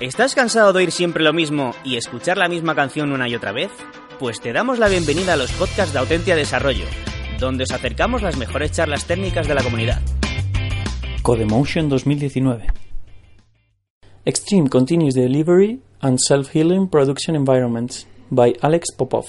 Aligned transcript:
¿Estás 0.00 0.34
cansado 0.34 0.72
de 0.72 0.80
oír 0.80 0.90
siempre 0.90 1.22
lo 1.22 1.32
mismo 1.32 1.70
y 1.84 1.96
escuchar 1.96 2.36
la 2.36 2.48
misma 2.48 2.74
canción 2.74 3.12
una 3.12 3.28
y 3.28 3.36
otra 3.36 3.52
vez? 3.52 3.70
Pues 4.18 4.40
te 4.40 4.52
damos 4.52 4.80
la 4.80 4.88
bienvenida 4.88 5.34
a 5.34 5.36
los 5.36 5.52
podcasts 5.52 5.92
de 5.92 6.00
Autentia 6.00 6.34
Desarrollo, 6.34 6.84
donde 7.38 7.62
os 7.62 7.70
acercamos 7.70 8.20
las 8.20 8.36
mejores 8.36 8.72
charlas 8.72 9.04
técnicas 9.04 9.46
de 9.46 9.54
la 9.54 9.62
comunidad. 9.62 10.00
Codemotion 11.22 11.88
2019 11.88 12.66
Extreme 14.24 14.68
Continuous 14.68 15.14
Delivery 15.14 15.80
and 16.00 16.18
Self-Healing 16.18 16.88
Production 16.88 17.36
Environments 17.36 18.08
by 18.30 18.52
Alex 18.62 18.92
Popov 18.96 19.26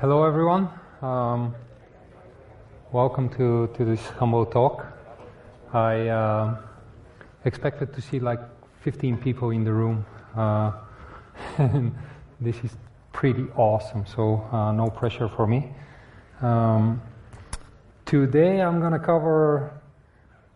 Hello 0.00 0.26
everyone. 0.26 0.83
Um, 1.04 1.54
welcome 2.90 3.28
to, 3.36 3.68
to 3.76 3.84
this 3.84 4.00
humble 4.18 4.46
talk. 4.46 4.86
I 5.74 6.08
uh, 6.08 6.56
expected 7.44 7.92
to 7.92 8.00
see 8.00 8.20
like 8.20 8.40
15 8.80 9.18
people 9.18 9.50
in 9.50 9.64
the 9.64 9.72
room, 9.74 10.06
uh, 10.34 10.72
this 12.40 12.56
is 12.64 12.70
pretty 13.12 13.44
awesome, 13.54 14.06
so 14.06 14.48
uh, 14.50 14.72
no 14.72 14.88
pressure 14.88 15.28
for 15.28 15.46
me. 15.46 15.74
Um, 16.40 17.02
today 18.06 18.62
I'm 18.62 18.80
going 18.80 18.94
to 18.94 18.98
cover, 18.98 19.78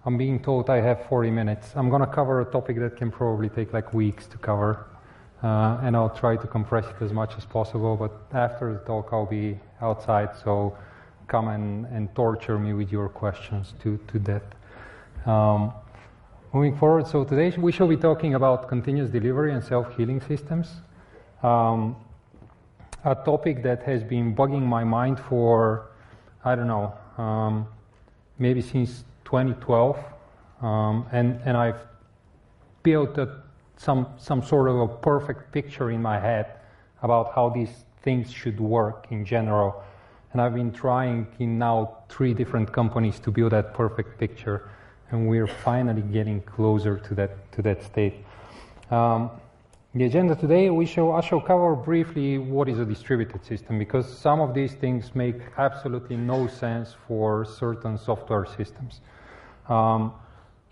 I'm 0.07 0.17
being 0.17 0.43
told 0.43 0.71
I 0.71 0.81
have 0.81 1.05
40 1.11 1.31
minutes. 1.31 1.73
I'm 1.75 1.91
going 1.91 2.01
to 2.01 2.07
cover 2.07 2.41
a 2.41 2.47
topic 2.47 2.79
that 2.79 2.97
can 2.97 3.11
probably 3.11 3.51
take 3.51 3.75
like 3.75 3.93
weeks 3.93 4.27
to 4.29 4.39
cover. 4.39 4.87
Uh, 5.43 5.79
and 5.83 5.97
I'll 5.97 6.11
try 6.11 6.37
to 6.37 6.47
compress 6.49 6.85
it 6.87 7.01
as 7.01 7.13
much 7.13 7.35
as 7.37 7.45
possible. 7.45 7.97
But 7.97 8.13
after 8.37 8.73
the 8.73 8.81
talk, 8.81 9.11
I'll 9.13 9.27
be 9.27 9.59
outside, 9.81 10.31
so 10.43 10.77
come 11.29 11.49
and, 11.49 11.87
and 11.87 12.13
torture 12.15 12.59
me 12.59 12.73
with 12.73 12.91
your 12.91 13.09
questions 13.09 13.75
to, 13.83 13.99
to 14.09 14.19
death. 14.19 14.43
Um, 15.27 15.73
moving 16.53 16.77
forward, 16.77 17.07
so 17.07 17.23
today 17.23 17.57
we 17.57 17.71
shall 17.71 17.87
be 17.87 17.97
talking 17.97 18.35
about 18.35 18.69
continuous 18.69 19.11
delivery 19.11 19.53
and 19.53 19.63
self 19.63 19.97
healing 19.97 20.21
systems. 20.23 20.69
Um, 21.43 21.95
a 23.05 23.15
topic 23.15 23.63
that 23.63 23.83
has 23.85 24.03
been 24.03 24.35
bugging 24.35 24.63
my 24.63 24.83
mind 24.83 25.21
for, 25.21 25.91
I 26.45 26.57
don't 26.57 26.67
know, 26.67 26.95
um, 27.17 27.69
maybe 28.39 28.61
since 28.61 29.05
2012. 29.25 29.99
Um, 30.63 31.07
and, 31.13 31.41
and 31.45 31.57
I've 31.57 31.81
built 32.83 33.17
a 33.19 33.43
some, 33.79 34.07
some 34.19 34.43
sort 34.43 34.69
of 34.69 34.77
a 34.81 34.89
perfect 34.89 35.53
picture 35.53 35.91
in 35.91 36.03
my 36.03 36.19
head 36.19 36.47
about 37.03 37.33
how 37.35 37.49
these 37.49 37.85
things 38.03 38.31
should 38.31 38.61
work 38.61 39.07
in 39.11 39.25
general. 39.25 39.83
And 40.33 40.43
I've 40.43 40.55
been 40.55 40.73
trying 40.73 41.27
in 41.39 41.59
now 41.59 41.99
three 42.09 42.35
different 42.35 42.73
companies 42.73 43.19
to 43.21 43.31
build 43.31 43.53
that 43.53 43.73
perfect 43.73 44.19
picture, 44.19 44.69
and 45.11 45.29
we're 45.29 45.47
finally 45.47 46.03
getting 46.03 46.43
closer 46.43 46.99
to 46.99 47.15
that, 47.15 47.53
to 47.53 47.63
that 47.63 47.83
state. 47.83 48.15
Um, 48.91 49.31
the 49.95 50.05
agenda 50.05 50.35
today, 50.35 50.69
we 50.69 50.85
shall, 50.85 51.13
I 51.13 51.23
shall 51.23 51.41
cover 51.41 51.75
briefly 51.75 52.37
what 52.37 52.69
is 52.69 52.79
a 52.79 52.85
distributed 52.85 53.45
system 53.45 53.79
because 53.79 54.07
some 54.07 54.41
of 54.41 54.55
these 54.55 54.75
things 54.75 55.15
make 55.15 55.37
absolutely 55.57 56.17
no 56.17 56.47
sense 56.47 56.95
for 57.07 57.45
certain 57.47 57.97
software 57.97 58.45
systems. 58.45 59.01
Um, 59.69 60.13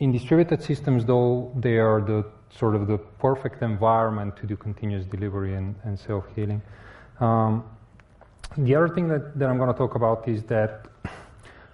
in 0.00 0.12
distributed 0.12 0.62
systems, 0.62 1.06
though, 1.06 1.50
they 1.56 1.78
are 1.78 2.02
the 2.02 2.26
sort 2.50 2.74
of 2.74 2.86
the 2.86 2.98
perfect 2.98 3.62
environment 3.62 4.36
to 4.38 4.46
do 4.46 4.56
continuous 4.56 5.06
delivery 5.06 5.54
and, 5.54 5.74
and 5.84 5.98
self 5.98 6.24
healing. 6.34 6.62
Um, 7.20 7.64
the 8.58 8.74
other 8.74 8.88
thing 8.88 9.08
that, 9.08 9.38
that 9.38 9.48
I'm 9.48 9.58
going 9.58 9.72
to 9.72 9.78
talk 9.78 9.94
about 9.94 10.26
is 10.28 10.42
that 10.44 10.86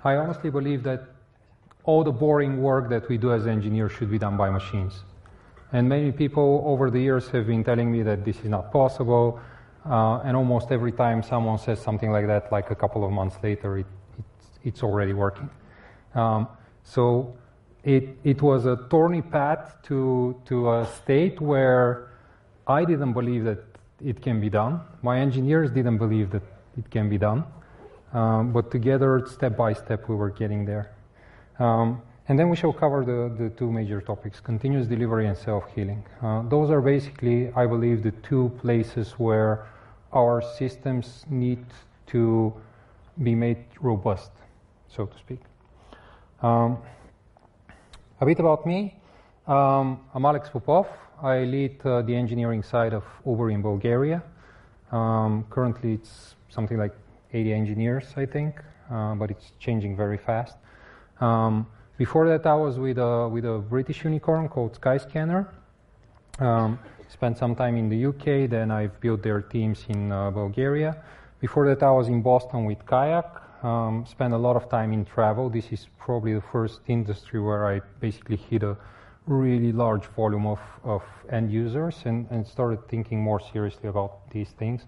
I 0.05 0.16
honestly 0.16 0.50
believe 0.50 0.83
that 0.84 1.05
all 1.84 2.05
the 2.05 2.12
boring 2.12 2.62
work 2.62 2.88
that 2.91 3.09
we 3.09 3.19
do 3.19 3.33
as 3.33 3.47
engineers 3.47 3.93
should 3.93 4.10
be 4.10 4.19
done 4.19 4.37
by 4.37 4.50
machines. 4.50 5.03
And 5.72 5.88
many 5.88 6.12
people 6.12 6.62
over 6.66 6.91
the 6.91 7.00
years 7.00 7.28
have 7.28 7.47
been 7.47 7.65
telling 7.65 7.91
me 7.91 8.03
that 8.03 8.25
this 8.25 8.39
is 8.39 8.49
not 8.49 8.72
possible. 8.72 9.41
Uh, 9.89 10.21
and 10.25 10.37
almost 10.37 10.71
every 10.71 10.93
time 10.93 11.22
someone 11.22 11.59
says 11.59 11.81
something 11.81 12.10
like 12.12 12.27
that, 12.27 12.53
like 12.53 12.71
a 12.71 12.75
couple 12.75 13.04
of 13.04 13.10
months 13.10 13.37
later, 13.43 13.78
it, 13.78 13.87
it's, 14.19 14.47
it's 14.65 14.83
already 14.83 15.12
working. 15.12 15.50
Um, 16.15 16.47
so 16.84 17.37
it, 17.84 18.16
it 18.25 18.43
was 18.43 18.66
a 18.66 18.76
thorny 18.76 19.22
path 19.22 19.76
to, 19.84 20.41
to 20.47 20.72
a 20.72 20.87
state 21.03 21.41
where 21.41 22.10
I 22.66 22.84
didn't 22.84 23.12
believe 23.12 23.44
that 23.44 23.65
it 24.04 24.22
can 24.22 24.41
be 24.41 24.48
done. 24.48 24.81
My 25.03 25.19
engineers 25.19 25.70
didn't 25.70 25.98
believe 25.98 26.31
that 26.31 26.42
it 26.78 26.91
can 26.91 27.09
be 27.09 27.19
done. 27.19 27.44
Um, 28.12 28.53
but 28.53 28.71
together, 28.71 29.26
step 29.26 29.56
by 29.56 29.72
step, 29.72 30.09
we 30.09 30.15
were 30.15 30.31
getting 30.31 30.65
there. 30.65 30.92
Um, 31.59 32.03
and 32.28 32.38
then 32.38 32.48
we 32.48 32.56
shall 32.56 32.72
cover 32.72 33.04
the, 33.04 33.34
the 33.42 33.50
two 33.50 33.71
major 33.71 34.00
topics 34.00 34.38
continuous 34.38 34.87
delivery 34.87 35.26
and 35.26 35.37
self 35.37 35.65
healing. 35.75 36.04
Uh, 36.22 36.42
those 36.48 36.71
are 36.71 36.81
basically, 36.81 37.53
I 37.54 37.66
believe, 37.66 38.03
the 38.03 38.12
two 38.22 38.53
places 38.60 39.12
where 39.12 39.66
our 40.12 40.42
systems 40.59 41.25
need 41.28 41.65
to 42.09 42.53
be 43.22 43.34
made 43.34 43.65
robust, 43.81 44.31
so 44.88 45.06
to 45.06 45.19
speak. 45.19 45.41
Um, 46.42 46.78
a 48.22 48.25
bit 48.25 48.38
about 48.38 48.65
me. 48.65 48.94
Um, 49.49 49.99
I'm 50.15 50.25
Alex 50.25 50.49
Popov. 50.49 50.87
I 51.21 51.38
lead 51.41 51.84
uh, 51.84 52.03
the 52.03 52.15
engineering 52.15 52.62
side 52.62 52.94
of 52.94 53.03
Uber 53.27 53.50
in 53.50 53.62
Bulgaria. 53.62 54.22
Um, 54.93 55.44
currently, 55.50 55.94
it's 55.94 56.37
something 56.49 56.78
like 56.78 56.94
80 57.33 57.53
engineers, 57.53 58.05
I 58.16 58.27
think, 58.27 58.62
uh, 58.93 59.16
but 59.16 59.33
it's 59.33 59.50
changing 59.59 59.97
very 59.97 60.19
fast. 60.19 60.56
Um, 61.21 61.66
before 61.99 62.28
that, 62.28 62.47
I 62.47 62.55
was 62.55 62.78
with 62.78 62.99
a, 62.99 63.28
with 63.28 63.44
a 63.44 63.59
British 63.59 64.05
unicorn 64.05 64.49
called 64.49 64.81
Skyscanner. 64.81 65.49
Um, 66.39 66.78
spent 67.09 67.37
some 67.39 67.56
time 67.56 67.77
in 67.77 67.89
the 67.89 68.06
UK, 68.06 68.49
then 68.49 68.71
I've 68.71 69.00
built 69.00 69.25
their 69.25 69.41
teams 69.41 69.84
in 69.89 70.12
uh, 70.12 70.31
Bulgaria. 70.31 70.97
Before 71.41 71.66
that, 71.66 71.83
I 71.83 71.91
was 71.91 72.06
in 72.06 72.22
Boston 72.22 72.66
with 72.66 72.87
Kayak 72.87 73.43
um, 73.62 74.04
a 74.20 74.38
lot 74.38 74.56
of 74.56 74.68
time 74.68 74.92
in 74.92 75.04
travel. 75.04 75.48
This 75.48 75.72
is 75.72 75.88
probably 75.98 76.34
the 76.34 76.40
first 76.52 76.80
industry 76.88 77.40
where 77.40 77.66
I 77.66 77.80
basically 78.00 78.36
hit 78.36 78.62
a 78.62 78.76
really 79.26 79.72
large 79.72 80.06
volume 80.06 80.46
of, 80.46 80.60
of 80.84 81.02
end 81.30 81.52
users 81.52 82.02
and, 82.04 82.26
and 82.30 82.46
started 82.46 82.88
thinking 82.88 83.20
more 83.20 83.40
seriously 83.40 83.88
about 83.88 84.30
these 84.30 84.50
things. 84.50 84.86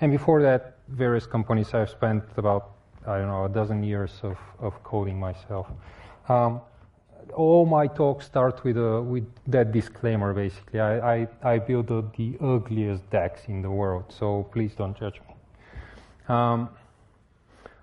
And 0.00 0.10
before 0.10 0.42
that, 0.42 0.78
various 0.88 1.26
companies 1.26 1.72
I've 1.72 1.90
spent 1.90 2.24
about, 2.36 2.72
I 3.06 3.18
don't 3.18 3.28
know, 3.28 3.44
a 3.44 3.48
dozen 3.48 3.82
years 3.82 4.20
of, 4.22 4.36
of 4.58 4.82
coding 4.82 5.18
myself. 5.18 5.68
Um, 6.28 6.60
all 7.34 7.66
my 7.66 7.86
talks 7.86 8.26
start 8.26 8.62
with, 8.64 8.76
a, 8.76 9.02
with 9.02 9.26
that 9.46 9.72
disclaimer, 9.72 10.32
basically. 10.32 10.80
I, 10.80 11.14
I, 11.14 11.28
I 11.42 11.58
build 11.58 11.90
a, 11.90 12.04
the 12.16 12.36
ugliest 12.40 13.08
decks 13.10 13.42
in 13.48 13.62
the 13.62 13.70
world, 13.70 14.04
so 14.08 14.48
please 14.52 14.74
don't 14.74 14.98
judge 14.98 15.20
me. 15.28 15.34
Um, 16.28 16.70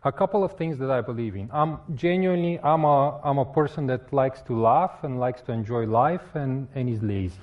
a 0.05 0.11
couple 0.11 0.43
of 0.43 0.57
things 0.57 0.77
that 0.79 0.91
I 0.91 1.01
believe 1.01 1.35
in. 1.35 1.49
I'm 1.53 1.79
genuinely, 1.95 2.59
I'm 2.59 2.83
a, 2.83 3.21
I'm 3.23 3.37
a 3.37 3.45
person 3.45 3.87
that 3.87 4.11
likes 4.11 4.41
to 4.43 4.59
laugh 4.59 5.03
and 5.03 5.19
likes 5.19 5.41
to 5.43 5.51
enjoy 5.53 5.85
life 5.85 6.35
and, 6.35 6.67
and 6.75 6.89
is 6.89 7.01
lazy. 7.01 7.39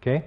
Okay? 0.00 0.24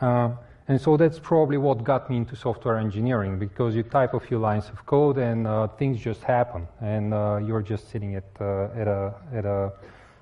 Uh, 0.00 0.30
and 0.68 0.80
so 0.80 0.96
that's 0.96 1.18
probably 1.18 1.56
what 1.56 1.82
got 1.82 2.08
me 2.08 2.16
into 2.16 2.36
software 2.36 2.78
engineering 2.78 3.40
because 3.40 3.74
you 3.74 3.82
type 3.82 4.14
a 4.14 4.20
few 4.20 4.38
lines 4.38 4.68
of 4.68 4.86
code 4.86 5.18
and 5.18 5.46
uh, 5.46 5.66
things 5.66 6.00
just 6.00 6.22
happen 6.22 6.68
and 6.80 7.12
uh, 7.12 7.40
you're 7.44 7.62
just 7.62 7.90
sitting 7.90 8.14
at, 8.14 8.24
uh, 8.40 8.68
at, 8.76 8.86
a, 8.86 9.12
at 9.34 9.44
a, 9.44 9.72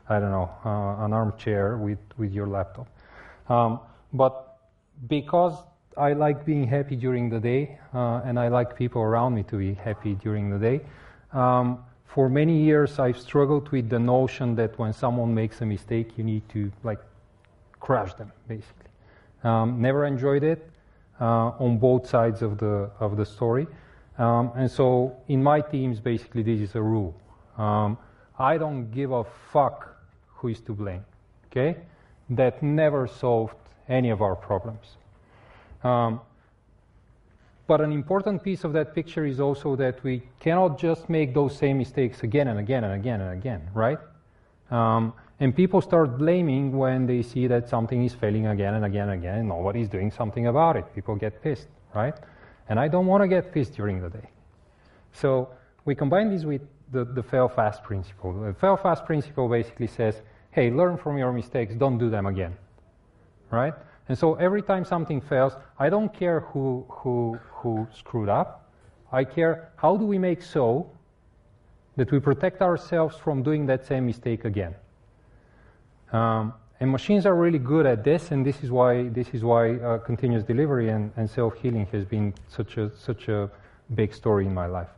I 0.09 0.19
don't 0.19 0.31
know, 0.31 0.51
uh, 0.65 1.05
an 1.05 1.13
armchair 1.13 1.77
with, 1.77 1.99
with 2.17 2.33
your 2.33 2.47
laptop. 2.47 2.89
Um, 3.51 3.81
but 4.15 4.57
because 5.07 5.53
I 5.99 6.13
like 6.13 6.45
being 6.45 6.67
happy 6.67 6.97
during 6.97 7.29
the 7.29 7.41
day, 7.41 7.79
uh, 7.93 8.21
and 8.25 8.39
I 8.39 8.49
like 8.49 8.77
people 8.77 9.03
around 9.03 9.35
me 9.35 9.43
to 9.45 9.57
be 9.59 9.75
happy 9.75 10.15
during 10.15 10.49
the 10.49 10.59
day. 10.59 10.81
Um, 11.33 11.85
for 12.07 12.29
many 12.29 12.63
years, 12.63 12.99
I've 12.99 13.19
struggled 13.19 13.69
with 13.71 13.91
the 13.91 13.99
notion 13.99 14.55
that 14.55 14.79
when 14.79 14.93
someone 14.93 15.35
makes 15.35 15.61
a 15.61 15.67
mistake, 15.67 16.17
you 16.17 16.25
need 16.25 16.49
to 16.51 16.71
like 16.85 17.01
crush 17.81 18.15
them, 18.15 18.33
basically. 18.47 18.91
Um, 19.45 19.81
never 19.83 20.07
enjoyed 20.07 20.45
it 20.45 20.71
uh, 21.21 21.51
on 21.59 21.79
both 21.79 22.09
sides 22.09 22.43
of 22.43 22.59
the 22.59 22.91
of 23.01 23.17
the 23.17 23.27
story. 23.27 23.67
Um, 24.19 24.53
and 24.57 24.71
so 24.71 25.17
in 25.29 25.43
my 25.43 25.61
teams, 25.61 26.01
basically, 26.01 26.43
this 26.43 26.61
is 26.61 26.75
a 26.75 26.83
rule. 26.83 27.15
Um, 27.57 27.99
I 28.39 28.57
don't 28.59 28.91
give 28.91 29.13
a 29.13 29.25
fuck 29.53 29.97
who 30.29 30.49
is 30.49 30.61
to 30.63 30.73
blame. 30.73 31.05
Okay? 31.47 31.77
That 32.31 32.63
never 32.63 33.07
solved 33.07 33.57
any 33.89 34.11
of 34.11 34.23
our 34.23 34.37
problems. 34.37 34.97
Um, 35.83 36.21
but 37.67 37.81
an 37.83 37.93
important 37.93 38.43
piece 38.43 38.65
of 38.65 38.73
that 38.73 38.95
picture 38.95 39.27
is 39.27 39.41
also 39.41 39.77
that 39.77 40.03
we 40.03 40.23
cannot 40.41 40.79
just 40.79 41.11
make 41.11 41.35
those 41.35 41.57
same 41.57 41.77
mistakes 41.79 42.23
again 42.23 42.49
and 42.49 42.59
again 42.59 42.83
and 42.85 42.95
again 42.95 43.21
and 43.21 43.33
again, 43.39 43.69
right? 43.75 43.99
Um, 44.71 45.13
and 45.41 45.55
people 45.55 45.81
start 45.81 46.19
blaming 46.19 46.77
when 46.77 47.07
they 47.07 47.23
see 47.23 47.47
that 47.47 47.69
something 47.69 48.05
is 48.05 48.15
failing 48.15 48.47
again 48.47 48.75
and 48.75 48.85
again 48.85 49.11
and 49.11 49.21
again, 49.21 49.39
and 49.41 49.49
nobody's 49.49 49.89
doing 49.89 50.11
something 50.11 50.47
about 50.47 50.77
it. 50.77 50.85
People 50.95 51.15
get 51.15 51.43
pissed, 51.43 51.69
right? 51.95 52.15
And 52.69 52.81
I 52.81 52.89
don't 52.89 53.07
want 53.07 53.23
to 53.23 53.29
get 53.29 53.53
pissed 53.53 53.75
during 53.75 54.01
the 54.01 54.09
day. 54.09 54.29
So 55.13 55.51
we 55.85 55.95
combine 55.95 56.31
this 56.31 56.45
with 56.45 56.63
the, 56.91 57.05
the 57.05 57.23
fail 57.23 57.49
fast 57.49 57.83
principle. 57.85 58.33
The 58.33 58.55
fail 58.55 58.77
fast 58.77 59.05
principle 59.05 59.49
basically 59.49 59.87
says, 59.87 60.23
hey, 60.53 60.71
learn 60.71 60.97
from 60.97 61.19
your 61.19 61.33
mistakes, 61.33 61.75
don't 61.75 61.99
do 61.99 62.11
them 62.11 62.27
again, 62.27 62.57
right? 63.51 63.75
And 64.09 64.17
so 64.17 64.35
every 64.35 64.63
time 64.63 64.85
something 64.85 65.21
fails, 65.21 65.53
I 65.79 65.91
don't 65.91 66.13
care 66.13 66.41
who, 66.41 66.85
who, 66.89 67.39
who 67.53 67.87
screwed 67.93 68.29
up. 68.29 68.71
I 69.13 69.25
care 69.25 69.71
how 69.77 69.97
do 69.97 70.05
we 70.05 70.19
make 70.19 70.43
so 70.43 70.91
that 71.97 72.11
we 72.11 72.21
protect 72.21 72.63
ourselves 72.63 73.17
from 73.17 73.43
doing 73.43 73.67
that 73.67 73.85
same 73.85 74.07
mistake 74.07 74.45
again. 74.45 74.75
Um, 76.13 76.55
and 76.81 76.91
machines 76.91 77.27
are 77.27 77.35
really 77.35 77.59
good 77.59 77.87
at 77.87 78.05
this, 78.05 78.31
and 78.31 78.47
this 78.47 78.63
is 78.63 78.71
why 78.71 79.09
this 79.09 79.29
is 79.31 79.43
why 79.43 79.75
uh, 79.75 79.99
continuous 79.99 80.45
delivery 80.45 80.91
and, 80.91 81.11
and 81.17 81.29
self-healing 81.29 81.87
has 81.87 82.05
been 82.05 82.33
such 82.49 82.77
a 82.77 82.97
such 82.97 83.29
a 83.29 83.51
big 83.95 84.15
story 84.15 84.47
in 84.47 84.55
my 84.55 84.67
life. 84.67 84.89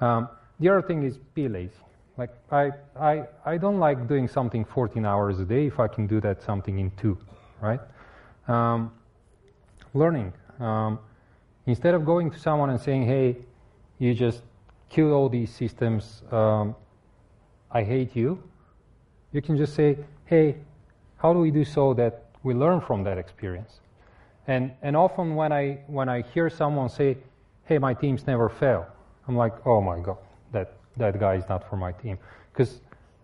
Um, 0.00 0.28
the 0.58 0.68
other 0.68 0.82
thing 0.82 1.04
is 1.04 1.18
be 1.34 1.48
lazy. 1.48 1.72
Like 2.18 2.30
I, 2.50 2.72
I 2.98 3.22
I 3.46 3.56
don't 3.56 3.78
like 3.78 4.08
doing 4.08 4.26
something 4.26 4.64
14 4.64 5.06
hours 5.06 5.38
a 5.38 5.44
day 5.44 5.66
if 5.66 5.78
I 5.78 5.86
can 5.86 6.08
do 6.08 6.20
that 6.22 6.42
something 6.42 6.80
in 6.80 6.90
two, 6.96 7.16
right? 7.60 7.80
Um, 8.48 8.92
learning. 9.94 10.32
Um, 10.58 10.98
instead 11.66 11.94
of 11.94 12.04
going 12.04 12.30
to 12.30 12.38
someone 12.38 12.70
and 12.70 12.80
saying, 12.80 13.06
"Hey, 13.06 13.36
you 13.98 14.14
just 14.14 14.42
killed 14.88 15.12
all 15.12 15.28
these 15.28 15.50
systems. 15.54 16.22
Um, 16.30 16.74
I 17.70 17.82
hate 17.82 18.14
you," 18.16 18.42
you 19.32 19.42
can 19.42 19.56
just 19.56 19.74
say, 19.74 19.98
"Hey, 20.24 20.56
how 21.22 21.32
do 21.32 21.38
we 21.38 21.52
do 21.52 21.64
so 21.64 21.94
that 21.94 22.24
we 22.42 22.52
learn 22.52 22.80
from 22.80 23.04
that 23.04 23.16
experience? 23.16 23.80
And, 24.48 24.72
and 24.82 24.96
often 24.96 25.36
when 25.36 25.52
I, 25.52 25.78
when 25.86 26.08
I 26.08 26.22
hear 26.22 26.50
someone 26.50 26.88
say, 26.88 27.16
hey, 27.64 27.78
my 27.78 27.94
teams 27.94 28.26
never 28.26 28.48
fail, 28.48 28.86
I'm 29.28 29.36
like, 29.36 29.54
oh 29.66 29.80
my 29.80 30.00
God, 30.00 30.18
that, 30.50 30.74
that 30.96 31.20
guy 31.20 31.34
is 31.36 31.44
not 31.48 31.68
for 31.70 31.76
my 31.76 31.92
team. 31.92 32.18
Because 32.52 32.80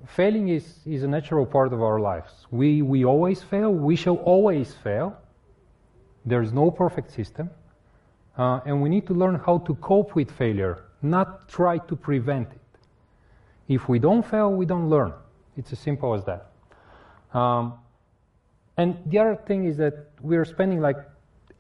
failing 0.07 0.49
is, 0.49 0.79
is 0.87 1.03
a 1.03 1.09
natural 1.09 1.47
part 1.47 1.73
of 1.73 1.83
our 1.83 2.01
lives. 2.01 2.47
We, 2.51 2.83
we 2.83 3.05
always 3.05 3.43
fail, 3.43 3.73
we 3.73 3.97
shall 3.97 4.17
always 4.17 4.75
fail. 4.75 5.17
There's 6.25 6.53
no 6.53 6.71
perfect 6.71 7.11
system. 7.13 7.51
Uh, 8.37 8.61
and 8.65 8.81
we 8.81 8.89
need 8.89 9.07
to 9.09 9.15
learn 9.15 9.35
how 9.35 9.59
to 9.59 9.75
cope 9.77 10.15
with 10.15 10.31
failure, 10.31 10.85
not 11.03 11.49
try 11.49 11.79
to 11.79 11.97
prevent 11.97 12.49
it. 12.51 12.61
If 13.67 13.89
we 13.89 13.99
don't 13.99 14.25
fail, 14.25 14.53
we 14.53 14.65
don't 14.65 14.89
learn. 14.89 15.13
It's 15.57 15.73
as 15.73 15.79
simple 15.81 16.15
as 16.15 16.25
that. 16.25 16.51
Um, 17.37 17.75
and 18.77 18.97
the 19.07 19.19
other 19.19 19.35
thing 19.35 19.65
is 19.65 19.77
that 19.79 20.11
we're 20.21 20.45
spending 20.45 20.81
like 20.81 20.97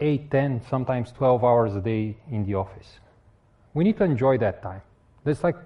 8, 0.00 0.30
10, 0.30 0.62
sometimes 0.70 1.10
12 1.12 1.44
hours 1.44 1.74
a 1.74 1.80
day 1.80 2.16
in 2.30 2.44
the 2.46 2.54
office. 2.54 3.00
We 3.74 3.82
need 3.82 3.98
to 3.98 4.04
enjoy 4.04 4.38
that 4.38 4.62
time. 4.62 4.82
That's 5.24 5.42
like 5.42 5.56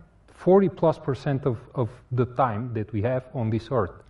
40 0.42 0.68
plus 0.70 0.98
percent 0.98 1.46
of, 1.46 1.58
of 1.74 1.88
the 2.10 2.24
time 2.24 2.74
that 2.74 2.92
we 2.92 3.02
have 3.02 3.24
on 3.32 3.48
this 3.48 3.68
earth. 3.70 4.02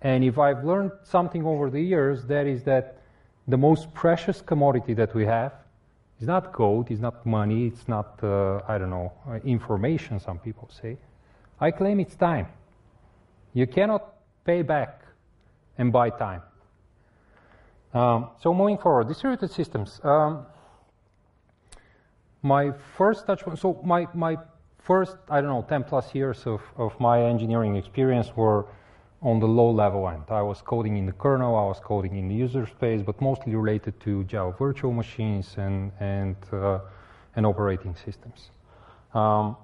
And 0.00 0.22
if 0.22 0.38
I've 0.38 0.64
learned 0.64 0.92
something 1.02 1.44
over 1.44 1.70
the 1.70 1.80
years, 1.80 2.24
that 2.26 2.46
is 2.46 2.62
that 2.64 2.98
the 3.48 3.56
most 3.56 3.92
precious 3.92 4.40
commodity 4.40 4.94
that 4.94 5.12
we 5.12 5.26
have 5.26 5.52
is 6.20 6.28
not 6.28 6.52
gold, 6.52 6.90
it's 6.90 7.00
not 7.00 7.26
money, 7.26 7.66
it's 7.66 7.88
not, 7.88 8.18
uh, 8.22 8.60
I 8.68 8.78
don't 8.78 8.90
know, 8.90 9.12
uh, 9.28 9.34
information, 9.44 10.20
some 10.20 10.38
people 10.38 10.70
say. 10.80 10.96
I 11.60 11.72
claim 11.72 11.98
it's 11.98 12.14
time. 12.14 12.46
You 13.52 13.66
cannot 13.66 14.14
pay 14.44 14.62
back 14.62 15.02
and 15.78 15.92
buy 15.92 16.10
time. 16.10 16.42
Um, 17.92 18.28
so 18.40 18.54
moving 18.54 18.78
forward, 18.78 19.08
distributed 19.08 19.50
systems. 19.50 20.00
Um, 20.04 20.46
my 22.40 22.70
first 22.96 23.26
touch 23.26 23.42
point, 23.42 23.58
so 23.58 23.80
my, 23.84 24.06
my 24.14 24.36
first, 24.82 25.16
I 25.28 25.40
don't 25.40 25.50
know, 25.50 25.64
10 25.68 25.84
plus 25.84 26.14
years 26.14 26.46
of, 26.46 26.60
of 26.76 26.98
my 27.00 27.22
engineering 27.22 27.76
experience 27.76 28.34
were 28.34 28.66
on 29.22 29.38
the 29.38 29.46
low 29.46 29.70
level 29.70 30.08
end. 30.08 30.24
I 30.30 30.42
was 30.42 30.62
coding 30.62 30.96
in 30.96 31.06
the 31.06 31.12
kernel, 31.12 31.56
I 31.56 31.64
was 31.64 31.80
coding 31.80 32.16
in 32.16 32.28
the 32.28 32.34
user 32.34 32.66
space, 32.66 33.02
but 33.02 33.20
mostly 33.20 33.54
related 33.54 34.00
to 34.00 34.24
Java 34.24 34.56
virtual 34.58 34.92
machines 34.92 35.54
and, 35.58 35.92
and, 36.00 36.36
uh, 36.52 36.80
and 37.36 37.44
operating 37.44 37.94
systems. 37.94 38.50
Um, 39.12 39.56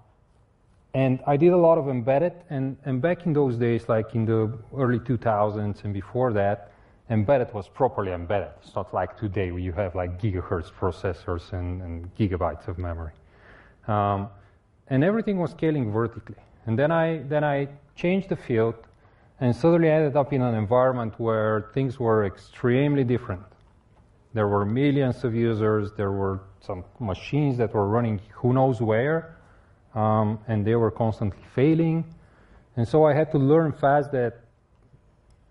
and 0.92 1.20
I 1.26 1.36
did 1.36 1.52
a 1.52 1.56
lot 1.56 1.78
of 1.78 1.88
embedded, 1.88 2.32
and, 2.48 2.76
and 2.84 3.02
back 3.02 3.26
in 3.26 3.32
those 3.32 3.56
days, 3.56 3.88
like 3.88 4.14
in 4.14 4.24
the 4.24 4.52
early 4.74 4.98
2000s 4.98 5.84
and 5.84 5.92
before 5.92 6.32
that, 6.32 6.72
embedded 7.10 7.52
was 7.54 7.69
properly 7.69 8.12
embedded. 8.12 8.48
It's 8.62 8.74
not 8.74 8.92
like 8.92 9.19
today 9.19 9.50
where 9.52 9.60
you 9.60 9.72
have 9.72 9.94
like 9.94 10.20
gigahertz 10.20 10.72
processors 10.72 11.52
and, 11.52 11.82
and 11.82 12.14
gigabytes 12.16 12.66
of 12.69 12.78
memory. 12.78 13.12
Um, 13.88 14.28
and 14.88 15.04
everything 15.04 15.38
was 15.38 15.50
scaling 15.50 15.92
vertically. 15.92 16.36
And 16.66 16.78
then 16.78 16.90
I, 16.90 17.18
then 17.18 17.44
I 17.44 17.68
changed 17.94 18.28
the 18.28 18.36
field 18.36 18.74
and 19.40 19.54
suddenly 19.54 19.90
I 19.90 19.96
ended 19.96 20.16
up 20.16 20.32
in 20.32 20.42
an 20.42 20.54
environment 20.54 21.14
where 21.18 21.70
things 21.74 22.00
were 22.00 22.24
extremely 22.24 23.04
different. 23.04 23.42
There 24.32 24.48
were 24.48 24.64
millions 24.64 25.24
of 25.24 25.34
users, 25.34 25.92
there 25.92 26.12
were 26.12 26.40
some 26.60 26.84
machines 27.00 27.58
that 27.58 27.74
were 27.74 27.86
running 27.86 28.20
who 28.34 28.52
knows 28.52 28.80
where, 28.80 29.36
um, 29.94 30.38
and 30.48 30.66
they 30.66 30.74
were 30.74 30.90
constantly 30.90 31.42
failing. 31.54 32.04
And 32.76 32.86
so 32.86 33.04
I 33.04 33.14
had 33.14 33.30
to 33.32 33.38
learn 33.38 33.72
fast 33.72 34.12
that 34.12 34.40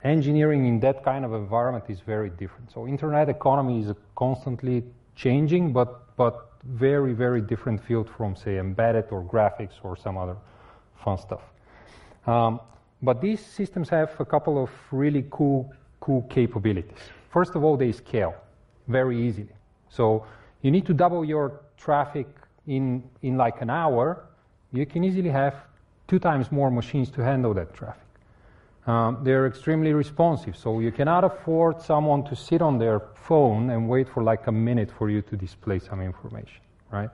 engineering 0.03 0.65
in 0.67 0.79
that 0.81 1.03
kind 1.03 1.25
of 1.25 1.33
environment 1.33 1.85
is 1.89 1.99
very 1.99 2.29
different. 2.29 2.71
So 2.71 2.87
internet 2.87 3.29
economy 3.29 3.81
is 3.81 3.91
constantly 4.15 4.83
changing, 5.15 5.73
but 5.73 6.15
but 6.15 6.54
very 6.65 7.13
very 7.13 7.41
different 7.41 7.83
field 7.83 8.09
from 8.09 8.35
say 8.35 8.57
embedded 8.57 9.05
or 9.11 9.23
graphics 9.23 9.73
or 9.83 9.95
some 9.95 10.17
other 10.17 10.35
fun 11.03 11.17
stuff. 11.17 11.41
Um, 12.25 12.59
but 13.01 13.21
these 13.21 13.39
systems 13.39 13.89
have 13.89 14.19
a 14.19 14.25
couple 14.25 14.61
of 14.61 14.69
really 14.91 15.25
cool 15.29 15.71
cool 15.99 16.23
capabilities. 16.23 16.97
First 17.29 17.55
of 17.55 17.63
all, 17.63 17.77
they 17.77 17.91
scale 17.91 18.35
very 18.87 19.27
easily. 19.27 19.55
So 19.89 20.25
you 20.61 20.71
need 20.71 20.85
to 20.85 20.93
double 20.93 21.23
your 21.23 21.61
traffic 21.77 22.27
in 22.67 23.03
in 23.21 23.37
like 23.37 23.61
an 23.61 23.69
hour. 23.69 24.25
You 24.71 24.85
can 24.85 25.03
easily 25.03 25.29
have 25.29 25.55
two 26.07 26.19
times 26.19 26.51
more 26.51 26.71
machines 26.71 27.09
to 27.11 27.23
handle 27.23 27.53
that 27.53 27.73
traffic. 27.73 28.04
Um, 28.87 29.19
they're 29.23 29.47
extremely 29.47 29.93
responsive, 29.93 30.55
so 30.55 30.79
you 30.79 30.91
cannot 30.91 31.23
afford 31.23 31.81
someone 31.81 32.23
to 32.25 32.35
sit 32.35 32.61
on 32.61 32.77
their 32.77 32.99
phone 33.15 33.71
and 33.71 33.89
wait 33.89 34.07
for 34.07 34.21
like 34.21 34.45
a 34.45 34.51
minute 34.51 34.91
for 34.91 35.09
you 35.09 35.23
to 35.23 35.35
display 35.35 35.79
some 35.79 36.01
information, 36.01 36.61
right? 36.91 37.09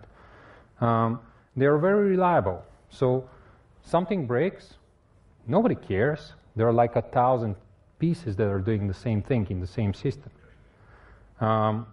Um, 0.81 1.21
they're 1.55 1.77
very 1.77 2.09
reliable, 2.09 2.61
so 2.89 3.29
something 3.83 4.27
breaks, 4.27 4.73
nobody 5.47 5.75
cares. 5.75 6.33
There 6.57 6.67
are 6.67 6.73
like 6.73 6.97
a 6.97 7.01
thousand 7.01 7.55
pieces 7.99 8.35
that 8.35 8.47
are 8.47 8.59
doing 8.59 8.87
the 8.87 8.93
same 8.93 9.21
thing 9.21 9.47
in 9.49 9.61
the 9.61 9.67
same 9.67 9.93
system. 9.93 10.31
Um, 11.39 11.87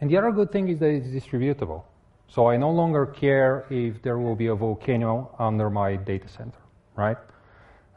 and 0.00 0.08
the 0.08 0.16
other 0.16 0.30
good 0.30 0.52
thing 0.52 0.68
is 0.68 0.78
that 0.78 0.90
it's 0.90 1.08
distributable. 1.08 1.82
So 2.28 2.48
I 2.48 2.56
no 2.56 2.70
longer 2.70 3.06
care 3.06 3.66
if 3.70 4.02
there 4.02 4.18
will 4.18 4.36
be 4.36 4.46
a 4.46 4.54
volcano 4.54 5.34
under 5.38 5.70
my 5.70 5.96
data 5.96 6.28
center, 6.28 6.58
right? 6.94 7.16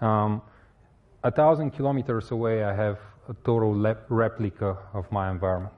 Um, 0.01 0.41
a 1.23 1.31
thousand 1.31 1.71
kilometers 1.71 2.31
away, 2.31 2.63
I 2.63 2.73
have 2.73 2.97
a 3.27 3.33
total 3.45 3.73
replica 4.09 4.77
of 4.93 5.11
my 5.11 5.29
environment. 5.29 5.73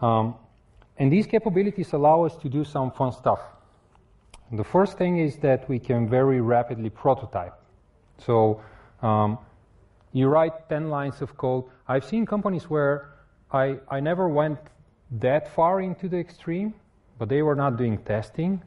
Um, 0.00 0.34
and 0.98 1.10
these 1.12 1.26
capabilities 1.26 1.92
allow 1.92 2.24
us 2.24 2.36
to 2.36 2.48
do 2.48 2.64
some 2.64 2.90
fun 2.90 3.12
stuff. 3.12 3.40
The 4.52 4.64
first 4.64 4.98
thing 4.98 5.18
is 5.18 5.36
that 5.38 5.68
we 5.68 5.78
can 5.78 6.08
very 6.08 6.40
rapidly 6.40 6.90
prototype. 6.90 7.54
So 8.18 8.60
um, 9.00 9.38
you 10.12 10.28
write 10.28 10.68
10 10.68 10.90
lines 10.90 11.22
of 11.22 11.36
code. 11.36 11.64
I've 11.86 12.04
seen 12.04 12.26
companies 12.26 12.68
where 12.68 13.10
I, 13.52 13.78
I 13.88 14.00
never 14.00 14.28
went 14.28 14.58
that 15.12 15.54
far 15.54 15.80
into 15.80 16.08
the 16.08 16.18
extreme, 16.18 16.74
but 17.18 17.28
they 17.28 17.42
were 17.42 17.54
not 17.54 17.76
doing 17.76 17.98
testing. 17.98 18.62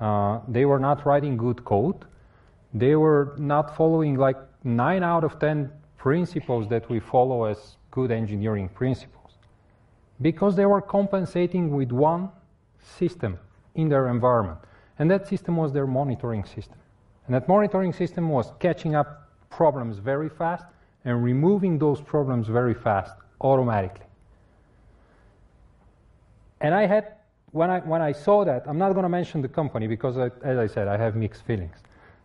Uh, 0.00 0.40
they 0.48 0.64
were 0.64 0.78
not 0.78 1.04
writing 1.04 1.36
good 1.36 1.64
code. 1.64 2.04
They 2.72 2.94
were 2.94 3.34
not 3.38 3.76
following 3.76 4.16
like 4.16 4.36
nine 4.64 5.02
out 5.02 5.24
of 5.24 5.38
10 5.38 5.70
principles 5.96 6.68
that 6.68 6.88
we 6.88 6.98
follow 6.98 7.44
as 7.44 7.76
good 7.90 8.10
engineering 8.10 8.68
principles 8.68 9.32
because 10.20 10.56
they 10.56 10.66
were 10.66 10.80
compensating 10.80 11.70
with 11.70 11.92
one 11.92 12.30
system 12.80 13.38
in 13.74 13.88
their 13.88 14.08
environment. 14.08 14.58
And 14.98 15.10
that 15.10 15.26
system 15.26 15.56
was 15.56 15.72
their 15.72 15.86
monitoring 15.86 16.44
system. 16.44 16.78
And 17.26 17.34
that 17.34 17.48
monitoring 17.48 17.92
system 17.92 18.28
was 18.28 18.52
catching 18.58 18.94
up 18.94 19.28
problems 19.50 19.98
very 19.98 20.28
fast 20.28 20.64
and 21.04 21.22
removing 21.22 21.78
those 21.78 22.00
problems 22.00 22.48
very 22.48 22.74
fast 22.74 23.14
automatically. 23.40 24.06
And 26.60 26.74
I 26.74 26.86
had, 26.86 27.14
when 27.52 27.70
I, 27.70 27.80
when 27.80 28.00
I 28.00 28.12
saw 28.12 28.44
that, 28.44 28.64
I'm 28.66 28.78
not 28.78 28.92
going 28.92 29.02
to 29.02 29.08
mention 29.08 29.42
the 29.42 29.48
company 29.48 29.86
because, 29.86 30.16
I, 30.16 30.30
as 30.42 30.58
I 30.58 30.66
said, 30.66 30.88
I 30.88 30.96
have 30.96 31.16
mixed 31.16 31.44
feelings. 31.44 31.76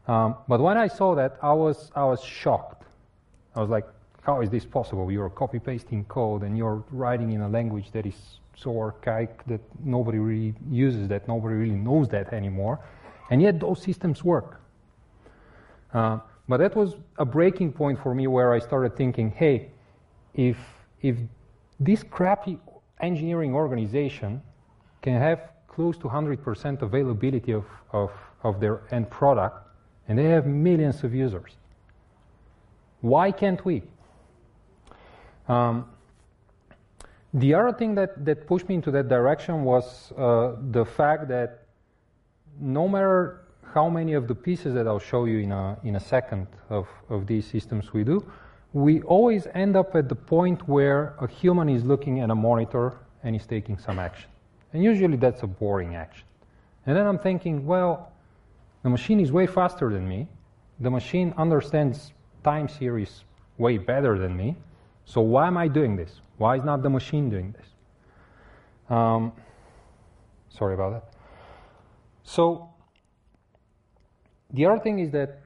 Um, 0.10 0.38
but 0.48 0.60
when 0.60 0.75
I 0.75 0.88
saw 0.88 1.13
that, 1.13 1.38
I 1.39 1.54
was, 1.54 1.92
I 1.96 2.04
was 2.04 2.24
shocked. 2.24 2.84
I 3.56 3.62
was 3.62 3.70
like, 3.70 3.86
how 4.24 4.42
is 4.42 4.50
this 4.50 4.66
possible? 4.66 5.12
You're 5.12 5.30
copy 5.30 5.60
pasting 5.60 6.04
code 6.06 6.42
and 6.42 6.58
you're 6.58 6.84
writing 6.89 7.32
in 7.32 7.42
a 7.42 7.48
language 7.48 7.92
that 7.92 8.08
is 8.08 8.16
so 8.56 8.75
archaic 8.80 9.46
that 9.46 9.62
nobody 9.84 10.18
really 10.18 10.56
uses 10.68 11.08
that, 11.10 11.28
nobody 11.28 11.54
really 11.54 11.75
knows 11.75 12.10
that 12.10 12.34
anymore. 12.34 12.80
And 13.30 13.39
yet 13.39 13.60
those 13.60 13.84
systems 13.84 14.24
work. 14.24 14.60
Uh, 15.94 16.18
but 16.48 16.58
that 16.58 16.75
was 16.75 16.96
a 17.20 17.25
breaking 17.25 17.72
point 17.72 18.01
for 18.01 18.16
me 18.16 18.25
where 18.25 18.51
I 18.51 18.58
started 18.58 18.96
thinking, 18.96 19.30
hey, 19.30 19.70
if, 20.34 20.58
if 21.04 21.18
this 21.80 22.01
crappy 22.01 22.58
engineering 23.00 23.54
organization 23.54 24.42
can 25.04 25.22
have 25.22 25.51
close 25.68 26.00
to 26.00 26.08
100% 26.08 26.82
availability 26.82 27.51
of, 27.51 27.66
of, 27.92 28.12
of 28.42 28.60
their 28.60 28.82
end 28.89 29.08
product, 29.12 29.68
and 30.10 30.18
they 30.18 30.25
have 30.25 30.46
millions 30.46 31.04
of 31.04 31.13
users, 31.13 31.51
why 33.01 33.32
can't 33.32 33.63
we? 33.63 33.84
Um, 35.48 35.86
the 37.34 37.54
other 37.54 37.72
thing 37.72 37.96
that, 37.96 38.25
that 38.25 38.48
pushed 38.48 38.68
me 38.68 38.75
into 38.75 38.92
that 38.92 39.08
direction 39.08 39.63
was 39.63 40.12
uh, 40.18 40.56
the 40.72 40.84
fact 40.84 41.28
that 41.30 41.66
no 42.60 42.88
matter 42.88 43.42
how 43.74 43.88
many 43.88 44.13
of 44.13 44.28
the 44.28 44.34
pieces 44.34 44.74
that 44.74 44.88
I'll 44.88 45.00
show 45.00 45.25
you 45.25 45.39
in 45.39 45.51
a, 45.51 45.78
in 45.84 45.96
a 45.96 46.00
second 46.00 46.48
of, 46.70 46.88
of 47.10 47.28
these 47.28 47.46
systems 47.46 47.94
we 47.94 48.04
do, 48.04 48.25
we 48.74 49.01
always 49.01 49.48
end 49.54 49.75
up 49.75 49.96
at 49.96 50.10
the 50.10 50.16
point 50.16 50.68
where 50.68 51.16
a 51.22 51.28
human 51.28 51.70
is 51.70 51.84
looking 51.84 52.20
at 52.20 52.32
a 52.32 52.36
monitor 52.36 52.98
and 53.24 53.36
is 53.36 53.46
taking 53.46 53.78
some 53.78 54.00
action. 54.00 54.30
And 54.74 54.84
usually 54.84 55.18
that's 55.18 55.44
a 55.44 55.48
boring 55.48 55.96
action. 55.96 56.25
And 56.86 56.98
then 56.98 57.06
I'm 57.06 57.20
thinking, 57.20 57.66
well, 57.66 58.12
the 58.89 58.91
machine 58.91 59.19
is 59.19 59.31
way 59.31 59.46
faster 59.46 59.91
than 59.91 60.10
me. 60.10 60.27
The 60.79 60.89
machine 60.89 61.31
understands 61.38 62.12
time 62.43 62.67
series 62.67 63.24
way 63.60 63.77
better 63.77 64.17
than 64.17 64.36
me. 64.36 64.55
So 65.05 65.22
why 65.22 65.46
am 65.46 65.58
I 65.58 65.67
doing 65.67 65.96
this? 65.96 66.22
Why 66.38 66.55
is 66.58 66.63
not 66.63 66.81
the 66.81 66.89
machine 66.89 67.29
doing 67.29 67.53
this? 67.55 67.67
Um, 68.89 69.31
sorry 70.50 70.74
about 70.74 70.91
that. 70.93 71.13
So 72.24 72.67
the 74.53 74.65
other 74.65 74.79
thing 74.79 74.98
is 74.98 75.12
that 75.12 75.41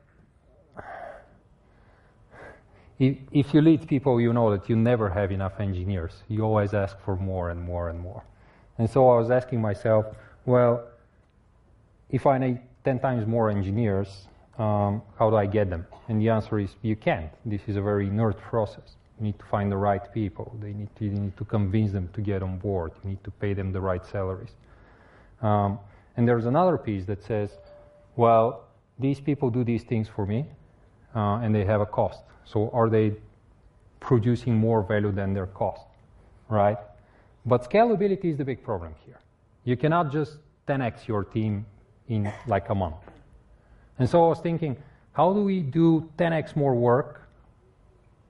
if, 2.98 3.18
if 3.34 3.54
you 3.54 3.60
lead 3.60 3.86
people, 3.90 4.22
you 4.22 4.32
know 4.32 4.52
that 4.56 4.70
you 4.70 4.78
never 4.78 5.10
have 5.10 5.34
enough 5.34 5.60
engineers. 5.60 6.14
You 6.30 6.44
always 6.44 6.74
ask 6.74 6.98
for 7.02 7.18
more 7.18 7.50
and 7.50 7.62
more 7.62 7.90
and 7.90 8.00
more. 8.00 8.24
And 8.78 8.90
so 8.90 9.10
I 9.10 9.18
was 9.18 9.32
asking 9.32 9.60
myself, 9.60 10.06
well, 10.46 10.88
if 12.10 12.26
I 12.26 12.38
need 12.38 12.62
10 12.84 13.00
times 13.00 13.28
more 13.28 13.50
engineers, 13.50 14.28
um, 14.58 15.02
how 15.18 15.30
do 15.30 15.36
I 15.36 15.46
get 15.46 15.70
them? 15.70 15.86
And 16.10 16.22
the 16.22 16.30
answer 16.30 16.60
is 16.60 16.76
you 16.82 16.96
can't. 16.96 17.32
This 17.46 17.62
is 17.68 17.76
a 17.76 17.82
very 17.82 18.08
inert 18.08 18.40
process. 18.40 18.98
You 19.20 19.26
need 19.26 19.40
to 19.40 19.46
find 19.46 19.72
the 19.72 19.78
right 19.78 20.12
people. 20.14 20.56
They 20.62 20.74
need 20.74 20.94
to, 20.98 21.06
you 21.06 21.12
need 21.12 21.38
to 21.38 21.46
convince 21.46 21.92
them 21.92 22.10
to 22.14 22.22
get 22.22 22.44
on 22.44 22.58
board. 22.58 22.92
You 23.04 23.12
need 23.12 23.24
to 23.24 23.32
pay 23.32 23.54
them 23.54 23.72
the 23.72 23.82
right 23.82 24.06
salaries. 24.06 24.52
Um, 25.42 25.80
and 26.18 26.28
there's 26.28 26.46
another 26.46 26.78
piece 26.78 27.06
that 27.06 27.24
says, 27.24 27.52
well, 28.16 28.66
these 29.00 29.20
people 29.20 29.50
do 29.50 29.64
these 29.64 29.84
things 29.84 30.08
for 30.08 30.26
me, 30.26 30.46
uh, 31.16 31.40
and 31.42 31.54
they 31.54 31.66
have 31.66 31.82
a 31.82 31.86
cost. 31.86 32.22
So 32.46 32.70
are 32.72 32.90
they 32.90 33.14
producing 34.00 34.56
more 34.56 34.84
value 34.84 35.12
than 35.12 35.34
their 35.34 35.48
cost, 35.48 35.88
right? 36.50 36.78
But 37.46 37.70
scalability 37.70 38.26
is 38.26 38.38
the 38.38 38.46
big 38.46 38.64
problem 38.64 38.94
here. 39.06 39.20
You 39.64 39.78
cannot 39.78 40.12
just 40.12 40.38
10x 40.68 41.08
your 41.08 41.24
team 41.24 41.66
in 42.08 42.32
like 42.48 42.70
a 42.70 42.76
month. 42.76 42.96
And 44.00 44.10
so 44.10 44.26
I 44.26 44.30
was 44.30 44.40
thinking, 44.40 44.78
how 45.14 45.34
do 45.34 45.44
we 45.44 45.62
do 45.62 46.10
10x 46.18 46.56
more 46.56 46.76
work 46.76 47.22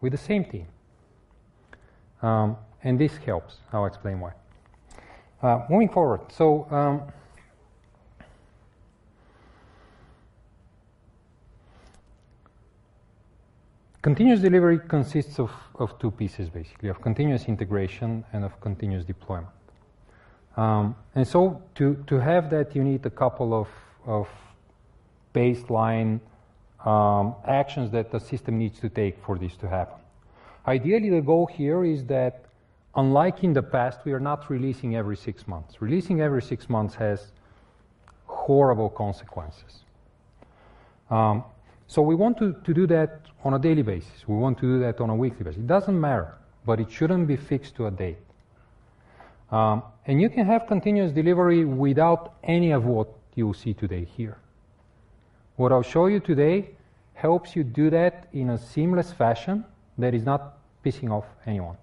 with 0.01 0.11
the 0.11 0.17
same 0.17 0.45
team? 0.45 0.67
Um, 2.21 2.57
and 2.83 2.99
this 2.99 3.15
helps. 3.17 3.57
I'll 3.71 3.85
explain 3.85 4.19
why. 4.19 4.33
Uh, 5.41 5.65
moving 5.69 5.89
forward, 5.89 6.21
so 6.31 6.67
um, 6.71 7.01
continuous 14.01 14.39
delivery 14.39 14.79
consists 14.87 15.39
of, 15.39 15.51
of 15.75 15.97
two 15.99 16.11
pieces 16.11 16.49
basically 16.49 16.87
of 16.89 17.01
continuous 17.01 17.45
integration 17.45 18.23
and 18.31 18.45
of 18.45 18.59
continuous 18.61 19.03
deployment. 19.03 19.62
Um, 20.55 20.95
and 21.15 21.27
so 21.27 21.61
to, 21.75 22.03
to 22.07 22.19
have 22.19 22.49
that, 22.51 22.75
you 22.75 22.83
need 22.83 23.05
a 23.05 23.09
couple 23.09 23.53
of, 23.53 23.67
of 24.05 24.27
baseline 25.33 26.19
um, 26.85 27.35
actions 27.45 27.91
that 27.91 28.11
the 28.11 28.19
system 28.19 28.57
needs 28.57 28.79
to 28.79 28.89
take 28.89 29.17
for 29.25 29.37
this 29.37 29.55
to 29.57 29.67
happen. 29.67 29.99
Ideally, 30.67 31.09
the 31.09 31.21
goal 31.21 31.47
here 31.47 31.83
is 31.83 32.05
that, 32.05 32.45
unlike 32.95 33.43
in 33.43 33.53
the 33.53 33.63
past, 33.63 33.99
we 34.05 34.13
are 34.13 34.19
not 34.19 34.49
releasing 34.49 34.95
every 34.95 35.17
six 35.17 35.47
months. 35.47 35.81
Releasing 35.81 36.21
every 36.21 36.41
six 36.41 36.69
months 36.69 36.95
has 36.95 37.31
horrible 38.25 38.89
consequences. 38.89 39.79
Um, 41.09 41.43
so 41.87 42.01
we 42.01 42.15
want 42.15 42.37
to, 42.37 42.53
to 42.63 42.73
do 42.73 42.87
that 42.87 43.21
on 43.43 43.53
a 43.53 43.59
daily 43.59 43.81
basis. 43.81 44.27
We 44.27 44.35
want 44.35 44.57
to 44.59 44.65
do 44.65 44.79
that 44.79 45.01
on 45.01 45.09
a 45.09 45.15
weekly 45.15 45.43
basis. 45.43 45.59
It 45.59 45.67
doesn't 45.67 45.99
matter, 45.99 46.35
but 46.65 46.79
it 46.79 46.91
shouldn't 46.91 47.27
be 47.27 47.35
fixed 47.35 47.75
to 47.75 47.87
a 47.87 47.91
date. 47.91 48.17
Um, 49.51 49.83
and 50.05 50.21
you 50.21 50.29
can 50.29 50.45
have 50.45 50.67
continuous 50.67 51.11
delivery 51.11 51.65
without 51.65 52.35
any 52.43 52.71
of 52.71 52.85
what 52.85 53.07
you 53.35 53.53
see 53.53 53.73
today 53.73 54.05
here. 54.05 54.37
What 55.55 55.71
I'll 55.71 55.83
show 55.83 56.07
you 56.07 56.19
today 56.19 56.69
helps 57.13 57.55
you 57.55 57.63
do 57.63 57.89
that 57.89 58.27
in 58.33 58.49
a 58.49 58.57
seamless 58.57 59.11
fashion 59.11 59.63
that 59.97 60.13
is 60.13 60.25
not 60.25 60.57
pissing 60.83 61.11
off 61.11 61.25
anyone, 61.45 61.77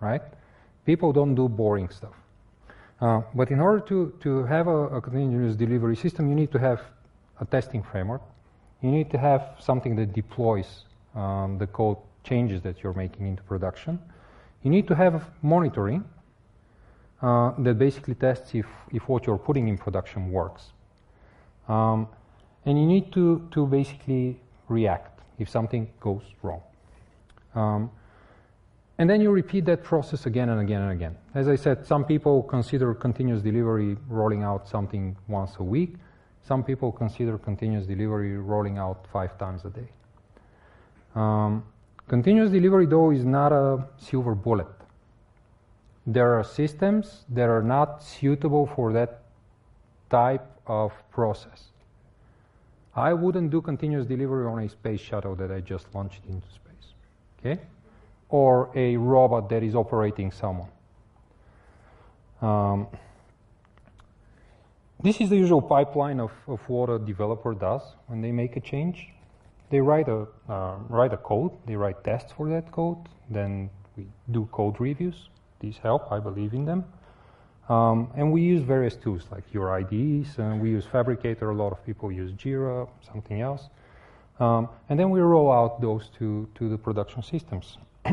right? 0.00 0.22
People 0.86 1.12
don't 1.12 1.34
do 1.34 1.48
boring 1.48 1.88
stuff. 1.88 2.14
Uh, 3.00 3.22
but 3.34 3.50
in 3.50 3.58
order 3.58 3.80
to, 3.80 4.12
to 4.20 4.44
have 4.44 4.68
a, 4.68 4.96
a, 4.98 5.00
continuous 5.00 5.56
delivery 5.56 5.96
system, 5.96 6.28
you 6.28 6.36
need 6.36 6.52
to 6.52 6.58
have 6.58 6.80
a 7.40 7.44
testing 7.44 7.82
framework. 7.82 8.22
You 8.80 8.92
need 8.92 9.10
to 9.10 9.18
have 9.18 9.56
something 9.58 9.96
that 9.96 10.12
deploys 10.12 10.84
um, 11.16 11.58
the 11.58 11.66
code 11.66 11.96
changes 12.22 12.62
that 12.62 12.82
you're 12.82 12.92
making 12.92 13.26
into 13.26 13.42
production. 13.42 13.98
You 14.62 14.70
need 14.70 14.86
to 14.86 14.94
have 14.94 15.30
monitoring 15.42 16.04
uh, 17.22 17.52
that 17.58 17.78
basically 17.78 18.14
tests 18.14 18.54
if, 18.54 18.66
if 18.92 19.08
what 19.08 19.26
you're 19.26 19.38
putting 19.38 19.68
in 19.68 19.78
production 19.78 20.30
works. 20.30 20.72
Um, 21.68 22.08
and 22.66 22.78
you 22.78 22.86
need 22.86 23.12
to, 23.12 23.48
to 23.52 23.66
basically 23.66 24.40
react 24.68 25.20
if 25.38 25.48
something 25.48 25.88
goes 26.00 26.22
wrong. 26.42 26.62
Um, 27.54 27.90
and 28.98 29.08
then 29.08 29.20
you 29.20 29.30
repeat 29.30 29.64
that 29.66 29.82
process 29.82 30.26
again 30.26 30.48
and 30.48 30.60
again 30.60 30.82
and 30.82 30.92
again. 30.92 31.16
As 31.34 31.48
I 31.48 31.56
said, 31.56 31.86
some 31.86 32.04
people 32.04 32.42
consider 32.42 32.94
continuous 32.94 33.42
delivery 33.42 33.96
rolling 34.08 34.42
out 34.42 34.68
something 34.68 35.16
once 35.28 35.56
a 35.58 35.62
week. 35.62 35.94
Some 36.42 36.62
people 36.62 36.92
consider 36.92 37.38
continuous 37.38 37.86
delivery 37.86 38.36
rolling 38.36 38.78
out 38.78 39.06
five 39.12 39.38
times 39.38 39.64
a 39.64 39.70
day. 39.70 39.88
Um, 41.14 41.64
continuous 42.08 42.50
delivery, 42.50 42.86
though, 42.86 43.10
is 43.10 43.24
not 43.24 43.52
a 43.52 43.86
silver 43.96 44.34
bullet. 44.34 44.81
There 46.06 46.38
are 46.38 46.44
systems 46.44 47.24
that 47.28 47.48
are 47.48 47.62
not 47.62 48.02
suitable 48.02 48.66
for 48.66 48.92
that 48.92 49.22
type 50.10 50.46
of 50.66 50.92
process. 51.10 51.68
I 52.94 53.12
wouldn't 53.14 53.50
do 53.50 53.60
continuous 53.60 54.06
delivery 54.06 54.46
on 54.46 54.58
a 54.58 54.68
space 54.68 55.00
shuttle 55.00 55.34
that 55.36 55.50
I 55.50 55.60
just 55.60 55.86
launched 55.94 56.22
into 56.28 56.46
space, 56.48 56.94
okay? 57.38 57.60
Or 58.28 58.70
a 58.74 58.96
robot 58.96 59.48
that 59.50 59.62
is 59.62 59.74
operating 59.74 60.30
someone. 60.30 60.68
Um, 62.42 62.88
this 65.02 65.20
is 65.20 65.30
the 65.30 65.36
usual 65.36 65.62
pipeline 65.62 66.20
of, 66.20 66.32
of 66.46 66.60
what 66.68 66.90
a 66.90 66.98
developer 66.98 67.54
does 67.54 67.82
when 68.08 68.20
they 68.20 68.32
make 68.32 68.56
a 68.56 68.60
change. 68.60 69.08
They 69.70 69.80
write 69.80 70.08
a, 70.08 70.26
uh, 70.48 70.76
write 70.88 71.12
a 71.12 71.16
code, 71.16 71.52
they 71.66 71.76
write 71.76 72.04
tests 72.04 72.32
for 72.32 72.48
that 72.50 72.70
code, 72.72 72.98
then 73.30 73.70
we 73.96 74.06
do 74.30 74.48
code 74.52 74.78
reviews. 74.80 75.28
These 75.62 75.78
help, 75.78 76.12
I 76.12 76.18
believe 76.18 76.52
in 76.52 76.66
them. 76.66 76.84
Um, 77.68 78.10
and 78.16 78.32
we 78.32 78.42
use 78.42 78.62
various 78.62 78.96
tools 78.96 79.22
like 79.30 79.44
your 79.54 79.72
IDEs, 79.72 80.36
and 80.38 80.60
we 80.60 80.70
use 80.70 80.84
Phabricator. 80.84 81.50
A 81.50 81.54
lot 81.54 81.72
of 81.72 81.86
people 81.86 82.12
use 82.12 82.32
Jira, 82.32 82.88
something 83.10 83.40
else. 83.40 83.68
Um, 84.40 84.68
and 84.88 84.98
then 84.98 85.10
we 85.10 85.20
roll 85.20 85.50
out 85.50 85.80
those 85.80 86.10
to, 86.18 86.48
to 86.56 86.68
the 86.68 86.76
production 86.76 87.22
systems. 87.22 87.78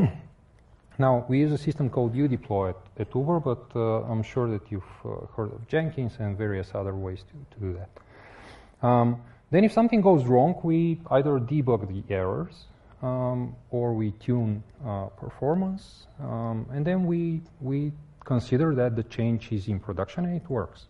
Now, 1.00 1.24
we 1.30 1.38
use 1.38 1.50
a 1.50 1.56
system 1.56 1.88
called 1.88 2.14
udeploy 2.14 2.74
at, 2.74 2.76
at 2.98 3.14
Uber, 3.14 3.40
but 3.40 3.64
uh, 3.74 4.02
I'm 4.02 4.22
sure 4.22 4.50
that 4.50 4.70
you've 4.70 4.82
uh, 5.02 5.24
heard 5.34 5.50
of 5.50 5.66
Jenkins 5.66 6.18
and 6.18 6.36
various 6.36 6.72
other 6.74 6.94
ways 6.94 7.24
to, 7.30 7.54
to 7.54 7.60
do 7.66 7.78
that. 7.78 8.86
Um, 8.86 9.22
then, 9.50 9.64
if 9.64 9.72
something 9.72 10.02
goes 10.02 10.26
wrong, 10.26 10.60
we 10.62 11.00
either 11.10 11.40
debug 11.40 11.88
the 11.88 12.14
errors 12.14 12.66
um, 13.02 13.54
or 13.70 13.92
we 13.94 14.12
tune 14.12 14.62
uh, 14.86 15.06
performance, 15.06 16.06
um, 16.20 16.66
and 16.72 16.84
then 16.84 17.06
we, 17.06 17.40
we 17.60 17.92
consider 18.24 18.74
that 18.74 18.96
the 18.96 19.02
change 19.04 19.52
is 19.52 19.68
in 19.68 19.80
production 19.80 20.24
and 20.24 20.36
it 20.36 20.48
works. 20.50 20.86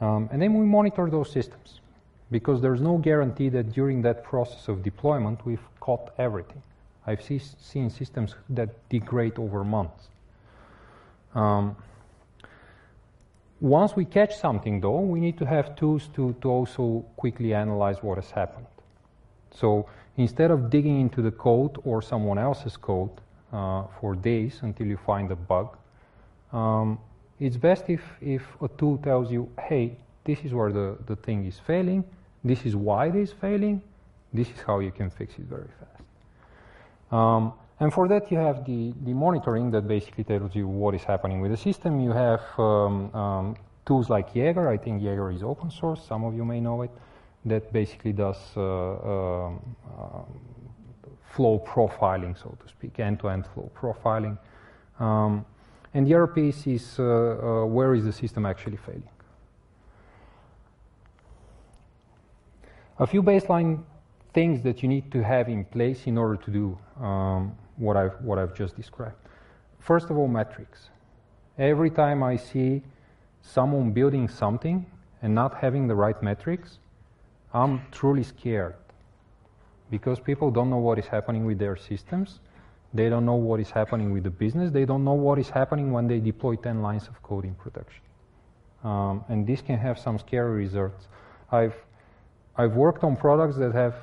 Um, 0.00 0.28
and 0.32 0.40
then 0.42 0.54
we 0.54 0.64
monitor 0.64 1.08
those 1.10 1.30
systems 1.30 1.80
because 2.30 2.60
there's 2.60 2.80
no 2.80 2.98
guarantee 2.98 3.50
that 3.50 3.72
during 3.72 4.02
that 4.02 4.24
process 4.24 4.68
of 4.68 4.82
deployment 4.82 5.44
we've 5.44 5.66
caught 5.80 6.12
everything. 6.18 6.62
I've 7.06 7.22
see, 7.22 7.38
seen 7.38 7.90
systems 7.90 8.34
that 8.50 8.70
degrade 8.88 9.38
over 9.38 9.64
months. 9.64 10.08
Um, 11.34 11.76
once 13.60 13.94
we 13.94 14.04
catch 14.04 14.36
something, 14.36 14.80
though, 14.80 15.00
we 15.00 15.20
need 15.20 15.38
to 15.38 15.46
have 15.46 15.76
tools 15.76 16.08
to, 16.14 16.34
to 16.42 16.48
also 16.50 17.04
quickly 17.16 17.54
analyze 17.54 18.02
what 18.02 18.16
has 18.16 18.30
happened. 18.30 18.66
So 19.52 19.86
instead 20.16 20.50
of 20.50 20.70
digging 20.70 21.00
into 21.00 21.22
the 21.22 21.30
code 21.30 21.78
or 21.84 22.02
someone 22.02 22.38
else's 22.38 22.76
code 22.76 23.10
uh, 23.52 23.84
for 24.00 24.14
days 24.14 24.60
until 24.62 24.86
you 24.86 24.96
find 24.96 25.30
a 25.30 25.36
bug, 25.36 25.76
um, 26.52 26.98
it's 27.40 27.56
best 27.56 27.84
if, 27.88 28.02
if 28.20 28.42
a 28.60 28.68
tool 28.68 28.98
tells 28.98 29.32
you, 29.32 29.48
hey, 29.60 29.96
this 30.24 30.38
is 30.44 30.52
where 30.52 30.72
the, 30.72 30.96
the 31.06 31.16
thing 31.16 31.44
is 31.46 31.58
failing, 31.58 32.04
this 32.44 32.64
is 32.64 32.76
why 32.76 33.06
it 33.06 33.16
is 33.16 33.32
failing, 33.32 33.82
this 34.32 34.48
is 34.48 34.60
how 34.66 34.78
you 34.78 34.90
can 34.90 35.10
fix 35.10 35.34
it 35.34 35.44
very 35.44 35.68
fast. 35.80 37.12
Um, 37.12 37.52
and 37.80 37.92
for 37.92 38.06
that, 38.08 38.30
you 38.30 38.38
have 38.38 38.64
the, 38.64 38.94
the 39.04 39.12
monitoring 39.12 39.70
that 39.72 39.88
basically 39.88 40.24
tells 40.24 40.54
you 40.54 40.68
what 40.68 40.94
is 40.94 41.02
happening 41.02 41.40
with 41.40 41.50
the 41.50 41.56
system. 41.56 42.00
You 42.00 42.12
have 42.12 42.42
um, 42.58 43.12
um, 43.14 43.56
tools 43.84 44.08
like 44.08 44.34
Jaeger. 44.34 44.68
I 44.68 44.76
think 44.76 45.02
Jaeger 45.02 45.32
is 45.32 45.42
open 45.42 45.70
source. 45.70 46.00
Some 46.06 46.22
of 46.24 46.34
you 46.34 46.44
may 46.44 46.60
know 46.60 46.82
it. 46.82 46.90
That 47.44 47.72
basically 47.72 48.12
does 48.12 48.38
uh, 48.56 48.62
um, 48.62 49.76
uh, 49.98 50.22
flow 51.34 51.58
profiling, 51.66 52.40
so 52.40 52.56
to 52.62 52.68
speak, 52.68 53.00
end-to-end 53.00 53.46
flow 53.52 53.70
profiling. 53.76 54.38
Um, 55.00 55.44
and 55.94 56.06
the 56.06 56.14
other 56.14 56.26
piece 56.26 56.66
is 56.66 56.98
uh, 56.98 57.02
uh, 57.02 57.64
where 57.66 57.94
is 57.94 58.04
the 58.04 58.12
system 58.12 58.46
actually 58.46 58.76
failing. 58.76 59.08
A 62.98 63.06
few 63.06 63.22
baseline 63.22 63.82
things 64.32 64.62
that 64.62 64.82
you 64.82 64.88
need 64.88 65.10
to 65.10 65.22
have 65.22 65.48
in 65.48 65.64
place 65.64 66.06
in 66.06 66.16
order 66.16 66.36
to 66.36 66.50
do 66.50 66.78
um, 67.04 67.56
what, 67.76 67.96
I've, 67.96 68.14
what 68.22 68.38
I've 68.38 68.54
just 68.54 68.76
described. 68.76 69.16
First 69.80 70.10
of 70.10 70.16
all, 70.16 70.28
metrics. 70.28 70.90
Every 71.58 71.90
time 71.90 72.22
I 72.22 72.36
see 72.36 72.82
someone 73.42 73.90
building 73.90 74.28
something 74.28 74.86
and 75.22 75.34
not 75.34 75.54
having 75.54 75.88
the 75.88 75.94
right 75.94 76.22
metrics, 76.22 76.78
I'm 77.54 77.82
truly 77.90 78.22
scared 78.22 78.74
because 79.90 80.18
people 80.18 80.50
don't 80.50 80.70
know 80.70 80.78
what 80.78 80.98
is 80.98 81.06
happening 81.06 81.44
with 81.44 81.58
their 81.58 81.76
systems. 81.76 82.40
They 82.94 83.08
don't 83.08 83.24
know 83.26 83.34
what 83.34 83.60
is 83.60 83.70
happening 83.70 84.12
with 84.12 84.24
the 84.24 84.30
business. 84.30 84.70
They 84.70 84.84
don't 84.84 85.04
know 85.04 85.14
what 85.14 85.38
is 85.38 85.48
happening 85.48 85.92
when 85.92 86.06
they 86.08 86.18
deploy 86.18 86.56
10 86.56 86.82
lines 86.82 87.08
of 87.08 87.22
code 87.22 87.44
in 87.44 87.54
production. 87.54 88.02
Um, 88.84 89.24
and 89.28 89.46
this 89.46 89.60
can 89.60 89.78
have 89.78 89.98
some 89.98 90.18
scary 90.18 90.56
results. 90.56 91.08
I've, 91.50 91.74
I've 92.56 92.72
worked 92.72 93.04
on 93.04 93.16
products 93.16 93.56
that 93.56 93.72
have 93.72 93.94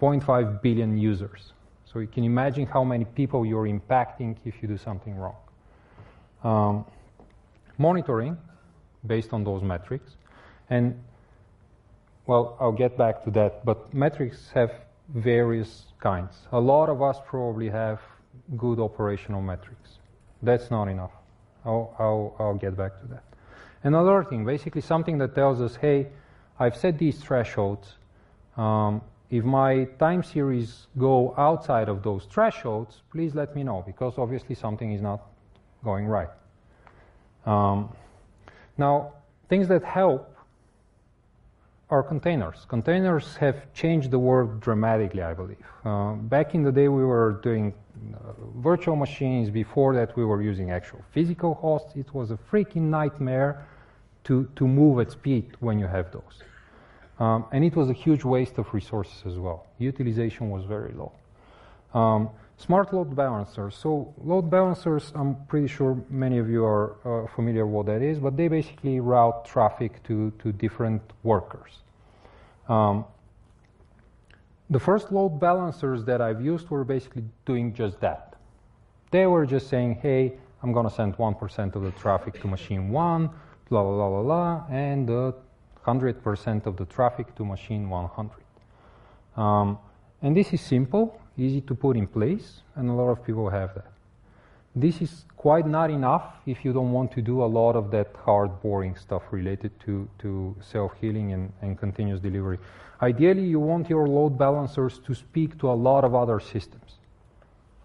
0.5 0.00 0.62
billion 0.62 0.96
users. 0.96 1.52
So 1.84 2.00
you 2.00 2.06
can 2.06 2.24
imagine 2.24 2.66
how 2.66 2.84
many 2.84 3.04
people 3.04 3.46
you're 3.46 3.66
impacting 3.66 4.36
if 4.44 4.62
you 4.62 4.68
do 4.68 4.76
something 4.76 5.16
wrong. 5.16 5.36
Um, 6.44 6.84
monitoring 7.78 8.36
based 9.06 9.32
on 9.32 9.44
those 9.44 9.62
metrics. 9.62 10.16
And, 10.68 11.02
well, 12.26 12.56
I'll 12.60 12.72
get 12.72 12.96
back 12.98 13.24
to 13.24 13.30
that, 13.32 13.64
but 13.64 13.92
metrics 13.94 14.50
have 14.54 14.72
various 15.14 15.84
kinds. 16.00 16.34
A 16.52 16.60
lot 16.60 16.88
of 16.88 17.00
us 17.00 17.18
probably 17.26 17.68
have 17.68 18.00
good 18.56 18.80
operational 18.80 19.42
metrics. 19.42 19.98
That's 20.42 20.70
not 20.70 20.88
enough. 20.88 21.12
I'll, 21.64 21.94
I'll, 21.98 22.36
I'll 22.38 22.54
get 22.54 22.76
back 22.76 23.00
to 23.00 23.06
that. 23.08 23.24
Another 23.82 24.24
thing, 24.24 24.44
basically 24.44 24.80
something 24.80 25.18
that 25.18 25.34
tells 25.34 25.60
us, 25.60 25.76
hey, 25.76 26.08
I've 26.58 26.76
set 26.76 26.98
these 26.98 27.18
thresholds. 27.18 27.94
Um, 28.56 29.02
if 29.30 29.44
my 29.44 29.84
time 29.98 30.22
series 30.22 30.86
go 30.98 31.34
outside 31.36 31.88
of 31.88 32.02
those 32.02 32.24
thresholds, 32.24 33.02
please 33.12 33.34
let 33.34 33.54
me 33.54 33.62
know 33.64 33.82
because 33.86 34.14
obviously 34.18 34.54
something 34.54 34.92
is 34.92 35.02
not 35.02 35.22
going 35.84 36.06
right. 36.06 36.28
Um, 37.44 37.94
now, 38.78 39.12
things 39.48 39.68
that 39.68 39.84
help 39.84 40.35
are 41.88 42.02
containers. 42.02 42.66
Containers 42.68 43.36
have 43.36 43.72
changed 43.72 44.10
the 44.10 44.18
world 44.18 44.60
dramatically, 44.60 45.22
I 45.22 45.34
believe. 45.34 45.64
Uh, 45.84 46.14
back 46.14 46.54
in 46.54 46.62
the 46.62 46.72
day, 46.72 46.88
we 46.88 47.04
were 47.04 47.40
doing 47.42 47.72
uh, 48.14 48.32
virtual 48.56 48.96
machines. 48.96 49.50
Before 49.50 49.94
that, 49.94 50.16
we 50.16 50.24
were 50.24 50.42
using 50.42 50.72
actual 50.72 51.02
physical 51.12 51.54
hosts. 51.54 51.94
It 51.94 52.12
was 52.12 52.32
a 52.32 52.38
freaking 52.50 52.88
nightmare 52.90 53.66
to, 54.24 54.48
to 54.56 54.66
move 54.66 54.98
at 54.98 55.12
speed 55.12 55.56
when 55.60 55.78
you 55.78 55.86
have 55.86 56.10
those. 56.10 56.42
Um, 57.20 57.46
and 57.52 57.64
it 57.64 57.76
was 57.76 57.88
a 57.88 57.92
huge 57.92 58.24
waste 58.24 58.58
of 58.58 58.74
resources 58.74 59.22
as 59.24 59.38
well. 59.38 59.66
Utilization 59.78 60.50
was 60.50 60.64
very 60.64 60.92
low. 60.92 61.12
Um, 61.94 62.30
smart 62.58 62.92
load 62.92 63.14
balancers. 63.14 63.76
So 63.76 64.14
load 64.22 64.50
balancers, 64.50 65.12
I'm 65.14 65.36
pretty 65.46 65.68
sure 65.68 66.02
many 66.08 66.38
of 66.38 66.48
you 66.48 66.64
are 66.64 66.96
uh, 67.04 67.26
familiar 67.28 67.66
what 67.66 67.86
that 67.86 68.02
is, 68.02 68.18
but 68.18 68.36
they 68.36 68.48
basically 68.48 69.00
route 69.00 69.44
traffic 69.44 70.02
to, 70.04 70.32
to 70.38 70.52
different 70.52 71.02
workers. 71.22 71.78
Um, 72.68 73.04
the 74.70 74.80
first 74.80 75.12
load 75.12 75.38
balancers 75.38 76.04
that 76.04 76.20
I've 76.20 76.44
used 76.44 76.68
were 76.70 76.84
basically 76.84 77.24
doing 77.44 77.72
just 77.72 78.00
that. 78.00 78.34
They 79.12 79.26
were 79.26 79.46
just 79.46 79.68
saying, 79.68 79.96
hey, 80.02 80.32
I'm 80.62 80.72
going 80.72 80.88
to 80.88 80.94
send 80.94 81.16
1% 81.16 81.76
of 81.76 81.82
the 81.82 81.92
traffic 81.92 82.40
to 82.40 82.48
machine 82.48 82.88
1, 82.88 83.30
blah, 83.68 83.82
blah, 83.82 84.08
blah, 84.08 84.22
blah, 84.22 84.64
and 84.68 85.08
the 85.08 85.34
100% 85.84 86.66
of 86.66 86.76
the 86.76 86.84
traffic 86.86 87.32
to 87.36 87.44
machine 87.44 87.88
100. 87.88 88.32
Um, 89.40 89.78
and 90.22 90.36
this 90.36 90.52
is 90.52 90.60
simple, 90.60 91.20
easy 91.38 91.60
to 91.62 91.74
put 91.74 91.96
in 91.96 92.06
place, 92.06 92.62
and 92.74 92.88
a 92.88 92.92
lot 92.92 93.08
of 93.10 93.24
people 93.24 93.48
have 93.50 93.74
that. 93.74 93.86
This 94.74 95.00
is 95.00 95.24
quite 95.36 95.66
not 95.66 95.90
enough 95.90 96.34
if 96.44 96.64
you 96.64 96.72
don't 96.72 96.92
want 96.92 97.10
to 97.12 97.22
do 97.22 97.42
a 97.42 97.46
lot 97.46 97.76
of 97.76 97.90
that 97.92 98.08
hard, 98.24 98.60
boring 98.60 98.94
stuff 98.96 99.22
related 99.30 99.70
to, 99.80 100.06
to 100.18 100.54
self 100.60 100.92
healing 101.00 101.32
and, 101.32 101.52
and 101.62 101.78
continuous 101.78 102.20
delivery. 102.20 102.58
Ideally, 103.00 103.44
you 103.44 103.60
want 103.60 103.88
your 103.88 104.06
load 104.06 104.38
balancers 104.38 104.98
to 105.06 105.14
speak 105.14 105.58
to 105.60 105.70
a 105.70 105.72
lot 105.72 106.04
of 106.04 106.14
other 106.14 106.40
systems, 106.40 106.98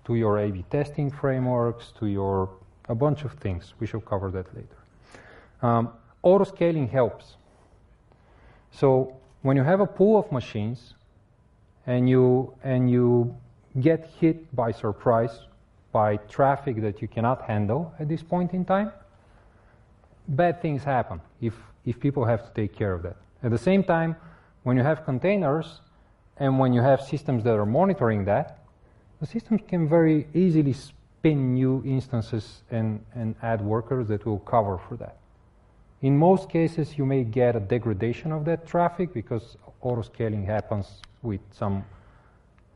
to 0.05 0.15
your 0.15 0.39
A 0.39 0.51
B 0.51 0.65
testing 0.69 1.09
frameworks, 1.09 1.93
to 1.99 2.07
your 2.07 2.49
a 2.89 2.95
bunch 2.95 3.23
of 3.23 3.33
things. 3.33 3.73
We 3.79 3.87
shall 3.87 4.01
cover 4.01 4.31
that 4.31 4.53
later. 4.53 4.77
Um, 5.61 5.89
auto 6.23 6.43
scaling 6.43 6.89
helps. 6.89 7.37
So 8.71 9.15
when 9.43 9.55
you 9.55 9.63
have 9.63 9.79
a 9.79 9.87
pool 9.87 10.19
of 10.19 10.31
machines 10.31 10.93
and 11.87 12.09
you, 12.09 12.53
and 12.63 12.89
you 12.89 13.35
get 13.79 14.09
hit 14.19 14.55
by 14.55 14.71
surprise 14.71 15.39
by 15.91 16.17
traffic 16.17 16.81
that 16.81 17.01
you 17.01 17.07
cannot 17.07 17.41
handle 17.43 17.93
at 17.99 18.07
this 18.07 18.23
point 18.23 18.53
in 18.53 18.63
time, 18.65 18.91
bad 20.27 20.61
things 20.61 20.83
happen 20.83 21.19
if, 21.41 21.53
if 21.85 21.99
people 21.99 22.25
have 22.25 22.45
to 22.45 22.53
take 22.53 22.75
care 22.75 22.93
of 22.93 23.03
that. 23.03 23.17
At 23.43 23.51
the 23.51 23.57
same 23.57 23.83
time, 23.83 24.15
when 24.63 24.77
you 24.77 24.83
have 24.83 25.03
containers 25.05 25.81
and 26.37 26.59
when 26.59 26.73
you 26.73 26.81
have 26.81 27.01
systems 27.01 27.43
that 27.43 27.55
are 27.55 27.65
monitoring 27.65 28.25
that, 28.25 28.59
the 29.19 29.25
systems 29.25 29.61
can 29.67 29.87
very 29.87 30.27
easily 30.33 30.73
spin 30.73 31.53
new 31.53 31.83
instances 31.85 32.63
and, 32.71 33.03
and 33.13 33.35
add 33.41 33.61
workers 33.61 34.07
that 34.07 34.25
will 34.25 34.39
cover 34.39 34.77
for 34.77 34.95
that. 34.97 35.17
In 36.01 36.17
most 36.17 36.49
cases, 36.49 36.97
you 36.97 37.05
may 37.05 37.23
get 37.23 37.55
a 37.55 37.59
degradation 37.59 38.31
of 38.31 38.45
that 38.45 38.65
traffic 38.65 39.13
because 39.13 39.57
auto-scaling 39.81 40.45
happens 40.45 41.01
with 41.23 41.41
some 41.51 41.83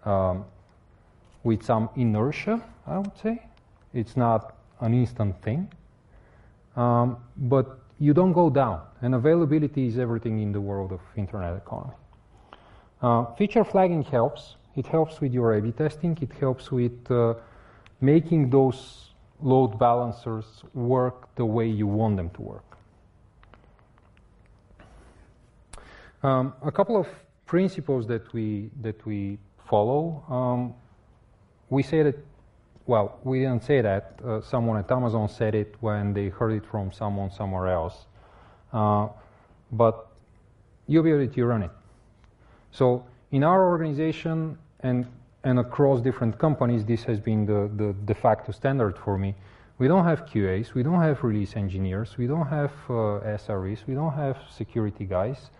um, 0.05 0.45
with 1.43 1.63
some 1.63 1.89
inertia, 1.95 2.61
I 2.87 2.97
would 2.97 3.17
say. 3.17 3.41
It's 3.93 4.17
not 4.17 4.55
an 4.81 4.93
instant 4.93 5.41
thing. 5.41 5.71
Um, 6.75 7.17
but 7.37 7.79
you 7.99 8.13
don't 8.13 8.33
go 8.33 8.49
down, 8.49 8.81
and 9.01 9.15
availability 9.15 9.87
is 9.87 9.97
everything 9.97 10.39
in 10.41 10.51
the 10.51 10.59
world 10.59 10.91
of 10.91 10.99
internet 11.15 11.55
economy. 11.55 11.93
Uh, 13.01 13.25
feature 13.35 13.63
flagging 13.63 14.03
helps. 14.03 14.55
It 14.75 14.85
helps 14.87 15.21
with 15.21 15.33
your 15.33 15.53
A/B 15.53 15.71
testing. 15.71 16.17
It 16.21 16.33
helps 16.33 16.71
with 16.71 17.09
uh, 17.09 17.35
making 18.01 18.49
those 18.49 19.11
load 19.41 19.79
balancers 19.79 20.63
work 20.73 21.33
the 21.35 21.45
way 21.45 21.67
you 21.67 21.87
want 21.87 22.17
them 22.17 22.29
to 22.31 22.41
work. 22.41 22.77
Um, 26.23 26.53
a 26.63 26.71
couple 26.71 26.97
of 26.97 27.07
principles 27.45 28.07
that 28.07 28.31
we 28.33 28.69
that 28.81 29.05
we 29.05 29.37
follow. 29.69 30.23
Um, 30.29 30.73
we 31.69 31.83
say 31.83 32.03
that 32.03 32.15
well, 32.87 33.19
we 33.23 33.39
didn't 33.39 33.63
say 33.63 33.81
that. 33.81 34.19
Uh, 34.23 34.41
someone 34.41 34.77
at 34.77 34.91
Amazon 34.91 35.27
said 35.27 35.55
it 35.55 35.75
when 35.79 36.13
they 36.13 36.29
heard 36.29 36.51
it 36.51 36.65
from 36.65 36.91
someone 36.91 37.31
somewhere 37.31 37.67
else. 37.67 38.05
Uh, 38.71 39.07
but 39.71 40.07
you'll 40.87 41.03
be 41.03 41.11
able 41.11 41.27
to 41.27 41.45
run 41.45 41.63
it. 41.63 41.71
So 42.71 43.03
in 43.31 43.43
our 43.43 43.67
organization 43.67 44.57
and 44.81 45.07
and 45.45 45.59
across 45.59 46.01
different 46.01 46.37
companies, 46.39 46.83
this 46.85 47.03
has 47.03 47.19
been 47.19 47.45
the, 47.45 47.69
the 47.75 47.93
de 48.05 48.15
facto 48.15 48.51
standard 48.51 48.97
for 48.97 49.17
me. 49.17 49.35
We 49.77 49.87
don't 49.87 50.03
have 50.03 50.25
QAs, 50.25 50.73
we 50.73 50.81
don't 50.81 51.01
have 51.01 51.23
release 51.23 51.55
engineers, 51.55 52.17
we 52.17 52.25
don't 52.25 52.47
have 52.47 52.71
uh, 52.89 53.37
SREs, 53.39 53.85
we 53.85 53.93
don't 53.93 54.13
have 54.13 54.37
security 54.49 55.05
guys. 55.05 55.51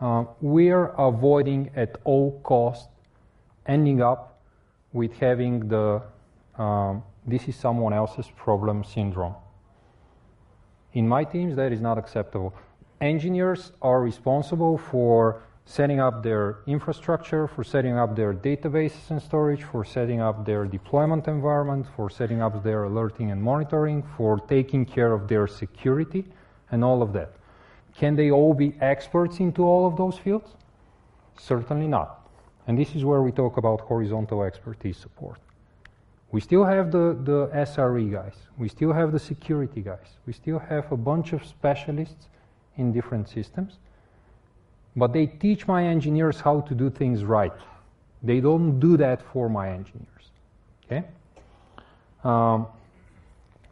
Uh, 0.00 0.24
we 0.40 0.70
are 0.70 0.88
avoiding 1.00 1.70
at 1.76 1.96
all 2.04 2.40
cost 2.42 2.88
ending 3.66 4.02
up 4.02 4.40
with 4.92 5.12
having 5.18 5.68
the 5.68 6.02
um, 6.56 7.02
this 7.26 7.48
is 7.48 7.56
someone 7.56 7.92
else's 7.92 8.30
problem 8.36 8.84
syndrome. 8.84 9.34
In 10.92 11.08
my 11.08 11.24
teams, 11.24 11.56
that 11.56 11.72
is 11.72 11.80
not 11.80 11.98
acceptable. 11.98 12.54
Engineers 13.00 13.72
are 13.82 14.00
responsible 14.00 14.78
for 14.78 15.42
setting 15.64 15.98
up 15.98 16.22
their 16.22 16.58
infrastructure, 16.66 17.48
for 17.48 17.64
setting 17.64 17.96
up 17.96 18.14
their 18.14 18.34
databases 18.34 19.10
and 19.10 19.20
storage, 19.20 19.62
for 19.62 19.84
setting 19.84 20.20
up 20.20 20.44
their 20.44 20.66
deployment 20.66 21.26
environment, 21.26 21.86
for 21.96 22.10
setting 22.10 22.42
up 22.42 22.62
their 22.62 22.84
alerting 22.84 23.30
and 23.30 23.42
monitoring, 23.42 24.02
for 24.16 24.38
taking 24.40 24.84
care 24.84 25.12
of 25.12 25.26
their 25.26 25.46
security, 25.46 26.24
and 26.70 26.84
all 26.84 27.02
of 27.02 27.12
that. 27.14 27.32
Can 27.96 28.16
they 28.16 28.30
all 28.30 28.54
be 28.54 28.74
experts 28.80 29.38
into 29.38 29.64
all 29.64 29.86
of 29.86 29.96
those 29.96 30.18
fields? 30.18 30.50
Certainly 31.38 31.88
not. 31.88 32.28
And 32.66 32.78
this 32.78 32.94
is 32.94 33.04
where 33.04 33.22
we 33.22 33.32
talk 33.32 33.56
about 33.56 33.80
horizontal 33.80 34.42
expertise 34.42 34.96
support. 34.96 35.38
We 36.32 36.40
still 36.40 36.64
have 36.64 36.90
the, 36.90 37.16
the 37.22 37.46
SRE 37.54 38.10
guys. 38.10 38.34
We 38.58 38.68
still 38.68 38.92
have 38.92 39.12
the 39.12 39.18
security 39.18 39.80
guys. 39.80 40.18
We 40.26 40.32
still 40.32 40.58
have 40.58 40.90
a 40.90 40.96
bunch 40.96 41.32
of 41.32 41.44
specialists 41.44 42.28
in 42.76 42.92
different 42.92 43.28
systems 43.28 43.78
but 44.96 45.12
they 45.12 45.26
teach 45.26 45.66
my 45.66 45.86
engineers 45.86 46.40
how 46.40 46.60
to 46.62 46.74
do 46.74 46.90
things 46.90 47.24
right. 47.24 47.52
They 48.22 48.40
don't 48.40 48.78
do 48.78 48.96
that 48.96 49.20
for 49.32 49.48
my 49.48 49.70
engineers. 49.70 50.30
Okay? 50.86 51.04
Um, 52.22 52.66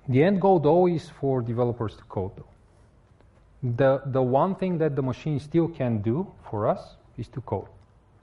the 0.08 0.22
end 0.22 0.40
goal, 0.40 0.58
though, 0.58 0.88
is 0.88 1.08
for 1.20 1.40
developers 1.40 1.96
to 1.96 2.02
code, 2.04 2.32
though. 2.36 2.51
The, 3.62 4.02
the 4.06 4.22
one 4.22 4.56
thing 4.56 4.78
that 4.78 4.96
the 4.96 5.02
machine 5.02 5.38
still 5.38 5.68
can 5.68 6.02
do 6.02 6.30
for 6.50 6.66
us 6.66 6.96
is 7.16 7.28
to 7.28 7.40
code, 7.42 7.68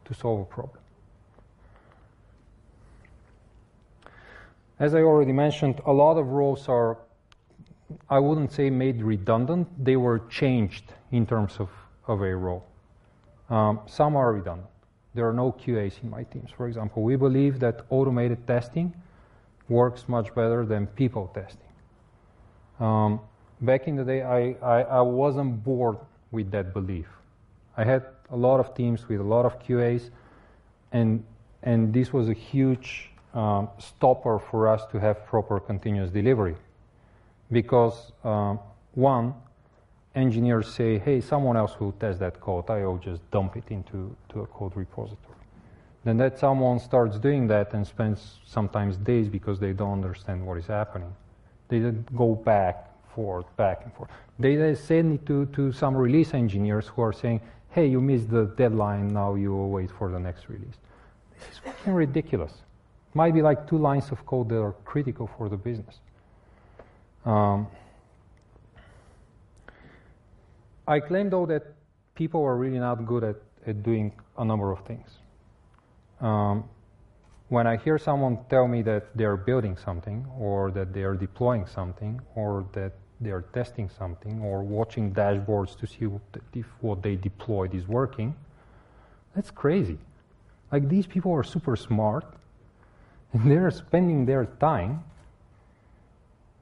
to 0.05 0.13
solve 0.13 0.41
a 0.41 0.45
problem. 0.45 0.79
As 4.79 4.93
I 4.95 5.01
already 5.01 5.31
mentioned, 5.31 5.81
a 5.85 5.91
lot 5.93 6.17
of 6.17 6.27
roles 6.27 6.67
are, 6.67 6.97
I 8.09 8.19
wouldn't 8.19 8.51
say 8.51 8.69
made 8.69 9.01
redundant, 9.01 9.67
they 9.83 9.95
were 9.95 10.19
changed 10.29 10.93
in 11.11 11.25
terms 11.25 11.57
of, 11.59 11.69
of 12.07 12.21
a 12.21 12.35
role. 12.35 12.65
Um, 13.49 13.81
some 13.87 14.15
are 14.15 14.33
redundant. 14.33 14.69
There 15.15 15.27
are 15.27 15.33
no 15.33 15.51
QAs 15.51 16.01
in 16.03 16.09
my 16.09 16.23
teams. 16.23 16.51
For 16.51 16.67
example, 16.67 17.03
we 17.03 17.15
believe 17.15 17.59
that 17.59 17.81
automated 17.89 18.45
testing 18.45 18.93
works 19.67 20.07
much 20.07 20.33
better 20.35 20.65
than 20.65 20.87
people 20.87 21.27
testing. 21.33 21.67
Um, 22.79 23.19
back 23.61 23.87
in 23.87 23.95
the 23.95 24.03
day, 24.03 24.21
I, 24.23 24.55
I, 24.61 24.81
I, 24.83 25.01
wasn't 25.01 25.63
bored 25.63 25.97
with 26.31 26.51
that 26.51 26.73
belief. 26.73 27.07
I 27.77 27.83
had 27.83 28.05
a 28.29 28.35
lot 28.35 28.59
of 28.59 28.75
teams 28.75 29.07
with 29.07 29.19
a 29.19 29.23
lot 29.23 29.45
of 29.45 29.59
QAs, 29.59 30.09
and, 30.91 31.23
and 31.63 31.93
this 31.93 32.13
was 32.13 32.29
a 32.29 32.33
huge 32.33 33.11
um, 33.33 33.69
stopper 33.77 34.39
for 34.39 34.67
us 34.67 34.85
to 34.91 34.99
have 34.99 35.25
proper 35.25 35.59
continuous 35.59 36.09
delivery. 36.09 36.55
Because, 37.51 38.11
um, 38.23 38.59
one, 38.93 39.33
engineers 40.15 40.67
say, 40.73 40.99
hey, 40.99 41.21
someone 41.21 41.57
else 41.57 41.79
will 41.79 41.91
test 41.93 42.19
that 42.19 42.39
code, 42.39 42.69
I'll 42.69 42.97
just 42.97 43.29
dump 43.31 43.55
it 43.57 43.65
into 43.69 44.15
to 44.29 44.41
a 44.41 44.47
code 44.47 44.75
repository. 44.75 45.35
Then 46.03 46.17
that 46.17 46.39
someone 46.39 46.79
starts 46.79 47.19
doing 47.19 47.47
that 47.47 47.73
and 47.73 47.85
spends 47.85 48.39
sometimes 48.45 48.97
days 48.97 49.27
because 49.27 49.59
they 49.59 49.73
don't 49.73 49.93
understand 49.93 50.45
what 50.45 50.57
is 50.57 50.67
happening. 50.67 51.13
They 51.67 51.79
then 51.79 52.05
go 52.15 52.35
back, 52.35 52.88
forth, 53.15 53.45
back 53.57 53.81
and 53.83 53.93
forth. 53.93 54.09
They 54.37 54.75
send 54.75 55.19
it 55.19 55.25
to, 55.25 55.45
to 55.47 55.71
some 55.71 55.95
release 55.95 56.33
engineers 56.33 56.87
who 56.87 57.01
are 57.01 57.13
saying, 57.13 57.41
hey, 57.71 57.87
you 57.87 58.01
missed 58.01 58.29
the 58.29 58.45
deadline, 58.57 59.13
now 59.13 59.35
you 59.35 59.55
wait 59.55 59.91
for 59.91 60.09
the 60.09 60.19
next 60.19 60.49
release. 60.49 60.77
This 61.37 61.49
is 61.51 61.57
fucking 61.59 61.93
ridiculous. 61.93 62.53
Might 63.13 63.33
be 63.33 63.41
like 63.41 63.67
two 63.67 63.77
lines 63.77 64.11
of 64.11 64.25
code 64.25 64.49
that 64.49 64.61
are 64.61 64.73
critical 64.85 65.29
for 65.37 65.49
the 65.49 65.57
business. 65.57 65.99
Um, 67.25 67.67
I 70.87 70.99
claim, 70.99 71.29
though, 71.29 71.45
that 71.45 71.73
people 72.15 72.43
are 72.43 72.55
really 72.55 72.79
not 72.79 73.05
good 73.05 73.23
at, 73.23 73.35
at 73.67 73.83
doing 73.83 74.11
a 74.37 74.45
number 74.45 74.71
of 74.71 74.79
things. 74.85 75.09
Um, 76.21 76.63
when 77.49 77.65
I 77.65 77.77
hear 77.77 77.97
someone 77.97 78.37
tell 78.49 78.67
me 78.67 78.83
that 78.83 79.17
they're 79.17 79.35
building 79.35 79.75
something, 79.75 80.25
or 80.39 80.71
that 80.71 80.93
they're 80.93 81.15
deploying 81.15 81.65
something, 81.65 82.21
or 82.35 82.65
that 82.73 82.93
they're 83.19 83.41
testing 83.41 83.89
something, 83.89 84.41
or 84.41 84.61
watching 84.61 85.11
dashboards 85.11 85.77
to 85.79 85.87
see 85.87 86.07
if 86.53 86.65
what 86.81 87.01
they 87.01 87.15
deployed 87.15 87.73
is 87.73 87.87
working, 87.87 88.35
that's 89.35 89.49
crazy. 89.49 89.97
Like, 90.71 90.87
these 90.87 91.07
people 91.07 91.33
are 91.33 91.43
super 91.43 91.75
smart, 91.75 92.23
and 93.33 93.51
they're 93.51 93.71
spending 93.71 94.25
their 94.25 94.45
time 94.45 95.03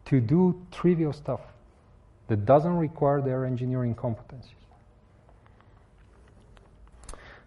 to 0.06 0.22
do 0.22 0.66
trivial 0.72 1.12
stuff 1.12 1.42
that 2.30 2.46
doesn't 2.46 2.78
require 2.78 3.22
their 3.22 3.46
engineering 3.46 3.94
competencies. 3.94 4.54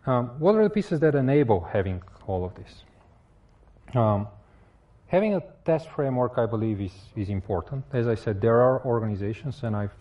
Um, 0.06 0.28
what 0.38 0.54
are 0.56 0.62
the 0.62 0.70
pieces 0.70 1.00
that 1.00 1.14
enable 1.14 1.60
having 1.60 2.02
all 2.26 2.44
of 2.44 2.54
this? 2.54 2.84
Um, 3.94 4.28
having 5.08 5.34
a 5.34 5.42
test 5.64 5.88
framework, 5.90 6.34
I 6.36 6.46
believe, 6.46 6.80
is, 6.80 6.92
is 7.16 7.28
important. 7.28 7.84
As 7.92 8.06
I 8.06 8.14
said, 8.14 8.40
there 8.40 8.60
are 8.60 8.84
organizations, 8.84 9.62
and 9.62 9.74
I've 9.74 9.94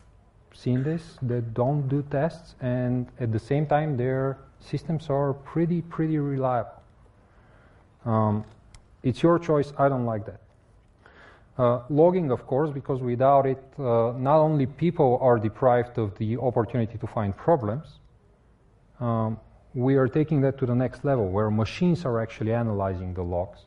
seen 0.53 0.83
this, 0.83 1.17
that 1.23 1.53
don't 1.53 1.87
do 1.87 2.03
tests, 2.11 2.55
and 2.61 3.07
at 3.19 3.31
the 3.31 3.39
same 3.39 3.65
time, 3.65 3.97
their 3.97 4.37
systems 4.59 5.09
are 5.09 5.33
pretty, 5.33 5.81
pretty 5.81 6.19
reliable. 6.19 6.81
Um, 8.05 8.45
it's 9.03 9.23
your 9.23 9.39
choice. 9.39 9.73
I 9.77 9.89
don't 9.89 10.05
like 10.05 10.25
that. 10.25 10.41
Uh, 11.57 11.81
logging, 11.89 12.31
of 12.31 12.45
course, 12.47 12.69
because 12.71 13.01
without 13.01 13.45
it, 13.45 13.61
uh, 13.77 14.13
not 14.17 14.37
only 14.37 14.65
people 14.65 15.17
are 15.21 15.37
deprived 15.37 15.97
of 15.97 16.17
the 16.17 16.37
opportunity 16.37 16.97
to 16.97 17.07
find 17.07 17.35
problems, 17.35 17.99
um, 18.99 19.39
we 19.73 19.95
are 19.95 20.07
taking 20.07 20.41
that 20.41 20.57
to 20.57 20.65
the 20.65 20.75
next 20.75 21.03
level 21.03 21.29
where 21.29 21.51
machines 21.51 22.05
are 22.05 22.21
actually 22.21 22.53
analyzing 22.53 23.13
the 23.13 23.21
logs 23.21 23.65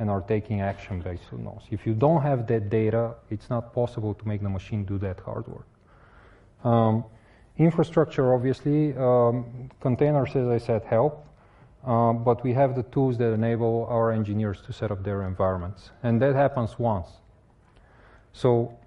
and 0.00 0.10
are 0.10 0.22
taking 0.22 0.62
action 0.62 1.00
based 1.00 1.32
on 1.32 1.44
those. 1.44 1.62
If 1.70 1.86
you 1.86 1.94
don't 1.94 2.22
have 2.22 2.46
that 2.48 2.70
data, 2.70 3.14
it's 3.28 3.50
not 3.50 3.72
possible 3.72 4.14
to 4.14 4.26
make 4.26 4.42
the 4.42 4.48
machine 4.48 4.84
do 4.84 4.98
that 4.98 5.20
hard 5.20 5.46
work. 5.46 5.66
Um, 6.64 7.04
infrastructure, 7.58 8.34
obviously, 8.34 8.96
um, 8.96 9.70
containers, 9.80 10.34
as 10.34 10.48
I 10.48 10.58
said, 10.58 10.82
help. 10.84 11.26
Uh, 11.86 12.12
but 12.12 12.42
we 12.42 12.52
have 12.54 12.74
the 12.74 12.82
tools 12.84 13.16
that 13.18 13.32
enable 13.32 13.86
our 13.90 14.10
engineers 14.10 14.60
to 14.66 14.72
set 14.72 14.90
up 14.90 15.04
their 15.04 15.22
environments. 15.22 15.90
And 16.02 16.20
that 16.20 16.34
happens 16.34 16.78
once. 16.78 17.08
So 18.32 18.78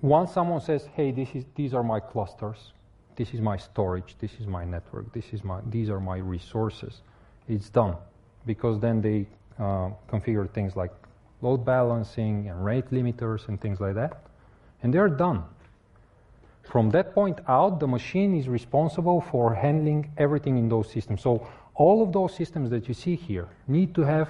once 0.00 0.32
someone 0.32 0.60
says, 0.60 0.88
hey, 0.94 1.10
this 1.10 1.28
is, 1.34 1.44
these 1.54 1.74
are 1.74 1.82
my 1.82 2.00
clusters, 2.00 2.72
this 3.16 3.34
is 3.34 3.40
my 3.40 3.56
storage, 3.56 4.16
this 4.18 4.32
is 4.40 4.46
my 4.46 4.64
network, 4.64 5.12
this 5.12 5.26
is 5.32 5.44
my, 5.44 5.60
these 5.68 5.90
are 5.90 6.00
my 6.00 6.18
resources, 6.18 7.02
it's 7.48 7.68
done. 7.68 7.96
Because 8.46 8.80
then 8.80 9.00
they 9.00 9.26
uh, 9.58 9.90
configure 10.08 10.48
things 10.50 10.76
like 10.76 10.90
load 11.42 11.64
balancing 11.64 12.48
and 12.48 12.64
rate 12.64 12.90
limiters 12.90 13.48
and 13.48 13.60
things 13.60 13.80
like 13.80 13.94
that, 13.94 14.24
and 14.82 14.92
they're 14.92 15.08
done. 15.08 15.44
From 16.62 16.90
that 16.90 17.14
point 17.14 17.40
out, 17.48 17.80
the 17.80 17.86
machine 17.88 18.36
is 18.36 18.48
responsible 18.48 19.20
for 19.20 19.54
handling 19.54 20.12
everything 20.16 20.56
in 20.56 20.68
those 20.68 20.90
systems. 20.90 21.22
So 21.22 21.46
all 21.74 22.02
of 22.02 22.12
those 22.12 22.34
systems 22.34 22.70
that 22.70 22.86
you 22.88 22.94
see 22.94 23.16
here 23.16 23.48
need 23.66 23.94
to 23.94 24.02
have 24.02 24.28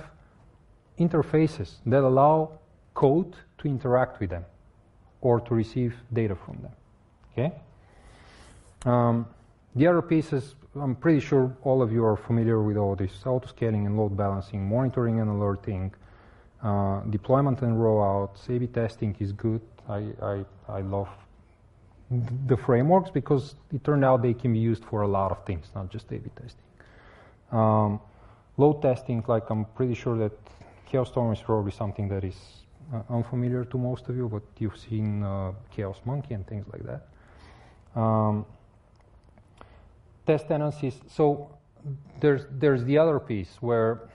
interfaces 0.98 1.76
that 1.86 2.02
allow 2.02 2.58
code 2.94 3.34
to 3.58 3.68
interact 3.68 4.20
with 4.20 4.30
them 4.30 4.44
or 5.20 5.40
to 5.40 5.54
receive 5.54 5.94
data 6.12 6.34
from 6.34 6.58
them. 6.62 6.72
Okay? 7.32 7.52
Um, 8.86 9.26
the 9.74 9.86
other 9.86 10.02
pieces, 10.02 10.54
I'm 10.76 10.94
pretty 10.94 11.18
sure 11.18 11.56
all 11.64 11.82
of 11.82 11.92
you 11.92 12.04
are 12.04 12.16
familiar 12.16 12.62
with 12.62 12.76
all 12.76 12.94
this 12.94 13.26
auto-scaling 13.26 13.86
and 13.86 13.96
load 13.96 14.16
balancing, 14.16 14.68
monitoring 14.68 15.18
and 15.18 15.28
alerting, 15.28 15.92
uh, 16.62 17.00
deployment 17.10 17.62
and 17.62 17.76
rollout, 17.76 18.36
A-B 18.48 18.68
testing 18.68 19.16
is 19.18 19.32
good. 19.32 19.60
I, 19.88 20.12
I, 20.22 20.44
I 20.68 20.80
love 20.82 21.08
the 22.46 22.56
frameworks 22.56 23.10
because 23.10 23.56
it 23.72 23.82
turned 23.82 24.04
out 24.04 24.22
they 24.22 24.34
can 24.34 24.52
be 24.52 24.60
used 24.60 24.84
for 24.84 25.02
a 25.02 25.08
lot 25.08 25.32
of 25.32 25.44
things, 25.44 25.66
not 25.74 25.90
just 25.90 26.06
A-B 26.12 26.30
testing. 26.36 26.62
Um, 27.50 28.00
load 28.56 28.80
testing, 28.80 29.24
like 29.26 29.50
I'm 29.50 29.64
pretty 29.64 29.94
sure 29.94 30.16
that 30.18 30.32
Chaos 30.86 31.08
Storm 31.08 31.32
is 31.32 31.40
probably 31.40 31.72
something 31.72 32.08
that 32.08 32.22
is 32.22 32.36
uh, 32.94 33.02
unfamiliar 33.10 33.64
to 33.64 33.78
most 33.78 34.08
of 34.08 34.16
you, 34.16 34.28
but 34.28 34.42
you've 34.58 34.78
seen 34.78 35.24
uh, 35.24 35.52
Chaos 35.72 36.00
Monkey 36.04 36.34
and 36.34 36.46
things 36.46 36.66
like 36.72 36.84
that. 36.84 38.00
Um, 38.00 38.46
test 40.26 40.48
tenancies. 40.48 41.00
So 41.08 41.56
there's 42.20 42.42
there's 42.50 42.84
the 42.84 42.98
other 42.98 43.18
piece 43.18 43.56
where 43.60 44.08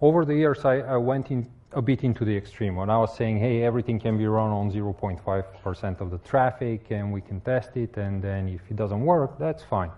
over 0.00 0.24
the 0.24 0.34
years 0.34 0.64
I, 0.64 0.80
I 0.80 0.96
went 0.96 1.30
in 1.30 1.48
a 1.72 1.82
bit 1.82 2.02
into 2.02 2.24
the 2.24 2.34
extreme 2.36 2.76
when 2.76 2.88
I 2.88 2.98
was 2.98 3.14
saying, 3.16 3.38
hey, 3.38 3.62
everything 3.62 4.00
can 4.00 4.16
be 4.16 4.26
run 4.26 4.50
on 4.50 4.70
0.5% 4.72 6.00
of 6.00 6.10
the 6.10 6.18
traffic 6.18 6.90
and 6.90 7.12
we 7.12 7.20
can 7.20 7.40
test 7.40 7.76
it, 7.76 7.96
and 7.96 8.22
then 8.22 8.48
if 8.48 8.62
it 8.70 8.76
doesn't 8.76 9.00
work, 9.00 9.38
that's 9.38 9.62
fine. 9.62 9.90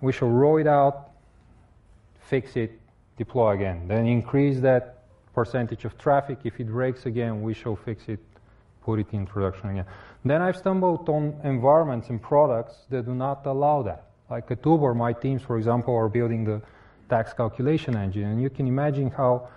We 0.00 0.12
shall 0.12 0.28
roll 0.28 0.56
it 0.58 0.66
out, 0.66 1.10
fix 2.20 2.56
it, 2.56 2.80
deploy 3.18 3.52
again. 3.52 3.86
Then 3.86 4.06
increase 4.06 4.60
that 4.60 5.04
percentage 5.34 5.84
of 5.84 5.98
traffic. 5.98 6.38
If 6.44 6.58
it 6.58 6.68
breaks 6.68 7.06
again, 7.06 7.42
we 7.42 7.52
shall 7.52 7.76
fix 7.76 8.04
it, 8.08 8.20
put 8.82 8.98
it 9.00 9.06
in 9.12 9.26
production 9.26 9.70
again. 9.70 9.86
Then 10.24 10.40
I've 10.40 10.56
stumbled 10.56 11.08
on 11.08 11.38
environments 11.44 12.08
and 12.08 12.20
products 12.20 12.74
that 12.90 13.04
do 13.04 13.14
not 13.14 13.44
allow 13.46 13.82
that. 13.82 14.04
Like 14.30 14.50
at 14.50 14.64
Uber, 14.64 14.94
my 14.94 15.12
teams, 15.12 15.42
for 15.42 15.58
example, 15.58 15.94
are 15.94 16.08
building 16.08 16.44
the 16.44 16.62
tax 17.10 17.32
calculation 17.34 17.96
engine, 17.96 18.24
and 18.24 18.42
you 18.42 18.48
can 18.48 18.66
imagine 18.66 19.10
how, 19.10 19.48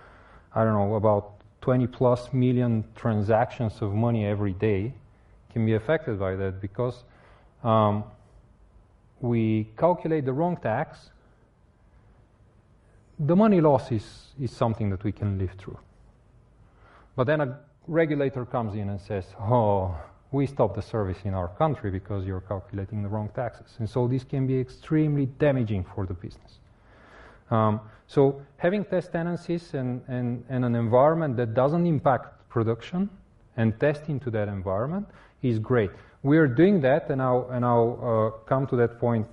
I 0.54 0.64
don't 0.64 0.74
know, 0.74 0.96
about 0.96 1.40
20 1.62 1.86
plus 1.86 2.32
million 2.32 2.84
transactions 2.94 3.80
of 3.80 3.94
money 3.94 4.26
every 4.26 4.52
day 4.52 4.92
can 5.52 5.64
be 5.64 5.74
affected 5.74 6.18
by 6.18 6.36
that 6.36 6.60
because 6.60 7.04
um, 7.64 8.04
we 9.20 9.68
calculate 9.76 10.26
the 10.26 10.32
wrong 10.32 10.56
tax 10.56 11.10
the 13.18 13.34
money 13.34 13.60
loss 13.60 13.90
is, 13.90 14.28
is 14.40 14.52
something 14.52 14.90
that 14.90 15.02
we 15.02 15.12
can 15.12 15.38
live 15.38 15.50
through. 15.58 15.78
But 17.16 17.26
then 17.26 17.40
a 17.40 17.58
regulator 17.86 18.44
comes 18.44 18.74
in 18.74 18.90
and 18.90 19.00
says, 19.00 19.24
oh, 19.40 19.96
we 20.30 20.46
stop 20.46 20.74
the 20.74 20.82
service 20.82 21.18
in 21.24 21.34
our 21.34 21.48
country 21.48 21.90
because 21.90 22.26
you're 22.26 22.42
calculating 22.42 23.02
the 23.02 23.08
wrong 23.08 23.30
taxes. 23.34 23.76
And 23.78 23.88
so 23.88 24.06
this 24.06 24.24
can 24.24 24.46
be 24.46 24.58
extremely 24.58 25.26
damaging 25.26 25.84
for 25.94 26.06
the 26.06 26.14
business. 26.14 26.58
Um, 27.50 27.80
so 28.06 28.42
having 28.58 28.84
test 28.84 29.12
tenancies 29.12 29.74
and, 29.74 30.02
and, 30.08 30.44
and 30.48 30.64
an 30.64 30.74
environment 30.74 31.36
that 31.38 31.54
doesn't 31.54 31.86
impact 31.86 32.48
production 32.50 33.08
and 33.56 33.78
test 33.80 34.08
into 34.08 34.30
that 34.30 34.48
environment 34.48 35.06
is 35.42 35.58
great. 35.58 35.90
We 36.22 36.36
are 36.38 36.46
doing 36.46 36.80
that, 36.82 37.10
and 37.10 37.22
I'll, 37.22 37.48
and 37.50 37.64
I'll 37.64 38.34
uh, 38.34 38.44
come 38.48 38.66
to 38.68 38.76
that 38.76 38.98
point 38.98 39.26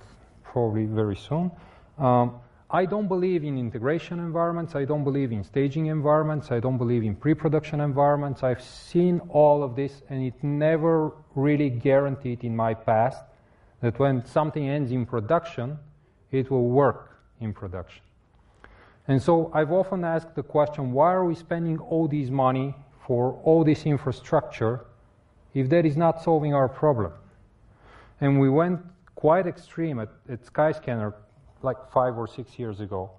probably 0.44 0.86
very 0.86 1.16
soon. 1.16 1.50
Um, 1.98 2.40
I 2.70 2.84
don't 2.84 3.06
believe 3.06 3.44
in 3.44 3.58
integration 3.58 4.18
environments. 4.18 4.74
I 4.74 4.84
don't 4.84 5.04
believe 5.04 5.30
in 5.30 5.44
staging 5.44 5.86
environments. 5.86 6.50
I 6.50 6.58
don't 6.58 6.78
believe 6.78 7.04
in 7.04 7.14
pre-production 7.14 7.80
environments. 7.80 8.42
I've 8.42 8.62
seen 8.62 9.20
all 9.28 9.62
of 9.62 9.76
this 9.76 10.02
and 10.08 10.24
it 10.24 10.34
never 10.42 11.12
really 11.36 11.70
guaranteed 11.70 12.42
in 12.42 12.56
my 12.56 12.74
past 12.74 13.22
that 13.82 13.98
when 14.00 14.24
something 14.26 14.68
ends 14.68 14.90
in 14.90 15.06
production, 15.06 15.78
it 16.32 16.50
will 16.50 16.68
work 16.68 17.20
in 17.40 17.52
production. 17.52 18.02
And 19.06 19.22
so 19.22 19.52
I've 19.54 19.70
often 19.70 20.04
asked 20.04 20.34
the 20.34 20.42
question, 20.42 20.90
why 20.90 21.12
are 21.12 21.24
we 21.24 21.36
spending 21.36 21.78
all 21.78 22.08
this 22.08 22.30
money 22.30 22.74
for 23.06 23.40
all 23.44 23.62
this 23.62 23.86
infrastructure 23.86 24.86
if 25.54 25.68
that 25.68 25.86
is 25.86 25.96
not 25.96 26.20
solving 26.20 26.52
our 26.52 26.68
problem? 26.68 27.12
And 28.20 28.40
we 28.40 28.50
went 28.50 28.80
quite 29.14 29.46
extreme 29.46 30.00
at, 30.00 30.08
at 30.28 30.44
Skyscanner 30.44 31.14
like 31.62 31.76
five 31.90 32.16
or 32.18 32.26
six 32.26 32.58
years 32.58 32.80
ago 32.80 33.10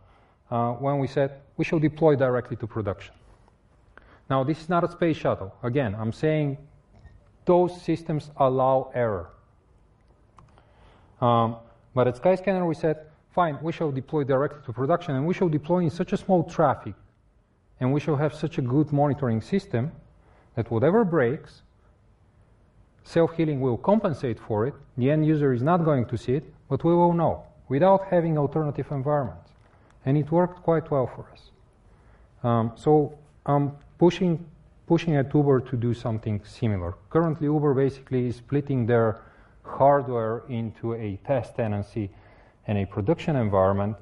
uh, 0.52 0.72
when 0.74 1.00
we 1.00 1.08
said 1.08 1.42
we 1.58 1.66
shall 1.66 1.80
deploy 1.80 2.16
directly 2.16 2.56
to 2.58 2.68
production. 2.68 3.14
Now, 4.30 4.44
this 4.44 4.60
is 4.60 4.70
not 4.70 4.84
a 4.84 4.92
space 4.92 5.18
shuttle. 5.18 5.54
Again, 5.64 5.96
I'm 5.96 6.12
saying 6.12 6.58
those 7.46 7.82
systems 7.82 8.30
allow 8.38 8.92
error. 8.94 9.30
Um, 11.22 11.56
but 11.96 12.08
at 12.08 12.22
Skyscanner, 12.22 12.68
we 12.68 12.76
said, 12.76 12.98
fine, 13.34 13.58
we 13.62 13.72
shall 13.72 13.92
deploy 13.92 14.24
directly 14.24 14.60
to 14.66 14.74
production, 14.74 15.16
and 15.16 15.26
we 15.26 15.34
shall 15.34 15.50
deploy 15.50 15.80
in 15.80 15.90
such 15.90 16.14
a 16.14 16.18
small 16.18 16.44
traffic, 16.44 16.94
and 17.80 17.94
we 17.94 18.00
shall 18.00 18.18
have 18.18 18.34
such 18.34 18.58
a 18.58 18.62
good 18.62 18.92
monitoring 18.92 19.42
system 19.42 19.92
that 20.56 20.70
whatever 20.70 21.06
breaks, 21.06 21.62
self 23.04 23.36
healing 23.38 23.62
will 23.62 23.78
compensate 23.78 24.40
for 24.40 24.68
it. 24.68 24.74
The 24.98 25.10
end 25.10 25.26
user 25.26 25.54
is 25.54 25.64
not 25.64 25.86
going 25.86 26.06
to 26.08 26.18
see 26.18 26.34
it, 26.34 26.54
but 26.70 26.84
we 26.84 26.94
will 26.94 27.14
know 27.14 27.46
without 27.70 28.08
having 28.10 28.38
alternative 28.38 28.88
environments. 28.92 29.52
And 30.06 30.18
it 30.18 30.32
worked 30.32 30.64
quite 30.64 30.90
well 30.90 31.08
for 31.08 31.26
us. 31.34 31.52
Um, 32.44 32.72
so 32.76 33.18
I'm 33.46 33.74
pushing, 33.98 34.46
pushing 34.88 35.16
at 35.16 35.34
Uber 35.34 35.60
to 35.62 35.76
do 35.76 35.94
something 35.94 36.42
similar. 36.46 36.96
Currently, 37.10 37.46
Uber 37.46 37.74
basically 37.74 38.28
is 38.28 38.38
splitting 38.38 38.86
their 38.86 39.22
hardware 39.64 40.44
into 40.50 40.94
a 40.94 41.20
test 41.26 41.56
tenancy 41.56 42.10
and 42.68 42.78
a 42.78 42.86
production 42.86 43.36
environment. 43.36 43.98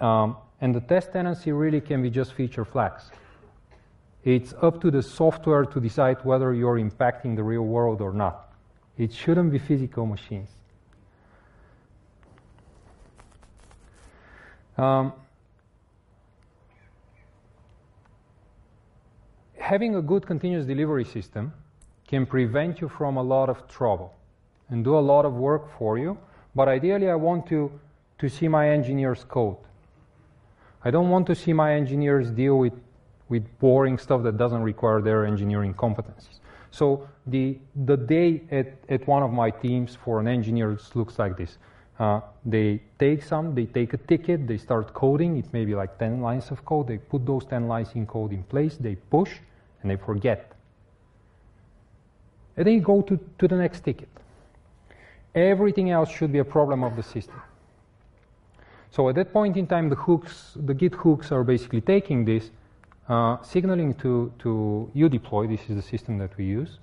Um, 0.00 0.36
and 0.60 0.74
the 0.74 0.80
test 0.80 1.12
tenancy 1.12 1.52
really 1.52 1.80
can 1.80 2.02
be 2.02 2.10
just 2.10 2.32
feature 2.34 2.64
flags. 2.64 3.10
It's 4.24 4.52
up 4.60 4.80
to 4.82 4.90
the 4.90 5.02
software 5.02 5.64
to 5.64 5.80
decide 5.80 6.18
whether 6.24 6.52
you're 6.52 6.78
impacting 6.78 7.36
the 7.36 7.42
real 7.42 7.62
world 7.62 8.00
or 8.00 8.12
not. 8.12 8.52
It 8.98 9.12
shouldn't 9.12 9.52
be 9.52 9.58
physical 9.58 10.06
machines. 10.06 10.50
Um, 14.78 15.12
having 19.58 19.96
a 19.96 20.02
good 20.02 20.24
continuous 20.24 20.64
delivery 20.64 21.04
system 21.04 21.52
can 22.06 22.24
prevent 22.24 22.80
you 22.80 22.88
from 22.88 23.16
a 23.16 23.22
lot 23.22 23.48
of 23.50 23.66
trouble 23.68 24.14
and 24.70 24.84
do 24.84 24.96
a 24.96 25.00
lot 25.00 25.24
of 25.24 25.34
work 25.34 25.76
for 25.78 25.98
you. 25.98 26.16
But 26.54 26.68
ideally, 26.68 27.10
I 27.10 27.16
want 27.16 27.46
to, 27.48 27.70
to 28.18 28.28
see 28.28 28.48
my 28.48 28.70
engineers 28.70 29.24
code. 29.28 29.56
I 30.84 30.90
don't 30.90 31.10
want 31.10 31.26
to 31.26 31.34
see 31.34 31.52
my 31.52 31.74
engineers 31.74 32.30
deal 32.30 32.58
with, 32.58 32.72
with 33.28 33.44
boring 33.58 33.98
stuff 33.98 34.22
that 34.22 34.36
doesn't 34.36 34.62
require 34.62 35.02
their 35.02 35.26
engineering 35.26 35.74
competencies. 35.74 36.38
So 36.70 37.08
the, 37.26 37.58
the 37.84 37.96
day 37.96 38.42
at, 38.50 38.78
at 38.88 39.06
one 39.08 39.22
of 39.22 39.32
my 39.32 39.50
teams 39.50 39.98
for 40.04 40.20
an 40.20 40.28
engineer 40.28 40.78
looks 40.94 41.18
like 41.18 41.36
this. 41.36 41.58
Uh, 41.98 42.20
they 42.44 42.80
take 42.98 43.22
some, 43.24 43.54
they 43.54 43.66
take 43.66 43.92
a 43.92 43.96
ticket, 43.96 44.46
they 44.46 44.56
start 44.56 44.94
coding. 44.94 45.36
It 45.36 45.52
may 45.52 45.64
be 45.64 45.74
like 45.74 45.98
10 45.98 46.20
lines 46.20 46.50
of 46.50 46.64
code. 46.64 46.86
They 46.86 46.98
put 46.98 47.26
those 47.26 47.44
10 47.46 47.66
lines 47.66 47.90
in 47.94 48.06
code 48.06 48.32
in 48.32 48.44
place, 48.44 48.76
they 48.76 48.94
push, 48.94 49.32
and 49.82 49.90
they 49.90 49.96
forget. 49.96 50.52
And 52.56 52.66
they 52.66 52.78
go 52.78 53.02
to, 53.02 53.18
to 53.38 53.48
the 53.48 53.56
next 53.56 53.80
ticket. 53.80 54.08
Everything 55.34 55.90
else 55.90 56.10
should 56.10 56.32
be 56.32 56.38
a 56.38 56.44
problem 56.44 56.84
of 56.84 56.94
the 56.94 57.02
system. 57.02 57.40
So 58.90 59.08
at 59.08 59.16
that 59.16 59.32
point 59.32 59.56
in 59.56 59.66
time, 59.66 59.88
the 59.88 59.96
hooks, 59.96 60.56
the 60.56 60.74
Git 60.74 60.94
hooks 60.94 61.32
are 61.32 61.44
basically 61.44 61.80
taking 61.80 62.24
this, 62.24 62.50
uh, 63.08 63.42
signaling 63.42 63.94
to, 63.94 64.32
to 64.38 64.90
udeploy, 64.94 65.48
this 65.48 65.68
is 65.68 65.76
the 65.76 65.82
system 65.82 66.18
that 66.18 66.36
we 66.36 66.44
use, 66.44 66.78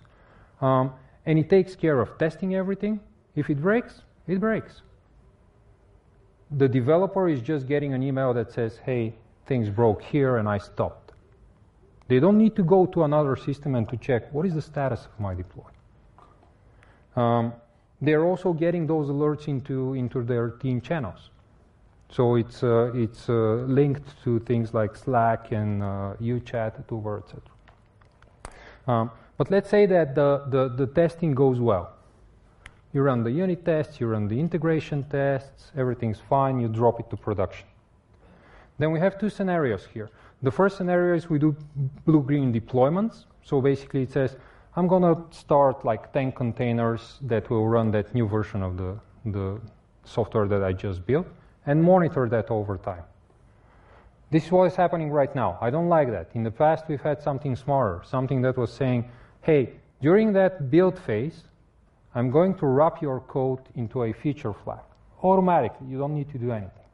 um, 0.62 0.92
and 1.26 1.40
it 1.40 1.50
takes 1.50 1.76
care 1.76 2.02
of 2.02 2.18
testing 2.18 2.56
everything. 2.56 3.00
If 3.36 3.50
it 3.50 3.62
breaks, 3.62 4.02
it 4.28 4.40
breaks 4.40 4.82
the 6.52 6.68
developer 6.68 7.28
is 7.28 7.42
just 7.42 7.68
getting 7.68 7.94
an 7.94 8.04
email 8.04 8.34
that 8.34 8.52
says, 8.52 8.80
hey, 8.86 9.14
things 9.46 9.70
broke 9.70 10.02
here 10.02 10.38
and 10.38 10.48
I 10.48 10.58
stopped. 10.58 11.12
They 12.08 12.20
don't 12.20 12.38
need 12.38 12.56
to 12.56 12.64
go 12.64 12.86
to 12.88 13.04
another 13.04 13.36
system 13.36 13.76
and 13.76 13.90
to 13.90 13.98
check 13.98 14.32
what 14.32 14.46
is 14.46 14.54
the 14.54 14.62
status 14.62 15.06
of 15.06 15.20
my 15.20 15.34
deploy. 15.34 15.64
Um, 17.16 17.54
they're 18.02 18.24
also 18.24 18.54
getting 18.54 18.86
those 18.86 19.08
alerts 19.08 19.48
into, 19.48 19.94
into 19.94 20.22
their 20.22 20.50
team 20.50 20.82
channels. 20.82 21.32
So 22.10 22.36
it's, 22.36 22.64
uh, 22.64 22.92
it's 22.94 23.30
uh, 23.30 23.66
linked 23.68 24.24
to 24.24 24.40
things 24.42 24.74
like 24.74 24.96
Slack 24.96 25.52
and 25.52 25.82
uh, 25.82 26.14
UChat, 26.22 26.84
Uber, 26.92 27.24
etc. 27.24 27.42
Um, 28.88 29.12
but 29.38 29.50
let's 29.50 29.70
say 29.70 29.86
that 29.88 30.14
the, 30.14 30.44
the, 30.50 30.70
the 30.70 30.88
testing 30.88 31.34
goes 31.34 31.60
well. 31.60 31.95
You 32.96 33.02
run 33.02 33.24
the 33.24 33.32
unit 33.32 33.66
tests, 33.66 34.00
you 34.00 34.08
run 34.08 34.30
the 34.30 34.40
integration 34.40 35.04
tests, 35.10 35.74
everything's 35.76 36.22
fine, 36.30 36.62
you 36.62 36.70
drop 36.70 37.02
it 37.02 37.10
to 37.10 37.18
production. 37.18 37.68
Then 38.80 38.94
we 38.94 39.02
have 39.02 39.20
two 39.20 39.30
scenarios 39.30 39.86
here. 39.94 40.10
The 40.42 40.52
first 40.52 40.78
scenario 40.78 41.14
is 41.14 41.30
we 41.30 41.38
do 41.38 41.58
blue-green 42.06 42.54
deployments. 42.54 43.26
So 43.44 43.60
basically 43.60 44.04
it 44.04 44.14
says, 44.14 44.38
I'm 44.78 44.88
going 44.88 45.04
to 45.04 45.22
start 45.38 45.84
like 45.84 46.14
10 46.14 46.32
containers 46.32 47.20
that 47.24 47.50
will 47.50 47.68
run 47.68 47.92
that 47.92 48.16
new 48.16 48.30
version 48.30 48.64
of 48.64 48.78
the, 48.78 48.98
the 49.26 49.60
software 50.06 50.48
that 50.48 50.64
I 50.64 50.72
just 50.72 51.06
built 51.06 51.28
and 51.66 51.84
monitor 51.84 52.30
that 52.30 52.50
over 52.50 52.78
time. 52.78 53.04
This 54.32 54.46
is 54.46 54.52
what 54.54 54.68
is 54.68 54.76
happening 54.78 55.12
right 55.12 55.36
now. 55.36 55.58
I 55.60 55.70
don't 55.70 55.90
like 55.90 56.12
that. 56.12 56.30
In 56.34 56.44
the 56.44 56.52
past, 56.52 56.86
we've 56.88 57.02
had 57.02 57.22
something 57.22 57.58
smarter, 57.58 58.04
something 58.06 58.42
that 58.44 58.56
was 58.56 58.72
saying, 58.72 59.12
hey, 59.42 59.74
during 60.02 60.32
that 60.32 60.72
build 60.72 60.98
phase, 60.98 61.44
I'm 62.16 62.32
going 62.32 62.56
to 62.56 62.66
wrap 62.66 63.02
your 63.02 63.20
code 63.20 63.60
into 63.76 64.04
a 64.04 64.14
feature 64.14 64.54
flag 64.54 64.80
automatically. 65.22 65.88
You 65.88 65.98
don't 65.98 66.16
need 66.16 66.32
to 66.32 66.38
do 66.38 66.52
anything. 66.52 66.86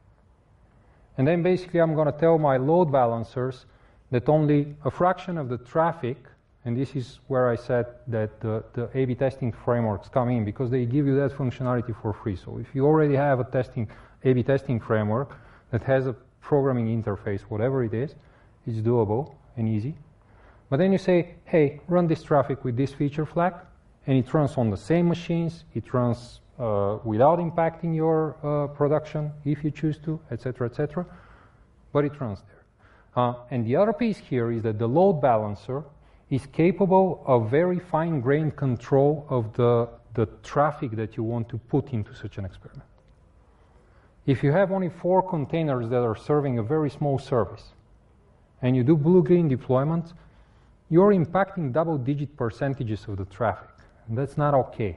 And 1.16 1.26
then 1.26 1.42
basically 1.42 1.80
I'm 1.80 1.94
going 1.94 2.10
to 2.12 2.18
tell 2.18 2.38
my 2.38 2.56
load 2.56 2.90
balancers 2.90 3.66
that 4.10 4.28
only 4.28 4.74
a 4.84 4.90
fraction 4.90 5.38
of 5.38 5.48
the 5.48 5.58
traffic, 5.58 6.16
and 6.64 6.76
this 6.76 6.96
is 6.96 7.20
where 7.28 7.48
I 7.48 7.56
said 7.56 7.86
that 8.08 8.40
the, 8.40 8.64
the 8.72 8.90
A-B 8.94 9.14
testing 9.14 9.52
frameworks 9.52 10.08
come 10.08 10.28
in 10.28 10.44
because 10.44 10.70
they 10.70 10.84
give 10.86 11.06
you 11.06 11.16
that 11.16 11.32
functionality 11.32 11.94
for 12.02 12.12
free. 12.12 12.36
So 12.36 12.58
if 12.58 12.74
you 12.74 12.84
already 12.84 13.14
have 13.14 13.40
a 13.40 13.44
testing 13.44 13.88
A-B 14.24 14.42
testing 14.42 14.80
framework 14.80 15.38
that 15.70 15.82
has 15.84 16.06
a 16.06 16.14
programming 16.40 17.02
interface, 17.02 17.42
whatever 17.42 17.84
it 17.84 17.94
is, 17.94 18.14
it's 18.66 18.78
doable 18.78 19.34
and 19.56 19.68
easy. 19.68 19.94
But 20.68 20.78
then 20.78 20.92
you 20.92 20.98
say, 20.98 21.34
hey, 21.44 21.80
run 21.88 22.06
this 22.06 22.22
traffic 22.22 22.64
with 22.64 22.76
this 22.76 22.92
feature 22.92 23.26
flag, 23.26 23.54
and 24.06 24.18
it 24.18 24.32
runs 24.34 24.56
on 24.56 24.70
the 24.70 24.76
same 24.76 25.08
machines, 25.08 25.64
it 25.74 25.92
runs 25.94 26.40
uh, 26.58 26.98
without 27.04 27.38
impacting 27.38 27.94
your 27.94 28.36
uh, 28.42 28.66
production 28.68 29.32
if 29.44 29.64
you 29.64 29.70
choose 29.70 29.98
to, 29.98 30.20
etc., 30.30 30.68
etc. 30.68 31.06
But 31.92 32.04
it 32.04 32.20
runs 32.20 32.40
there. 32.42 32.64
Uh, 33.14 33.34
and 33.50 33.66
the 33.66 33.76
other 33.76 33.92
piece 33.92 34.18
here 34.18 34.50
is 34.50 34.62
that 34.62 34.78
the 34.78 34.86
load 34.86 35.20
balancer 35.20 35.84
is 36.30 36.46
capable 36.46 37.22
of 37.26 37.50
very 37.50 37.78
fine-grained 37.78 38.56
control 38.56 39.26
of 39.28 39.52
the, 39.52 39.88
the 40.14 40.26
traffic 40.42 40.92
that 40.92 41.16
you 41.16 41.22
want 41.22 41.48
to 41.48 41.58
put 41.58 41.92
into 41.92 42.14
such 42.14 42.38
an 42.38 42.44
experiment. 42.44 42.88
If 44.24 44.42
you 44.42 44.52
have 44.52 44.72
only 44.72 44.88
four 44.88 45.28
containers 45.28 45.88
that 45.90 46.02
are 46.02 46.16
serving 46.16 46.58
a 46.58 46.62
very 46.62 46.88
small 46.88 47.18
service, 47.18 47.64
and 48.62 48.76
you 48.76 48.84
do 48.84 48.96
blue-green 48.96 49.48
deployment, 49.48 50.12
you're 50.88 51.12
impacting 51.12 51.72
double-digit 51.72 52.36
percentages 52.36 53.04
of 53.08 53.16
the 53.16 53.24
traffic. 53.26 53.71
That's 54.08 54.36
not 54.36 54.54
okay. 54.54 54.96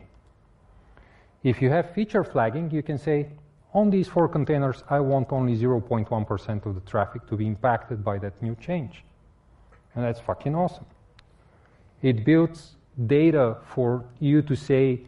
If 1.43 1.61
you 1.61 1.69
have 1.69 1.91
feature 1.93 2.23
flagging, 2.23 2.71
you 2.71 2.81
can 2.81 2.97
say, 2.97 3.29
on 3.73 3.89
these 3.89 4.07
four 4.07 4.27
containers, 4.27 4.83
I 4.89 4.99
want 4.99 5.31
only 5.31 5.55
0.1% 5.55 6.65
of 6.65 6.75
the 6.75 6.81
traffic 6.81 7.27
to 7.27 7.35
be 7.35 7.45
impacted 7.45 8.03
by 8.03 8.17
that 8.19 8.41
new 8.41 8.55
change. 8.55 9.03
And 9.93 10.03
that's 10.03 10.19
fucking 10.19 10.55
awesome. 10.55 10.85
It 12.01 12.25
builds 12.25 12.77
data 13.05 13.57
for 13.65 14.05
you 14.19 14.41
to 14.43 14.55
say 14.55 15.01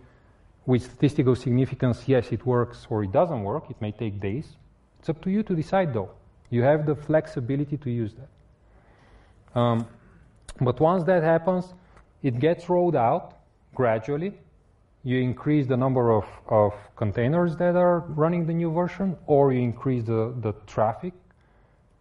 with 0.66 0.84
statistical 0.84 1.36
significance, 1.36 2.04
yes, 2.08 2.32
it 2.32 2.46
works 2.46 2.86
or 2.90 3.04
it 3.04 3.12
doesn't 3.12 3.42
work. 3.42 3.70
It 3.70 3.82
may 3.82 3.92
take 3.92 4.20
days. 4.20 4.58
It's 5.00 5.10
up 5.10 5.22
to 5.22 5.30
you 5.30 5.44
to 5.44 5.56
decide, 5.56 5.94
though. 5.94 6.12
You 6.50 6.62
have 6.64 6.86
the 6.86 6.96
flexibility 6.96 7.78
to 7.78 7.90
use 7.90 8.14
that. 8.16 9.60
Um, 9.60 9.88
but 10.60 10.80
once 10.80 11.04
that 11.06 11.24
happens, 11.24 11.74
it 12.22 12.40
gets 12.40 12.70
rolled 12.70 12.96
out 12.96 13.37
gradually. 13.78 14.34
You 15.04 15.20
increase 15.20 15.68
the 15.68 15.78
number 15.78 16.12
of, 16.12 16.26
of 16.50 16.74
containers 16.96 17.56
that 17.58 17.76
are 17.76 18.00
running 18.24 18.48
the 18.48 18.54
new 18.54 18.72
version, 18.72 19.16
or 19.28 19.54
you 19.54 19.62
increase 19.62 20.04
the, 20.04 20.34
the 20.42 20.54
traffic 20.66 21.14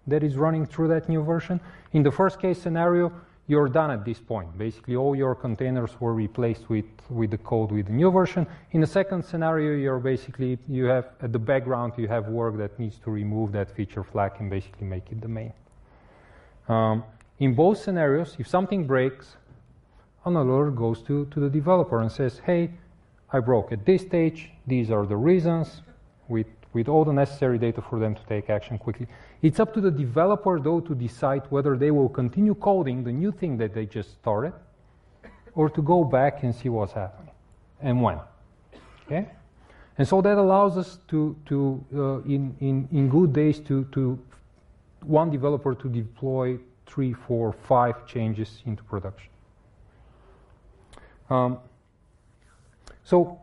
that 0.07 0.23
is 0.23 0.37
running 0.37 0.65
through 0.65 0.89
that 0.89 1.07
new 1.09 1.23
version. 1.23 1.61
In 1.93 2.03
the 2.03 2.11
first 2.11 2.41
case 2.41 2.59
scenario, 2.62 3.12
you're 3.47 3.69
done 3.69 3.91
at 3.91 4.05
this 4.07 4.19
point. 4.19 4.49
Basically, 4.57 4.97
all 4.97 5.15
your 5.15 5.35
containers 5.35 5.93
were 6.01 6.15
replaced 6.15 6.71
with, 6.71 6.87
with 7.11 7.31
the 7.31 7.39
code 7.39 7.71
with 7.71 7.87
the 7.87 7.93
new 7.93 8.11
version. 8.11 8.47
In 8.73 8.81
the 8.81 8.87
second 8.87 9.23
scenario, 9.23 9.77
you're 9.77 10.01
basically, 10.01 10.59
you 10.67 10.87
have 10.87 11.07
at 11.21 11.31
the 11.31 11.39
background, 11.39 11.93
you 11.99 12.09
have 12.09 12.27
work 12.29 12.57
that 12.57 12.79
needs 12.79 12.99
to 13.05 13.11
remove 13.11 13.53
that 13.53 13.71
feature 13.71 14.03
flag 14.03 14.33
and 14.39 14.49
basically 14.49 14.87
make 14.87 15.12
it 15.12 15.21
the 15.21 15.29
main. 15.29 15.53
Um, 16.69 17.05
in 17.39 17.55
both 17.55 17.79
scenarios, 17.79 18.35
if 18.39 18.49
something 18.49 18.87
breaks, 18.87 19.37
an 20.27 20.37
alert 20.37 20.75
goes 20.75 21.03
to, 21.03 21.25
to 21.27 21.41
the 21.41 21.49
developer 21.49 22.01
and 22.01 22.11
says, 22.11 22.41
hey, 22.45 22.71
I 23.33 23.39
broke 23.39 23.73
at 23.73 23.87
this 23.87 24.03
stage, 24.03 24.51
these 24.67 24.91
are 24.91 25.07
the 25.07 25.17
reasons, 25.17 25.83
with, 26.29 26.49
with 26.73 26.89
all 26.89 27.05
the 27.05 27.12
necessary 27.12 27.59
data 27.59 27.81
for 27.81 27.99
them 28.01 28.15
to 28.15 28.23
take 28.29 28.51
action 28.51 28.77
quickly. 28.77 29.07
It's 29.43 29.61
up 29.61 29.73
to 29.75 29.81
the 29.81 29.91
developer, 29.91 30.59
though, 30.61 30.81
to 30.81 30.95
decide 30.95 31.43
whether 31.51 31.77
they 31.77 31.93
will 31.93 32.09
continue 32.09 32.55
coding 32.57 33.05
the 33.05 33.12
new 33.12 33.31
thing 33.31 33.57
that 33.59 33.73
they 33.73 33.87
just 33.87 34.12
started 34.15 34.53
or 35.55 35.71
to 35.71 35.81
go 35.81 36.05
back 36.05 36.43
and 36.43 36.55
see 36.55 36.69
what's 36.69 36.93
happening 36.93 37.33
and 37.81 38.03
when. 38.03 38.19
Okay? 39.07 39.29
And 39.99 40.07
so 40.07 40.21
that 40.21 40.37
allows 40.37 40.77
us 40.77 40.99
to, 41.09 41.37
to 41.47 41.85
uh, 41.95 42.19
in, 42.23 42.55
in, 42.61 42.89
in 42.91 43.09
good 43.09 43.33
days, 43.33 43.61
to, 43.61 43.85
to 43.93 44.19
one 45.03 45.31
developer 45.31 45.75
to 45.75 45.89
deploy 45.89 46.59
three, 46.87 47.12
four, 47.12 47.53
five 47.53 48.07
changes 48.07 48.62
into 48.67 48.83
production. 48.83 49.31
Um, 51.31 51.59
so 53.05 53.39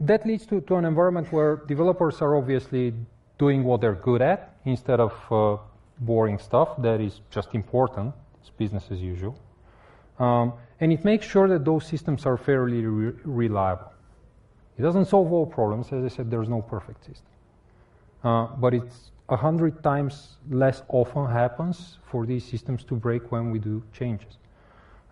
that 0.00 0.26
leads 0.26 0.46
to, 0.46 0.60
to, 0.62 0.76
an 0.76 0.84
environment 0.84 1.32
where 1.32 1.56
developers 1.66 2.20
are 2.22 2.36
obviously 2.36 2.94
doing 3.38 3.64
what 3.64 3.80
they're 3.80 3.94
good 3.94 4.22
at 4.22 4.54
instead 4.64 5.00
of 5.00 5.12
uh, 5.30 5.60
boring 6.00 6.38
stuff 6.38 6.80
that 6.82 7.00
is 7.00 7.20
just 7.30 7.54
important. 7.54 8.14
It's 8.40 8.50
business 8.50 8.84
as 8.90 9.00
usual. 9.00 9.38
Um, 10.18 10.52
and 10.80 10.92
it 10.92 11.04
makes 11.04 11.26
sure 11.26 11.48
that 11.48 11.64
those 11.64 11.86
systems 11.86 12.26
are 12.26 12.36
fairly 12.36 12.84
re- 12.84 13.12
reliable. 13.24 13.92
It 14.78 14.82
doesn't 14.82 15.06
solve 15.06 15.32
all 15.32 15.46
problems. 15.46 15.92
As 15.92 16.04
I 16.04 16.08
said, 16.08 16.30
there's 16.30 16.48
no 16.48 16.62
perfect 16.62 17.04
system. 17.04 17.26
Uh, 18.22 18.46
but 18.46 18.74
it's 18.74 19.10
a 19.28 19.36
hundred 19.36 19.82
times 19.82 20.36
less 20.50 20.82
often 20.88 21.26
happens 21.26 21.98
for 22.10 22.26
these 22.26 22.44
systems 22.44 22.84
to 22.84 22.94
break 22.94 23.30
when 23.30 23.50
we 23.50 23.58
do 23.58 23.82
changes. 23.92 24.38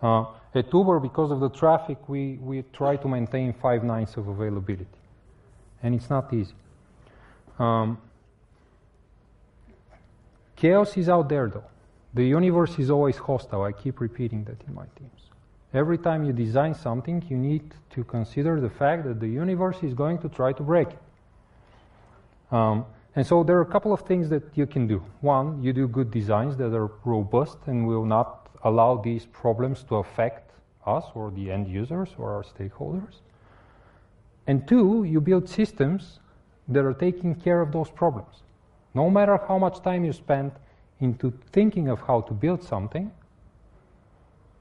Uh, 0.06 0.24
at 0.54 0.72
Uber, 0.72 1.00
because 1.00 1.30
of 1.32 1.40
the 1.40 1.50
traffic, 1.50 1.98
we, 2.08 2.38
we 2.40 2.62
try 2.72 2.94
to 2.96 3.08
maintain 3.08 3.52
five 3.52 3.82
nines 3.82 4.16
of 4.16 4.28
availability. 4.28 5.00
And 5.82 5.94
it's 5.96 6.08
not 6.08 6.32
easy. 6.32 6.54
Um, 7.58 7.98
chaos 10.54 10.96
is 10.96 11.08
out 11.08 11.28
there, 11.28 11.48
though. 11.48 11.70
The 12.14 12.24
universe 12.24 12.78
is 12.78 12.88
always 12.88 13.16
hostile. 13.16 13.62
I 13.62 13.72
keep 13.72 14.00
repeating 14.00 14.44
that 14.44 14.58
in 14.66 14.74
my 14.74 14.86
teams. 14.96 15.22
Every 15.74 15.98
time 15.98 16.24
you 16.24 16.32
design 16.32 16.74
something, 16.74 17.24
you 17.28 17.36
need 17.36 17.74
to 17.90 18.04
consider 18.04 18.60
the 18.60 18.70
fact 18.70 19.04
that 19.08 19.18
the 19.18 19.28
universe 19.28 19.78
is 19.82 19.92
going 19.92 20.18
to 20.18 20.28
try 20.28 20.52
to 20.52 20.62
break 20.62 20.88
it. 20.88 21.02
Um, 22.52 22.86
and 23.16 23.26
so 23.26 23.42
there 23.42 23.56
are 23.58 23.62
a 23.62 23.72
couple 23.74 23.92
of 23.92 24.02
things 24.02 24.28
that 24.28 24.44
you 24.54 24.66
can 24.66 24.86
do. 24.86 25.02
One, 25.20 25.62
you 25.62 25.72
do 25.72 25.88
good 25.88 26.10
designs 26.12 26.56
that 26.58 26.72
are 26.72 26.90
robust 27.04 27.58
and 27.66 27.88
will 27.88 28.04
not 28.04 28.45
allow 28.66 28.96
these 28.96 29.24
problems 29.26 29.84
to 29.84 29.96
affect 29.96 30.50
us 30.84 31.04
or 31.14 31.30
the 31.30 31.50
end 31.50 31.68
users 31.68 32.10
or 32.18 32.32
our 32.36 32.42
stakeholders. 32.42 33.14
And 34.46 34.66
two, 34.66 35.04
you 35.04 35.20
build 35.20 35.48
systems 35.48 36.20
that 36.68 36.84
are 36.84 36.94
taking 36.94 37.34
care 37.34 37.60
of 37.60 37.70
those 37.72 37.90
problems. 37.90 38.42
No 38.94 39.08
matter 39.08 39.38
how 39.48 39.58
much 39.58 39.82
time 39.82 40.04
you 40.04 40.12
spend 40.12 40.52
into 41.00 41.32
thinking 41.52 41.88
of 41.88 42.00
how 42.00 42.22
to 42.22 42.32
build 42.32 42.62
something, 42.62 43.10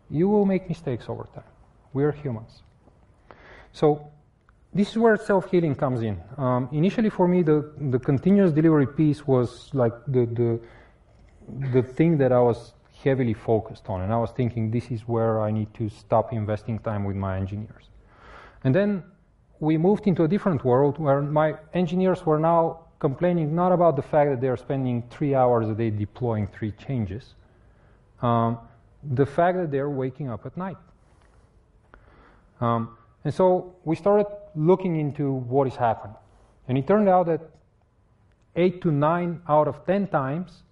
you 0.10 0.30
will 0.30 0.46
make 0.46 0.70
mistakes 0.70 1.06
over 1.08 1.26
time. 1.34 1.52
We 1.94 2.04
are 2.04 2.12
humans. 2.12 2.62
So 3.72 4.12
this 4.74 4.90
is 4.92 4.98
where 4.98 5.18
self-healing 5.18 5.76
comes 5.76 6.02
in. 6.02 6.22
Um, 6.38 6.70
initially, 6.72 7.10
for 7.10 7.28
me, 7.28 7.42
the, 7.42 7.72
the 7.94 8.00
continuous 8.00 8.52
delivery 8.52 8.88
piece 8.88 9.26
was 9.26 9.74
like 9.74 9.94
the, 10.08 10.26
the, 10.26 10.60
the 11.74 11.82
thing 11.82 12.18
that 12.18 12.32
I 12.32 12.40
was 12.40 12.74
heavily 13.04 13.34
focused 13.34 13.90
on, 13.90 14.02
and 14.02 14.14
I 14.14 14.18
was 14.18 14.32
thinking 14.32 14.72
this 14.72 14.92
is 14.92 15.02
where 15.08 15.42
I 15.42 15.52
need 15.52 15.74
to 15.76 15.90
stop 15.90 16.34
investing 16.34 16.80
time 16.80 17.04
with 17.04 17.16
my 17.16 17.38
engineers. 17.38 17.90
And 18.64 18.74
then 18.74 19.04
we 19.60 19.78
moved 19.78 20.08
into 20.08 20.24
a 20.24 20.28
different 20.28 20.64
world 20.64 20.98
where 20.98 21.22
my 21.22 21.56
engineers 21.74 22.26
were 22.26 22.40
now 22.40 22.80
complaining 23.00 23.54
not 23.54 23.72
about 23.72 23.96
the 23.96 24.02
fact 24.02 24.32
that 24.32 24.42
they're 24.42 24.58
spending 24.58 25.04
three 25.10 25.36
hours 25.36 25.70
a 25.70 25.74
day 25.74 25.90
deploying 25.90 26.48
three 26.48 26.72
changes, 26.72 27.36
um, 28.22 28.58
the 29.14 29.26
fact 29.26 29.58
that 29.58 29.72
they're 29.72 29.90
waking 29.90 30.30
up 30.30 30.46
at 30.46 30.58
night. 30.58 30.78
Um, 32.62 32.98
and 33.24 33.34
so 33.34 33.76
we 33.84 33.96
started 33.96 34.28
looking 34.56 35.00
into 35.00 35.32
what 35.32 35.68
is 35.68 35.76
happening. 35.76 36.16
And 36.68 36.78
it 36.78 36.88
turned 36.88 37.10
out 37.10 37.28
that 37.28 37.42
eight 38.56 38.82
to 38.82 38.92
nine 38.92 39.42
out 39.48 39.68
of 39.68 39.86
ten 39.86 40.08
times, 40.08 40.64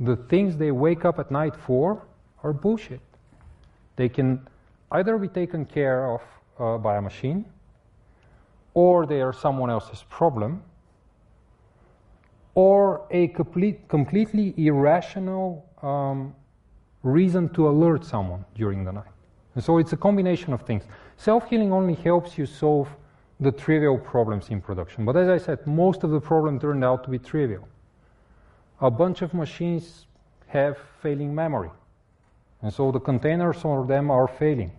the 0.00 0.16
things 0.16 0.56
they 0.56 0.70
wake 0.70 1.04
up 1.04 1.18
at 1.18 1.30
night 1.30 1.54
for 1.56 2.02
are 2.42 2.52
bullshit. 2.52 3.00
They 3.96 4.08
can 4.08 4.46
either 4.92 5.18
be 5.18 5.28
taken 5.28 5.64
care 5.64 6.12
of 6.12 6.22
uh, 6.58 6.78
by 6.78 6.96
a 6.96 7.02
machine, 7.02 7.44
or 8.74 9.06
they 9.06 9.20
are 9.20 9.32
someone 9.32 9.70
else's 9.70 10.04
problem, 10.08 10.62
or 12.54 13.06
a 13.10 13.28
complete, 13.28 13.88
completely 13.88 14.54
irrational 14.56 15.64
um, 15.82 16.34
reason 17.02 17.48
to 17.50 17.68
alert 17.68 18.04
someone 18.04 18.44
during 18.54 18.84
the 18.84 18.92
night. 18.92 19.12
And 19.54 19.64
so 19.64 19.78
it's 19.78 19.92
a 19.92 19.96
combination 19.96 20.52
of 20.52 20.62
things. 20.62 20.84
Self 21.16 21.48
healing 21.50 21.72
only 21.72 21.94
helps 21.94 22.38
you 22.38 22.46
solve 22.46 22.88
the 23.40 23.52
trivial 23.52 23.98
problems 23.98 24.48
in 24.48 24.60
production. 24.60 25.04
But 25.04 25.16
as 25.16 25.28
I 25.28 25.38
said, 25.38 25.66
most 25.66 26.04
of 26.04 26.10
the 26.10 26.20
problem 26.20 26.58
turned 26.58 26.84
out 26.84 27.04
to 27.04 27.10
be 27.10 27.18
trivial. 27.18 27.68
A 28.80 28.90
bunch 28.90 29.22
of 29.22 29.34
machines 29.34 30.06
have 30.46 30.78
failing 31.02 31.34
memory. 31.34 31.70
And 32.62 32.72
so 32.72 32.90
the 32.92 33.00
containers 33.00 33.64
on 33.64 33.86
them 33.86 34.10
are 34.10 34.28
failing. 34.28 34.72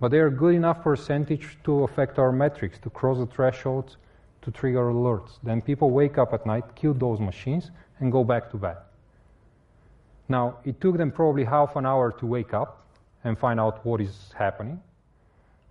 But 0.00 0.10
they 0.10 0.18
are 0.18 0.30
good 0.30 0.54
enough 0.54 0.82
percentage 0.82 1.58
to 1.64 1.84
affect 1.84 2.18
our 2.18 2.32
metrics, 2.32 2.78
to 2.80 2.90
cross 2.90 3.18
the 3.18 3.26
thresholds, 3.26 3.96
to 4.42 4.50
trigger 4.50 4.90
alerts. 4.90 5.38
Then 5.42 5.60
people 5.62 5.90
wake 5.90 6.18
up 6.18 6.32
at 6.34 6.46
night, 6.46 6.64
kill 6.74 6.94
those 6.94 7.20
machines, 7.20 7.70
and 8.00 8.12
go 8.12 8.24
back 8.24 8.50
to 8.50 8.56
bed. 8.56 8.76
Now, 10.28 10.58
it 10.64 10.80
took 10.80 10.96
them 10.96 11.10
probably 11.12 11.44
half 11.44 11.76
an 11.76 11.86
hour 11.86 12.12
to 12.12 12.26
wake 12.26 12.52
up 12.52 12.86
and 13.24 13.38
find 13.38 13.58
out 13.60 13.84
what 13.84 14.00
is 14.00 14.32
happening. 14.36 14.80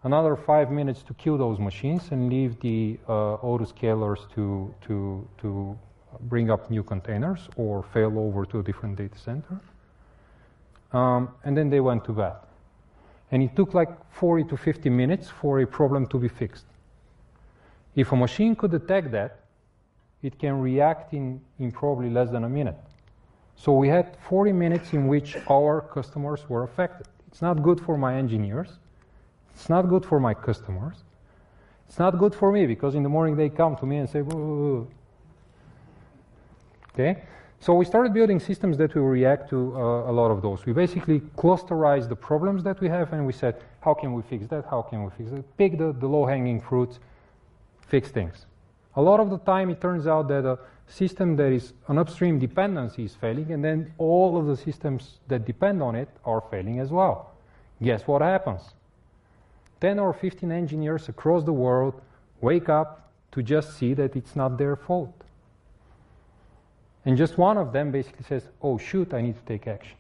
Another 0.04 0.36
five 0.36 0.72
minutes 0.72 1.04
to 1.04 1.14
kill 1.16 1.38
those 1.38 1.60
machines 1.60 2.12
and 2.12 2.30
leave 2.30 2.60
the 2.60 3.00
uh, 3.08 3.38
autoscalers 3.38 4.30
to, 4.36 4.74
to, 4.82 5.28
to 5.40 5.78
bring 6.22 6.50
up 6.50 6.70
new 6.70 6.84
containers 6.84 7.50
or 7.56 7.84
fail 7.84 8.18
over 8.20 8.46
to 8.46 8.60
a 8.60 8.64
different 8.64 8.98
data 8.98 9.18
center. 9.18 9.60
Um, 10.92 11.30
and 11.44 11.58
then 11.58 11.70
they 11.70 11.80
went 11.80 12.06
to 12.06 12.14
bed. 12.14 12.34
And 13.32 13.44
it 13.44 13.56
took 13.56 13.74
like 13.74 13.90
40 14.14 14.46
to 14.46 14.58
50 14.58 14.90
minutes 14.90 15.30
for 15.30 15.60
a 15.60 15.68
problem 15.68 16.08
to 16.08 16.20
be 16.20 16.28
fixed. 16.28 16.66
If 17.96 18.12
a 18.12 18.16
machine 18.16 18.56
could 18.56 18.72
detect 18.72 19.12
that, 19.12 19.40
it 20.22 20.40
can 20.40 20.60
react 20.60 21.14
in, 21.14 21.42
in 21.60 21.72
probably 21.72 22.10
less 22.10 22.30
than 22.30 22.44
a 22.44 22.50
minute. 22.50 22.78
So 23.56 23.74
we 23.74 23.88
had 23.88 24.18
40 24.28 24.52
minutes 24.52 24.94
in 24.94 25.08
which 25.08 25.38
our 25.50 25.82
customers 25.82 26.48
were 26.50 26.64
affected. 26.64 27.08
It's 27.28 27.42
not 27.42 27.64
good 27.64 27.80
for 27.80 27.98
my 27.98 28.16
engineers. 28.16 28.70
It's 29.54 29.70
not 29.70 29.88
good 29.88 30.06
for 30.06 30.20
my 30.20 30.34
customers. 30.34 31.04
It's 31.88 32.00
not 32.00 32.18
good 32.18 32.36
for 32.36 32.52
me 32.52 32.66
because 32.66 32.96
in 32.96 33.04
the 33.04 33.10
morning 33.10 33.36
they 33.36 33.50
come 33.50 33.76
to 33.78 33.86
me 33.86 33.98
and 33.98 34.10
say, 34.10 34.22
Whoa. 34.22 34.88
Okay? 36.96 37.22
So 37.60 37.74
we 37.74 37.86
started 37.86 38.14
building 38.14 38.40
systems 38.40 38.78
that 38.78 38.94
will 38.96 39.04
react 39.04 39.50
to 39.50 39.76
uh, 39.76 40.12
a 40.12 40.14
lot 40.14 40.30
of 40.30 40.42
those. 40.42 40.66
We 40.66 40.74
basically 40.74 41.22
clusterized 41.38 42.10
the 42.10 42.16
problems 42.16 42.64
that 42.64 42.80
we 42.80 42.90
have 42.90 43.14
and 43.14 43.26
we 43.26 43.34
said, 43.34 43.56
how 43.82 43.94
can 43.94 44.14
we 44.14 44.22
fix 44.22 44.48
that? 44.48 44.66
How 44.70 44.82
can 44.82 45.04
we 45.04 45.10
fix 45.18 45.32
that? 45.32 45.58
Pick 45.58 45.78
the, 45.78 45.94
the 45.94 46.08
low 46.08 46.26
hanging 46.26 46.62
fruits, 46.62 47.00
fix 47.88 48.10
things. 48.10 48.46
A 48.96 49.02
lot 49.02 49.20
of 49.20 49.30
the 49.30 49.40
time 49.40 49.70
it 49.70 49.82
turns 49.82 50.08
out 50.08 50.28
that 50.28 50.46
a 50.46 50.60
system 50.88 51.36
that 51.38 51.52
is 51.52 51.74
an 51.88 51.98
upstream 51.98 52.40
dependency 52.40 53.04
is 53.06 53.16
failing 53.16 53.52
and 53.52 53.64
then 53.64 53.92
all 53.98 54.38
of 54.38 54.46
the 54.46 54.56
systems 54.56 55.20
that 55.28 55.46
depend 55.46 55.82
on 55.82 55.96
it 55.96 56.10
are 56.24 56.42
failing 56.52 56.80
as 56.80 56.92
well. 56.92 57.32
Guess 57.82 58.08
what 58.08 58.22
happens? 58.22 58.62
10 59.82 60.00
or 60.00 60.14
15 60.14 60.52
engineers 60.52 61.10
across 61.10 61.44
the 61.44 61.54
world 61.54 62.02
wake 62.42 62.70
up 62.70 63.12
to 63.32 63.44
just 63.44 63.78
see 63.78 63.94
that 63.94 64.16
it's 64.16 64.36
not 64.36 64.58
their 64.58 64.76
fault. 64.76 65.25
And 67.06 67.16
just 67.16 67.38
one 67.38 67.58
of 67.58 67.72
them 67.72 67.92
basically 67.92 68.26
says, 68.28 68.44
oh, 68.62 68.78
shoot, 68.78 69.14
I 69.14 69.22
need 69.22 69.36
to 69.36 69.46
take 69.46 69.68
action. 69.68 69.96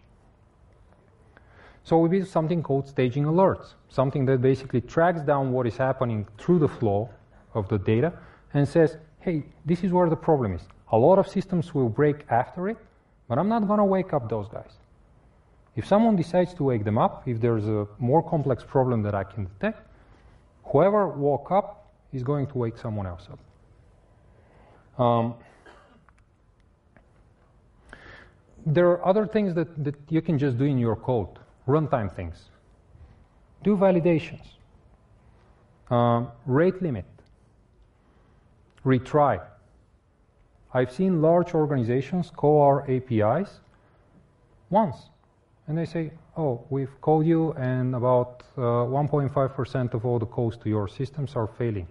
So 1.83 1.99
we 1.99 2.09
build 2.09 2.27
something 2.27 2.63
called 2.63 2.87
staging 2.87 3.25
alerts, 3.25 3.75
something 3.89 4.25
that 4.25 4.41
basically 4.41 4.81
tracks 4.81 5.21
down 5.21 5.51
what 5.51 5.67
is 5.67 5.77
happening 5.77 6.27
through 6.39 6.59
the 6.59 6.67
flow 6.67 7.09
of 7.53 7.69
the 7.69 7.77
data 7.77 8.11
and 8.55 8.67
says, 8.67 8.97
hey, 9.19 9.43
this 9.65 9.83
is 9.83 9.91
where 9.91 10.09
the 10.09 10.15
problem 10.15 10.53
is. 10.53 10.61
A 10.91 10.97
lot 10.97 11.19
of 11.19 11.27
systems 11.27 11.75
will 11.75 11.89
break 11.89 12.25
after 12.29 12.69
it, 12.69 12.77
but 13.27 13.37
I'm 13.37 13.49
not 13.49 13.67
going 13.67 13.77
to 13.77 13.85
wake 13.85 14.13
up 14.13 14.29
those 14.29 14.47
guys. 14.47 14.71
If 15.75 15.85
someone 15.85 16.15
decides 16.15 16.53
to 16.55 16.63
wake 16.63 16.85
them 16.85 16.97
up, 16.97 17.27
if 17.27 17.39
there's 17.39 17.67
a 17.67 17.87
more 17.99 18.27
complex 18.27 18.63
problem 18.63 19.03
that 19.03 19.13
I 19.13 19.23
can 19.23 19.45
detect, 19.45 19.87
whoever 20.63 21.07
woke 21.07 21.51
up 21.51 21.91
is 22.13 22.23
going 22.23 22.47
to 22.47 22.57
wake 22.57 22.77
someone 22.77 23.05
else 23.05 23.27
up. 23.31 25.03
Um, 25.03 25.35
there 28.65 28.87
are 28.89 29.05
other 29.05 29.27
things 29.27 29.53
that, 29.53 29.83
that 29.83 29.95
you 30.09 30.21
can 30.21 30.39
just 30.39 30.57
do 30.57 30.65
in 30.65 30.77
your 30.77 30.95
code, 30.95 31.39
runtime 31.67 32.13
things. 32.13 32.49
Do 33.63 33.77
validations, 33.77 34.45
um, 35.89 36.31
rate 36.45 36.81
limit, 36.81 37.05
retry. 38.83 39.41
I've 40.73 40.91
seen 40.91 41.21
large 41.21 41.53
organizations 41.53 42.31
call 42.35 42.61
our 42.61 42.89
APIs 42.89 43.59
once, 44.69 45.09
and 45.67 45.77
they 45.77 45.85
say, 45.85 46.11
oh, 46.35 46.63
we've 46.69 46.99
called 47.01 47.25
you, 47.25 47.53
and 47.53 47.95
about 47.95 48.43
1.5% 48.57 49.93
uh, 49.93 49.97
of 49.97 50.05
all 50.05 50.19
the 50.19 50.25
calls 50.25 50.57
to 50.57 50.69
your 50.69 50.87
systems 50.87 51.35
are 51.35 51.47
failing. 51.47 51.87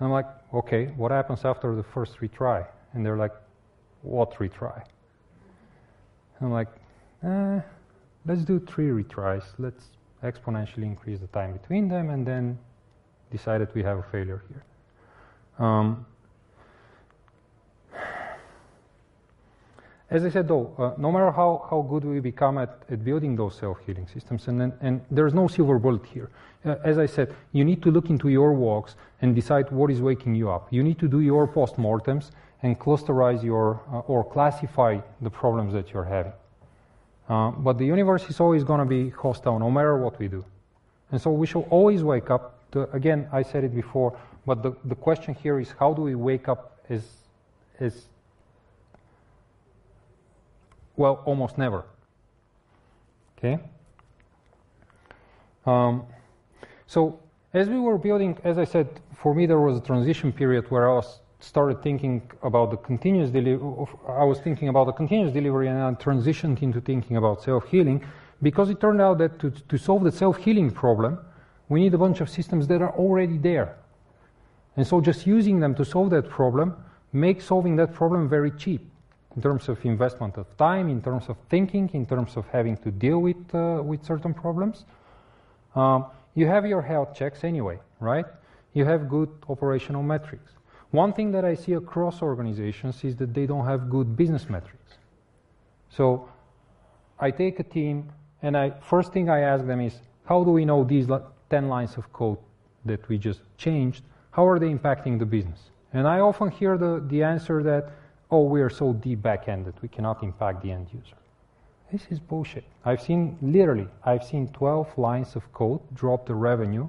I'm 0.00 0.10
like, 0.10 0.26
okay, 0.52 0.86
what 0.96 1.12
happens 1.12 1.44
after 1.44 1.76
the 1.76 1.82
first 1.82 2.18
retry? 2.18 2.66
And 2.92 3.06
they're 3.06 3.16
like, 3.16 3.32
what 4.02 4.32
retry? 4.34 4.84
I'm 6.42 6.52
like, 6.52 6.68
eh, 7.24 7.60
let's 8.26 8.42
do 8.42 8.58
three 8.60 8.88
retries. 8.88 9.44
Let's 9.58 9.84
exponentially 10.22 10.84
increase 10.84 11.20
the 11.20 11.26
time 11.28 11.52
between 11.52 11.88
them 11.88 12.10
and 12.10 12.26
then 12.26 12.58
decide 13.30 13.60
that 13.60 13.74
we 13.74 13.82
have 13.82 13.98
a 13.98 14.02
failure 14.02 14.42
here. 14.48 15.66
Um, 15.66 16.06
as 20.10 20.24
I 20.24 20.30
said, 20.30 20.46
though, 20.46 20.74
uh, 20.78 21.00
no 21.00 21.10
matter 21.10 21.30
how, 21.30 21.66
how 21.70 21.80
good 21.82 22.04
we 22.04 22.20
become 22.20 22.58
at, 22.58 22.82
at 22.90 23.02
building 23.02 23.34
those 23.34 23.56
self-healing 23.56 24.08
systems, 24.12 24.46
and, 24.48 24.60
and, 24.60 24.72
and 24.80 25.00
there's 25.10 25.32
no 25.32 25.48
silver 25.48 25.78
bullet 25.78 26.04
here. 26.04 26.30
Uh, 26.64 26.76
as 26.84 26.98
I 26.98 27.06
said, 27.06 27.34
you 27.52 27.64
need 27.64 27.82
to 27.82 27.90
look 27.90 28.10
into 28.10 28.28
your 28.28 28.52
walks 28.52 28.96
and 29.22 29.34
decide 29.34 29.70
what 29.70 29.90
is 29.90 30.00
waking 30.00 30.34
you 30.34 30.50
up. 30.50 30.68
You 30.70 30.82
need 30.82 30.98
to 30.98 31.08
do 31.08 31.20
your 31.20 31.46
post-mortems 31.46 32.30
and 32.62 32.78
clusterize 32.78 33.42
your 33.42 33.80
uh, 33.92 33.98
or 34.00 34.24
classify 34.24 35.00
the 35.20 35.30
problems 35.30 35.72
that 35.72 35.92
you're 35.92 36.04
having. 36.04 36.32
Uh, 37.28 37.50
but 37.50 37.78
the 37.78 37.86
universe 37.86 38.28
is 38.28 38.40
always 38.40 38.64
going 38.64 38.80
to 38.80 38.86
be 38.86 39.10
hostile 39.10 39.58
no 39.58 39.70
matter 39.70 39.96
what 39.96 40.18
we 40.18 40.28
do. 40.28 40.44
And 41.10 41.20
so 41.20 41.30
we 41.30 41.46
should 41.46 41.66
always 41.70 42.02
wake 42.02 42.30
up. 42.30 42.58
To, 42.72 42.90
again, 42.92 43.28
I 43.32 43.42
said 43.42 43.64
it 43.64 43.74
before, 43.74 44.18
but 44.46 44.62
the, 44.62 44.72
the 44.84 44.94
question 44.94 45.34
here 45.34 45.60
is 45.60 45.72
how 45.78 45.92
do 45.92 46.02
we 46.02 46.14
wake 46.14 46.48
up 46.48 46.78
as, 46.88 47.02
as, 47.80 48.06
well, 50.96 51.22
almost 51.24 51.58
never. 51.58 51.84
Okay? 53.38 53.58
Um, 55.66 56.04
so 56.86 57.18
as 57.52 57.68
we 57.68 57.78
were 57.78 57.98
building, 57.98 58.38
as 58.44 58.58
I 58.58 58.64
said, 58.64 58.88
for 59.16 59.34
me 59.34 59.46
there 59.46 59.60
was 59.60 59.78
a 59.78 59.80
transition 59.80 60.32
period 60.32 60.70
where 60.70 60.90
I 60.90 60.94
was 60.94 61.20
started 61.42 61.82
thinking 61.82 62.22
about 62.42 62.70
the 62.70 62.76
continuous 62.76 63.30
delivery, 63.30 63.86
I 64.08 64.24
was 64.24 64.38
thinking 64.38 64.68
about 64.68 64.86
the 64.86 64.92
continuous 64.92 65.32
delivery 65.32 65.68
and 65.68 65.78
I 65.78 65.90
transitioned 65.92 66.62
into 66.62 66.80
thinking 66.80 67.16
about 67.16 67.42
self-healing 67.42 68.04
because 68.40 68.70
it 68.70 68.80
turned 68.80 69.00
out 69.00 69.18
that 69.18 69.38
to, 69.40 69.50
to 69.50 69.76
solve 69.76 70.04
the 70.04 70.12
self-healing 70.12 70.70
problem, 70.70 71.18
we 71.68 71.80
need 71.80 71.94
a 71.94 71.98
bunch 71.98 72.20
of 72.20 72.28
systems 72.28 72.66
that 72.68 72.80
are 72.80 72.92
already 72.92 73.38
there. 73.38 73.76
And 74.76 74.86
so 74.86 75.00
just 75.00 75.26
using 75.26 75.60
them 75.60 75.74
to 75.74 75.84
solve 75.84 76.10
that 76.10 76.28
problem 76.28 76.76
makes 77.12 77.44
solving 77.44 77.76
that 77.76 77.92
problem 77.92 78.28
very 78.28 78.50
cheap 78.52 78.88
in 79.36 79.42
terms 79.42 79.68
of 79.68 79.84
investment 79.84 80.36
of 80.36 80.56
time, 80.56 80.88
in 80.88 81.02
terms 81.02 81.28
of 81.28 81.36
thinking, 81.48 81.90
in 81.92 82.06
terms 82.06 82.36
of 82.36 82.46
having 82.48 82.76
to 82.78 82.90
deal 82.90 83.18
with, 83.18 83.54
uh, 83.54 83.80
with 83.82 84.04
certain 84.04 84.32
problems. 84.32 84.84
Um, 85.74 86.06
you 86.34 86.46
have 86.46 86.66
your 86.66 86.82
health 86.82 87.14
checks 87.14 87.44
anyway, 87.44 87.78
right? 88.00 88.26
You 88.74 88.84
have 88.84 89.08
good 89.08 89.30
operational 89.48 90.02
metrics. 90.02 90.52
One 90.92 91.14
thing 91.14 91.32
that 91.32 91.44
I 91.44 91.54
see 91.54 91.72
across 91.72 92.22
organizations 92.22 93.02
is 93.02 93.16
that 93.16 93.32
they 93.32 93.46
don't 93.46 93.66
have 93.66 93.88
good 93.88 94.14
business 94.14 94.48
metrics. 94.48 94.92
So 95.88 96.28
I 97.18 97.30
take 97.30 97.58
a 97.60 97.62
team 97.62 98.12
and 98.42 98.56
I 98.56 98.70
first 98.80 99.12
thing 99.12 99.30
I 99.30 99.40
ask 99.40 99.66
them 99.66 99.80
is 99.80 99.94
how 100.24 100.44
do 100.44 100.50
we 100.50 100.64
know 100.64 100.84
these 100.84 101.08
10 101.50 101.68
lines 101.68 101.96
of 101.96 102.12
code 102.12 102.38
that 102.84 103.08
we 103.08 103.16
just 103.16 103.40
changed, 103.56 104.02
how 104.32 104.46
are 104.46 104.58
they 104.58 104.68
impacting 104.68 105.18
the 105.18 105.26
business? 105.26 105.70
And 105.94 106.06
I 106.06 106.20
often 106.20 106.50
hear 106.50 106.76
the, 106.76 107.02
the 107.06 107.22
answer 107.22 107.62
that, 107.62 107.92
oh, 108.30 108.44
we 108.44 108.60
are 108.60 108.70
so 108.70 108.92
deep 108.92 109.22
back-ended, 109.22 109.74
we 109.82 109.88
cannot 109.88 110.22
impact 110.22 110.62
the 110.62 110.72
end 110.72 110.88
user. 110.92 111.16
This 111.90 112.06
is 112.10 112.18
bullshit. 112.18 112.64
I've 112.84 113.02
seen, 113.02 113.36
literally, 113.42 113.88
I've 114.04 114.24
seen 114.24 114.48
12 114.48 114.96
lines 114.96 115.36
of 115.36 115.52
code 115.52 115.80
drop 115.94 116.26
the 116.26 116.34
revenue 116.34 116.88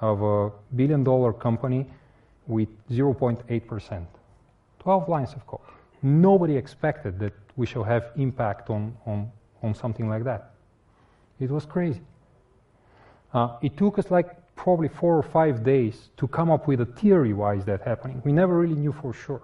of 0.00 0.22
a 0.22 0.50
billion 0.74 1.02
dollar 1.04 1.32
company 1.32 1.86
with 2.46 2.68
0.8%. 2.90 4.06
12 4.78 5.08
lines 5.08 5.32
of 5.34 5.46
code. 5.46 5.60
Nobody 6.02 6.56
expected 6.56 7.18
that 7.20 7.32
we 7.56 7.66
shall 7.66 7.84
have 7.84 8.10
impact 8.16 8.70
on, 8.70 8.96
on, 9.06 9.30
on 9.62 9.74
something 9.74 10.08
like 10.08 10.24
that. 10.24 10.52
It 11.38 11.50
was 11.50 11.64
crazy. 11.66 12.00
Uh, 13.32 13.56
it 13.62 13.76
took 13.76 13.98
us 13.98 14.10
like 14.10 14.36
probably 14.56 14.88
four 14.88 15.16
or 15.16 15.22
five 15.22 15.64
days 15.64 16.10
to 16.16 16.28
come 16.28 16.50
up 16.50 16.66
with 16.66 16.80
a 16.80 16.86
theory 16.86 17.32
why 17.32 17.54
is 17.54 17.64
that 17.64 17.82
happening. 17.82 18.20
We 18.24 18.32
never 18.32 18.58
really 18.58 18.74
knew 18.74 18.92
for 18.92 19.12
sure. 19.12 19.42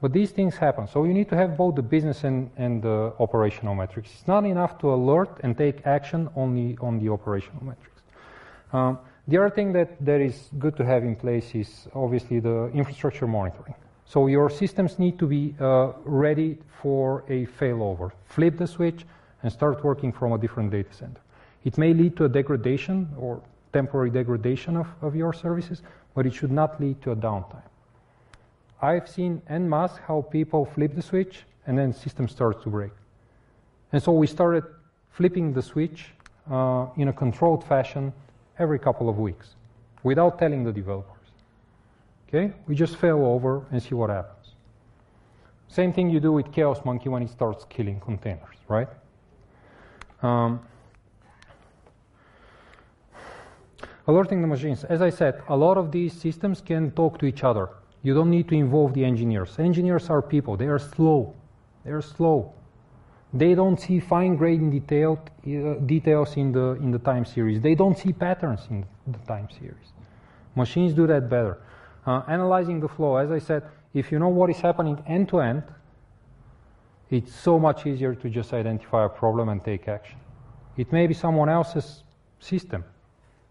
But 0.00 0.12
these 0.12 0.30
things 0.30 0.56
happen. 0.56 0.86
So 0.88 1.04
you 1.04 1.12
need 1.12 1.28
to 1.28 1.36
have 1.36 1.56
both 1.56 1.74
the 1.74 1.82
business 1.82 2.24
and, 2.24 2.50
and 2.56 2.82
the 2.82 3.12
operational 3.18 3.74
metrics. 3.74 4.10
It's 4.12 4.26
not 4.26 4.44
enough 4.46 4.78
to 4.78 4.92
alert 4.94 5.40
and 5.42 5.56
take 5.56 5.86
action 5.86 6.30
only 6.36 6.78
on 6.80 6.98
the 6.98 7.10
operational 7.10 7.62
metrics. 7.64 8.00
Um, 8.72 8.98
the 9.28 9.38
other 9.38 9.50
thing 9.50 9.72
that, 9.72 10.04
that 10.04 10.20
is 10.20 10.50
good 10.58 10.76
to 10.76 10.84
have 10.84 11.04
in 11.04 11.14
place 11.16 11.54
is 11.54 11.88
obviously 11.94 12.40
the 12.40 12.70
infrastructure 12.74 13.26
monitoring. 13.26 13.74
So 14.04 14.26
your 14.26 14.50
systems 14.50 14.98
need 14.98 15.18
to 15.20 15.26
be 15.26 15.54
uh, 15.60 15.92
ready 16.04 16.58
for 16.82 17.24
a 17.28 17.46
failover. 17.46 18.10
Flip 18.24 18.56
the 18.56 18.66
switch 18.66 19.06
and 19.42 19.52
start 19.52 19.84
working 19.84 20.12
from 20.12 20.32
a 20.32 20.38
different 20.38 20.70
data 20.70 20.92
center. 20.92 21.20
It 21.64 21.78
may 21.78 21.94
lead 21.94 22.16
to 22.16 22.24
a 22.24 22.28
degradation 22.28 23.08
or 23.16 23.40
temporary 23.72 24.10
degradation 24.10 24.76
of, 24.76 24.88
of 25.00 25.14
your 25.14 25.32
services, 25.32 25.82
but 26.14 26.26
it 26.26 26.34
should 26.34 26.50
not 26.50 26.80
lead 26.80 27.00
to 27.02 27.12
a 27.12 27.16
downtime. 27.16 27.62
I've 28.82 29.08
seen 29.08 29.42
en 29.48 29.68
masse 29.68 29.96
how 30.08 30.22
people 30.22 30.64
flip 30.64 30.94
the 30.94 31.02
switch 31.02 31.44
and 31.66 31.78
then 31.78 31.92
the 31.92 31.98
system 31.98 32.28
starts 32.28 32.62
to 32.64 32.70
break. 32.70 32.92
And 33.92 34.02
so 34.02 34.12
we 34.12 34.26
started 34.26 34.64
flipping 35.10 35.52
the 35.52 35.62
switch 35.62 36.06
uh, 36.50 36.86
in 36.96 37.08
a 37.08 37.12
controlled 37.12 37.62
fashion 37.64 38.12
every 38.60 38.78
couple 38.78 39.08
of 39.08 39.18
weeks 39.18 39.56
without 40.04 40.38
telling 40.38 40.62
the 40.62 40.72
developers. 40.72 41.16
Okay? 42.28 42.52
We 42.68 42.74
just 42.76 42.96
fail 42.96 43.24
over 43.24 43.64
and 43.72 43.82
see 43.82 43.94
what 43.94 44.10
happens. 44.10 44.54
Same 45.68 45.92
thing 45.92 46.10
you 46.10 46.20
do 46.20 46.32
with 46.32 46.52
Chaos 46.52 46.84
Monkey 46.84 47.08
when 47.08 47.22
it 47.22 47.30
starts 47.30 47.64
killing 47.68 47.98
containers, 48.00 48.56
right? 48.68 48.88
Um, 50.22 50.60
alerting 54.06 54.40
the 54.42 54.46
machines. 54.46 54.84
As 54.84 55.00
I 55.00 55.10
said, 55.10 55.42
a 55.48 55.56
lot 55.56 55.76
of 55.76 55.90
these 55.90 56.12
systems 56.12 56.60
can 56.60 56.90
talk 56.92 57.18
to 57.20 57.26
each 57.26 57.44
other. 57.44 57.70
You 58.02 58.14
don't 58.14 58.30
need 58.30 58.48
to 58.48 58.54
involve 58.54 58.94
the 58.94 59.04
engineers. 59.04 59.58
Engineers 59.58 60.10
are 60.10 60.22
people. 60.22 60.56
They 60.56 60.66
are 60.66 60.78
slow. 60.78 61.34
They 61.84 61.92
are 61.92 62.02
slow. 62.02 62.52
They 63.32 63.54
don't 63.54 63.78
see 63.78 64.00
fine-grained 64.00 64.72
detail, 64.72 65.22
uh, 65.46 65.74
details 65.86 66.36
in 66.36 66.50
the 66.52 66.72
in 66.82 66.90
the 66.90 66.98
time 66.98 67.24
series. 67.24 67.60
They 67.60 67.76
don't 67.76 67.96
see 67.96 68.12
patterns 68.12 68.66
in 68.70 68.84
the 69.06 69.18
time 69.20 69.48
series. 69.50 69.92
Machines 70.56 70.94
do 70.94 71.06
that 71.06 71.30
better. 71.30 71.58
Uh, 72.06 72.22
analyzing 72.26 72.80
the 72.80 72.88
flow, 72.88 73.16
as 73.16 73.30
I 73.30 73.38
said, 73.38 73.62
if 73.94 74.10
you 74.10 74.18
know 74.18 74.28
what 74.28 74.50
is 74.50 74.60
happening 74.60 75.02
end 75.06 75.28
to 75.28 75.40
end, 75.40 75.62
it's 77.08 77.32
so 77.34 77.58
much 77.58 77.86
easier 77.86 78.14
to 78.14 78.28
just 78.28 78.52
identify 78.52 79.04
a 79.04 79.08
problem 79.08 79.48
and 79.48 79.62
take 79.64 79.86
action. 79.86 80.18
It 80.76 80.92
may 80.92 81.06
be 81.06 81.14
someone 81.14 81.48
else's 81.48 82.02
system, 82.40 82.84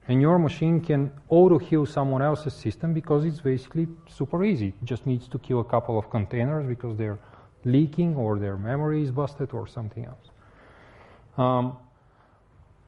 and 0.08 0.22
your 0.22 0.40
machine 0.40 0.82
can 0.82 1.12
auto 1.30 1.58
heal 1.58 1.86
someone 1.86 2.22
else's 2.22 2.54
system 2.54 2.94
because 2.94 3.24
it's 3.24 3.40
basically 3.40 3.88
super 4.10 4.44
easy. 4.44 4.74
It 4.82 4.86
just 4.86 5.06
needs 5.06 5.28
to 5.30 5.40
kill 5.40 5.60
a 5.60 5.66
couple 5.66 5.98
of 5.98 6.10
containers 6.10 6.66
because 6.68 6.98
they're 6.98 7.20
leaking 7.66 8.16
or 8.16 8.40
their 8.40 8.58
memory 8.58 9.04
is 9.04 9.12
busted 9.12 9.54
or 9.54 9.68
something 9.68 10.06
else. 10.06 10.30
Um, 11.38 11.78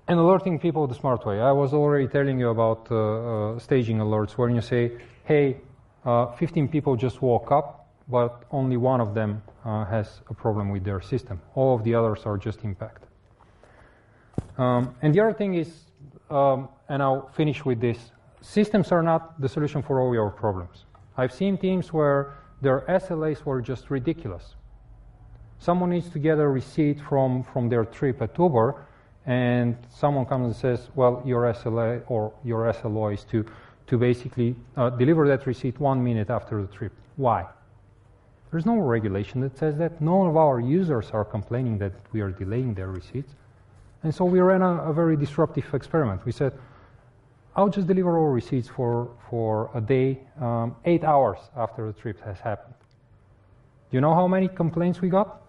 and 0.08 0.20
alerting 0.20 0.60
people 0.60 0.88
the 0.88 0.96
smart 0.96 1.26
way. 1.26 1.40
I 1.40 1.52
was 1.52 1.74
already 1.74 2.08
telling 2.08 2.40
you 2.40 2.50
about 2.50 2.88
uh, 2.92 2.96
uh, 2.96 3.60
staging 3.60 3.98
alerts 4.00 4.32
when 4.32 4.56
you 4.56 4.62
say, 4.62 4.92
hey, 5.26 5.58
uh, 6.04 6.28
15 6.36 6.68
people 6.68 6.96
just 6.96 7.22
woke 7.22 7.52
up, 7.52 7.88
but 8.10 8.44
only 8.52 8.78
one 8.78 9.00
of 9.00 9.14
them 9.14 9.42
uh, 9.64 9.86
has 9.86 10.22
a 10.30 10.34
problem 10.34 10.70
with 10.70 10.84
their 10.84 11.02
system. 11.02 11.40
All 11.56 11.76
of 11.76 11.84
the 11.84 11.96
others 11.96 12.26
are 12.26 12.38
just 12.38 12.64
impacted. 12.64 13.08
Um, 14.58 14.96
and 15.02 15.14
the 15.14 15.22
other 15.22 15.34
thing 15.34 15.54
is, 15.54 15.70
um, 16.30 16.68
and 16.90 17.02
I'll 17.02 17.30
finish 17.30 17.64
with 17.64 17.80
this 17.80 18.12
systems 18.42 18.92
are 18.92 19.04
not 19.04 19.40
the 19.40 19.48
solution 19.48 19.82
for 19.82 20.02
all 20.02 20.14
your 20.14 20.30
problems. 20.30 20.86
I've 21.16 21.32
seen 21.32 21.58
teams 21.58 21.94
where 21.94 22.34
their 22.62 22.82
SLAs 22.90 23.46
were 23.46 23.62
just 23.62 23.90
ridiculous 23.90 24.56
someone 25.62 25.92
needs 25.92 26.10
to 26.10 26.20
get 26.20 26.40
a 26.40 26.48
receipt 26.48 27.00
from, 27.00 27.44
from 27.44 27.70
their 27.70 27.86
trip 27.86 28.22
at 28.22 28.38
Uber, 28.38 28.84
and 29.28 29.78
someone 29.90 30.26
comes 30.26 30.48
and 30.48 30.56
says, 30.56 30.90
well, 30.96 31.22
your 31.24 31.44
SLA 31.54 32.02
or 32.08 32.34
your 32.44 32.74
SLO 32.74 33.10
is 33.10 33.24
to, 33.26 33.46
to 33.86 33.98
basically 33.98 34.56
uh, 34.76 34.90
deliver 34.90 35.28
that 35.28 35.46
receipt 35.46 35.80
one 35.80 36.04
minute 36.04 36.32
after 36.32 36.62
the 36.62 36.68
trip. 36.76 36.92
Why? 37.16 37.46
There's 38.50 38.66
no 38.66 38.78
regulation 38.80 39.40
that 39.42 39.56
says 39.56 39.78
that. 39.78 40.02
None 40.02 40.28
of 40.28 40.36
our 40.36 40.60
users 40.60 41.12
are 41.12 41.24
complaining 41.24 41.78
that 41.78 41.94
we 42.12 42.22
are 42.22 42.32
delaying 42.32 42.74
their 42.74 42.90
receipts. 42.90 43.36
And 44.04 44.14
so 44.14 44.26
we 44.26 44.40
ran 44.40 44.64
a, 44.64 44.90
a 44.90 44.94
very 44.94 45.16
disruptive 45.16 45.72
experiment. 45.76 46.26
We 46.26 46.32
said, 46.32 46.54
I'll 47.56 47.70
just 47.70 47.86
deliver 47.86 48.18
all 48.18 48.30
receipts 48.30 48.68
for, 48.68 49.12
for 49.30 49.70
a 49.76 49.82
day, 49.82 50.20
um, 50.40 50.76
eight 50.86 51.04
hours 51.04 51.38
after 51.56 51.86
the 51.86 51.94
trip 51.94 52.20
has 52.22 52.40
happened. 52.40 52.74
Do 53.92 53.98
you 53.98 54.02
know 54.02 54.16
how 54.16 54.28
many 54.28 54.48
complaints 54.48 55.02
we 55.02 55.10
got? 55.10 55.41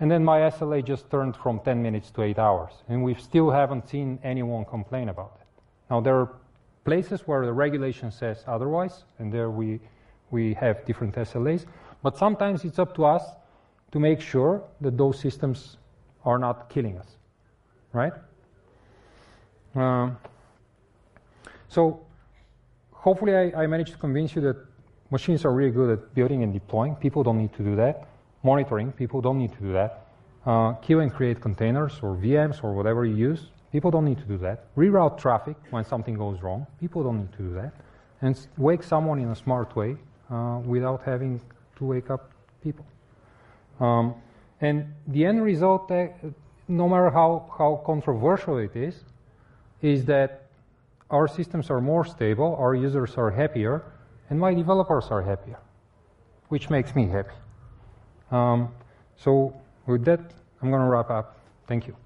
And 0.00 0.10
then 0.10 0.24
my 0.24 0.40
SLA 0.40 0.82
just 0.82 1.10
turned 1.10 1.36
from 1.36 1.60
10 1.60 1.82
minutes 1.82 2.10
to 2.12 2.22
8 2.22 2.38
hours. 2.38 2.72
And 2.88 3.04
we 3.04 3.14
still 3.14 3.50
haven't 3.50 3.88
seen 3.88 4.18
anyone 4.24 4.64
complain 4.64 5.10
about 5.10 5.32
it. 5.40 5.46
Now, 5.90 6.00
there 6.00 6.16
are 6.16 6.32
places 6.84 7.20
where 7.26 7.44
the 7.44 7.52
regulation 7.52 8.10
says 8.10 8.42
otherwise, 8.46 9.04
and 9.18 9.30
there 9.30 9.50
we, 9.50 9.78
we 10.30 10.54
have 10.54 10.86
different 10.86 11.14
SLAs. 11.16 11.66
But 12.02 12.16
sometimes 12.16 12.64
it's 12.64 12.78
up 12.78 12.94
to 12.94 13.04
us 13.04 13.22
to 13.92 14.00
make 14.00 14.22
sure 14.22 14.62
that 14.80 14.96
those 14.96 15.20
systems 15.20 15.76
are 16.24 16.38
not 16.38 16.70
killing 16.70 16.96
us, 16.96 17.16
right? 17.92 18.12
Um, 19.74 20.16
so, 21.68 22.00
hopefully, 22.92 23.34
I, 23.34 23.64
I 23.64 23.66
managed 23.66 23.92
to 23.92 23.98
convince 23.98 24.34
you 24.34 24.40
that 24.42 24.56
machines 25.10 25.44
are 25.44 25.52
really 25.52 25.72
good 25.72 25.90
at 25.90 26.14
building 26.14 26.42
and 26.42 26.52
deploying. 26.52 26.94
People 26.96 27.22
don't 27.22 27.38
need 27.38 27.52
to 27.54 27.62
do 27.62 27.76
that 27.76 28.09
monitoring. 28.42 28.92
People 28.92 29.20
don't 29.20 29.38
need 29.38 29.52
to 29.52 29.60
do 29.60 29.72
that. 29.72 30.06
Uh, 30.46 30.72
queue 30.74 31.00
and 31.00 31.12
create 31.12 31.40
containers 31.40 32.00
or 32.02 32.16
VMs 32.16 32.64
or 32.64 32.72
whatever 32.72 33.04
you 33.04 33.14
use. 33.14 33.50
People 33.72 33.90
don't 33.90 34.04
need 34.04 34.18
to 34.18 34.24
do 34.24 34.38
that. 34.38 34.74
Reroute 34.76 35.18
traffic 35.18 35.56
when 35.70 35.84
something 35.84 36.14
goes 36.14 36.42
wrong. 36.42 36.66
People 36.80 37.02
don't 37.02 37.18
need 37.18 37.32
to 37.32 37.42
do 37.42 37.54
that. 37.54 37.72
And 38.22 38.38
wake 38.56 38.82
someone 38.82 39.18
in 39.18 39.28
a 39.28 39.36
smart 39.36 39.76
way 39.76 39.96
uh, 40.30 40.60
without 40.64 41.02
having 41.04 41.40
to 41.76 41.84
wake 41.84 42.10
up 42.10 42.32
people. 42.62 42.84
Um, 43.78 44.14
and 44.60 44.92
the 45.06 45.24
end 45.24 45.42
result, 45.42 45.90
uh, 45.90 46.08
no 46.68 46.88
matter 46.88 47.10
how, 47.10 47.50
how 47.56 47.82
controversial 47.84 48.58
it 48.58 48.76
is, 48.76 49.04
is 49.82 50.04
that 50.06 50.46
our 51.10 51.26
systems 51.26 51.70
are 51.70 51.80
more 51.80 52.04
stable, 52.04 52.56
our 52.56 52.74
users 52.74 53.16
are 53.16 53.30
happier, 53.30 53.82
and 54.28 54.38
my 54.38 54.54
developers 54.54 55.06
are 55.10 55.22
happier, 55.22 55.58
which 56.48 56.70
makes 56.70 56.94
me 56.94 57.08
happy. 57.08 57.34
Um, 58.30 58.68
so 59.16 59.54
with 59.86 60.04
that, 60.04 60.20
I'm 60.62 60.70
going 60.70 60.82
to 60.82 60.88
wrap 60.88 61.10
up. 61.10 61.36
Thank 61.66 61.86
you. 61.86 61.96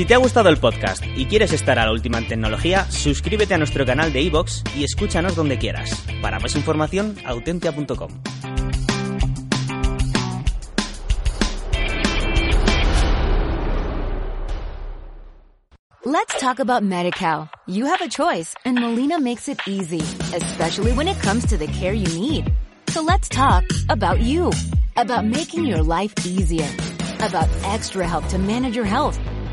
Si 0.00 0.06
te 0.06 0.14
ha 0.14 0.16
gustado 0.16 0.48
el 0.48 0.56
podcast 0.56 1.04
y 1.14 1.26
quieres 1.26 1.52
estar 1.52 1.78
a 1.78 1.84
la 1.84 1.92
última 1.92 2.16
en 2.16 2.26
tecnología, 2.26 2.90
suscríbete 2.90 3.52
a 3.52 3.58
nuestro 3.58 3.84
canal 3.84 4.14
de 4.14 4.22
iVoox 4.22 4.62
y 4.74 4.82
escúchanos 4.82 5.36
donde 5.36 5.58
quieras. 5.58 5.90
Para 6.22 6.38
más 6.38 6.56
información, 6.56 7.18
autentia.com. 7.26 8.08
Let's 16.06 16.40
talk 16.40 16.60
about 16.60 16.82
MediCal. 16.82 17.50
You 17.66 17.84
have 17.84 18.00
a 18.00 18.08
choice 18.08 18.54
and 18.64 18.80
Molina 18.80 19.20
makes 19.20 19.50
it 19.50 19.58
easy, 19.68 20.00
especially 20.34 20.94
when 20.94 21.08
it 21.08 21.20
comes 21.20 21.44
to 21.48 21.58
the 21.58 21.66
care 21.66 21.92
you 21.92 22.08
need. 22.18 22.50
So 22.88 23.02
let's 23.02 23.28
talk 23.28 23.64
about 23.90 24.20
you, 24.20 24.50
about 24.96 25.26
making 25.26 25.66
your 25.66 25.82
life 25.82 26.14
easier, 26.24 26.70
about 27.18 27.50
extra 27.64 28.08
help 28.08 28.26
to 28.28 28.38
manage 28.38 28.74
your 28.74 28.86
health 28.86 29.18